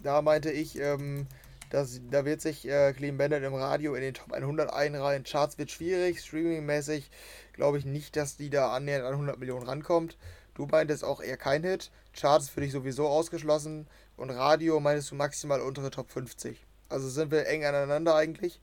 [0.00, 1.26] Da meinte ich, ähm,
[1.70, 5.24] dass, da wird sich äh, Clean Bandit im Radio in den Top 100 einreihen.
[5.24, 7.10] Charts wird schwierig, streamingmäßig
[7.52, 10.16] glaube ich nicht, dass die da annähernd an 100 Millionen rankommt.
[10.54, 11.90] Du meintest auch eher kein Hit.
[12.12, 13.86] Charts für dich sowieso ausgeschlossen.
[14.16, 16.66] Und Radio meintest du maximal untere Top 50.
[16.88, 18.60] Also sind wir eng aneinander eigentlich.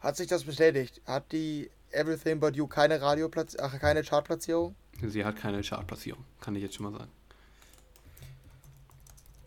[0.00, 1.00] Hat sich das bestätigt?
[1.04, 4.74] Hat die Everything But You keine Radioplatz, ach, keine Chartplatzierung?
[5.06, 7.10] Sie hat keine Chartplatzierung, kann ich jetzt schon mal sagen.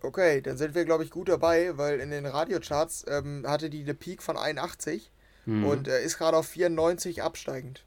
[0.03, 3.83] Okay, dann sind wir, glaube ich, gut dabei, weil in den Radiocharts ähm, hatte die
[3.83, 5.11] eine Peak von 81
[5.45, 5.65] mhm.
[5.65, 7.85] und äh, ist gerade auf 94 absteigend.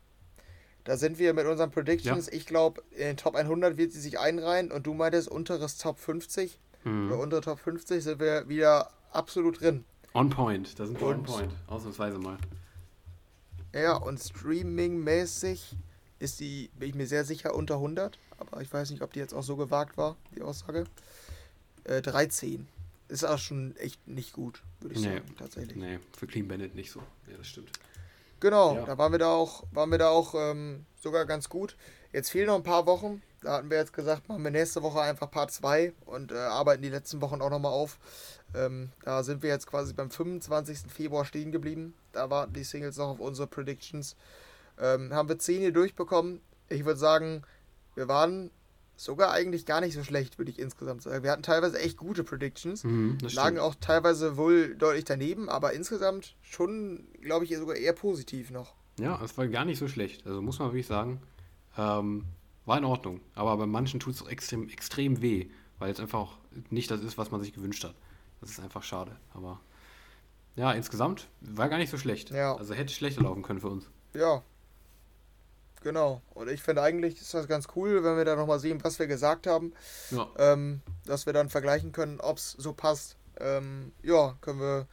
[0.84, 2.26] Da sind wir mit unseren Predictions.
[2.26, 2.32] Ja.
[2.32, 5.98] Ich glaube, in den Top 100 wird sie sich einreihen und du meintest, unteres Top
[5.98, 7.08] 50 mhm.
[7.08, 9.84] oder untere Top 50 sind wir wieder absolut drin.
[10.14, 12.38] On point, da sind wir on point, ausnahmsweise mal.
[13.74, 15.76] Ja, und streaming-mäßig
[16.18, 18.18] ist die, bin ich mir sehr sicher, unter 100.
[18.38, 20.84] Aber ich weiß nicht, ob die jetzt auch so gewagt war, die Aussage.
[21.86, 22.66] Äh, 13.
[23.08, 25.76] Ist auch schon echt nicht gut, würde ich nee, sagen, tatsächlich.
[25.76, 27.00] Nee, für Clean Bandit nicht so.
[27.30, 27.70] Ja, das stimmt.
[28.40, 28.84] Genau, ja.
[28.84, 31.76] da waren wir da auch, waren wir da auch ähm, sogar ganz gut.
[32.12, 33.22] Jetzt fehlen noch ein paar Wochen.
[33.42, 36.82] Da hatten wir jetzt gesagt, machen wir nächste Woche einfach Part 2 und äh, arbeiten
[36.82, 37.98] die letzten Wochen auch nochmal auf.
[38.54, 40.90] Ähm, da sind wir jetzt quasi beim 25.
[40.92, 41.94] Februar stehen geblieben.
[42.12, 44.16] Da warten die Singles noch auf unsere Predictions.
[44.80, 46.40] Ähm, haben wir 10 hier durchbekommen.
[46.68, 47.42] Ich würde sagen,
[47.94, 48.50] wir waren
[48.96, 51.22] sogar eigentlich gar nicht so schlecht, würde ich insgesamt sagen.
[51.22, 56.34] Wir hatten teilweise echt gute Predictions, mhm, lagen auch teilweise wohl deutlich daneben, aber insgesamt
[56.42, 58.74] schon, glaube ich, sogar eher positiv noch.
[58.98, 60.26] Ja, es war gar nicht so schlecht.
[60.26, 61.20] Also muss man wirklich sagen,
[61.76, 62.24] ähm,
[62.64, 63.20] war in Ordnung.
[63.34, 66.38] Aber bei manchen tut es auch extrem, extrem weh, weil es einfach
[66.70, 67.94] nicht das ist, was man sich gewünscht hat.
[68.40, 69.16] Das ist einfach schade.
[69.34, 69.60] Aber
[70.56, 72.30] ja, insgesamt war gar nicht so schlecht.
[72.30, 72.56] Ja.
[72.56, 73.88] Also hätte schlechter laufen können für uns.
[74.14, 74.42] Ja,
[75.86, 76.20] Genau.
[76.34, 79.06] Und ich finde eigentlich ist das ganz cool, wenn wir da nochmal sehen, was wir
[79.06, 79.72] gesagt haben.
[80.10, 80.28] Ja.
[80.36, 83.16] Ähm, dass wir dann vergleichen können, ob es so passt.
[83.38, 84.88] Ähm, ja, können wir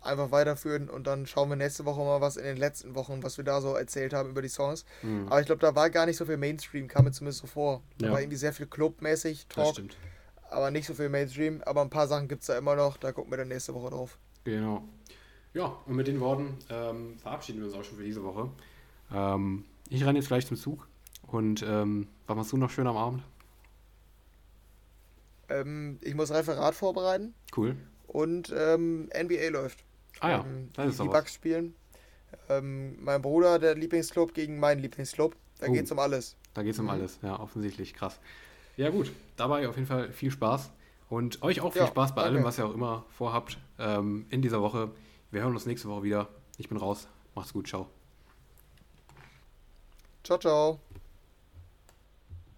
[0.00, 3.36] einfach weiterführen und dann schauen wir nächste Woche mal, was in den letzten Wochen, was
[3.36, 4.86] wir da so erzählt haben über die Songs.
[5.02, 5.26] Mhm.
[5.26, 7.82] Aber ich glaube, da war gar nicht so viel Mainstream, kam mir zumindest so vor.
[7.98, 8.12] Da ja.
[8.12, 9.76] war irgendwie sehr viel Clubmäßig, Talk.
[10.48, 11.60] Aber nicht so viel Mainstream.
[11.66, 13.90] Aber ein paar Sachen gibt es da immer noch, da gucken wir dann nächste Woche
[13.90, 14.16] drauf.
[14.44, 14.82] Genau.
[15.52, 18.48] Ja, und mit den Worten ähm, verabschieden wir uns auch schon für diese Woche.
[19.12, 20.88] Ähm, ich renne jetzt gleich zum Zug.
[21.26, 23.22] Und ähm, was machst du noch schön am Abend?
[25.48, 27.34] Ähm, ich muss Referat vorbereiten.
[27.56, 27.76] Cool.
[28.06, 29.84] Und ähm, NBA läuft.
[30.20, 31.74] Ah ja, ähm, das ist Die Bugs spielen.
[32.48, 35.36] Ähm, mein Bruder, der Lieblingsclub gegen meinen Lieblingsclub.
[35.58, 36.36] Da uh, geht's um alles.
[36.54, 36.92] Da geht's um mhm.
[36.92, 37.94] alles, ja, offensichtlich.
[37.94, 38.18] Krass.
[38.76, 39.12] Ja, gut.
[39.36, 40.70] Dabei auf jeden Fall viel Spaß.
[41.08, 42.36] Und euch auch viel ja, Spaß bei danke.
[42.36, 44.90] allem, was ihr auch immer vorhabt ähm, in dieser Woche.
[45.30, 46.28] Wir hören uns nächste Woche wieder.
[46.58, 47.08] Ich bin raus.
[47.34, 47.68] Macht's gut.
[47.68, 47.88] Ciao.
[50.28, 50.78] Ciao, ciao.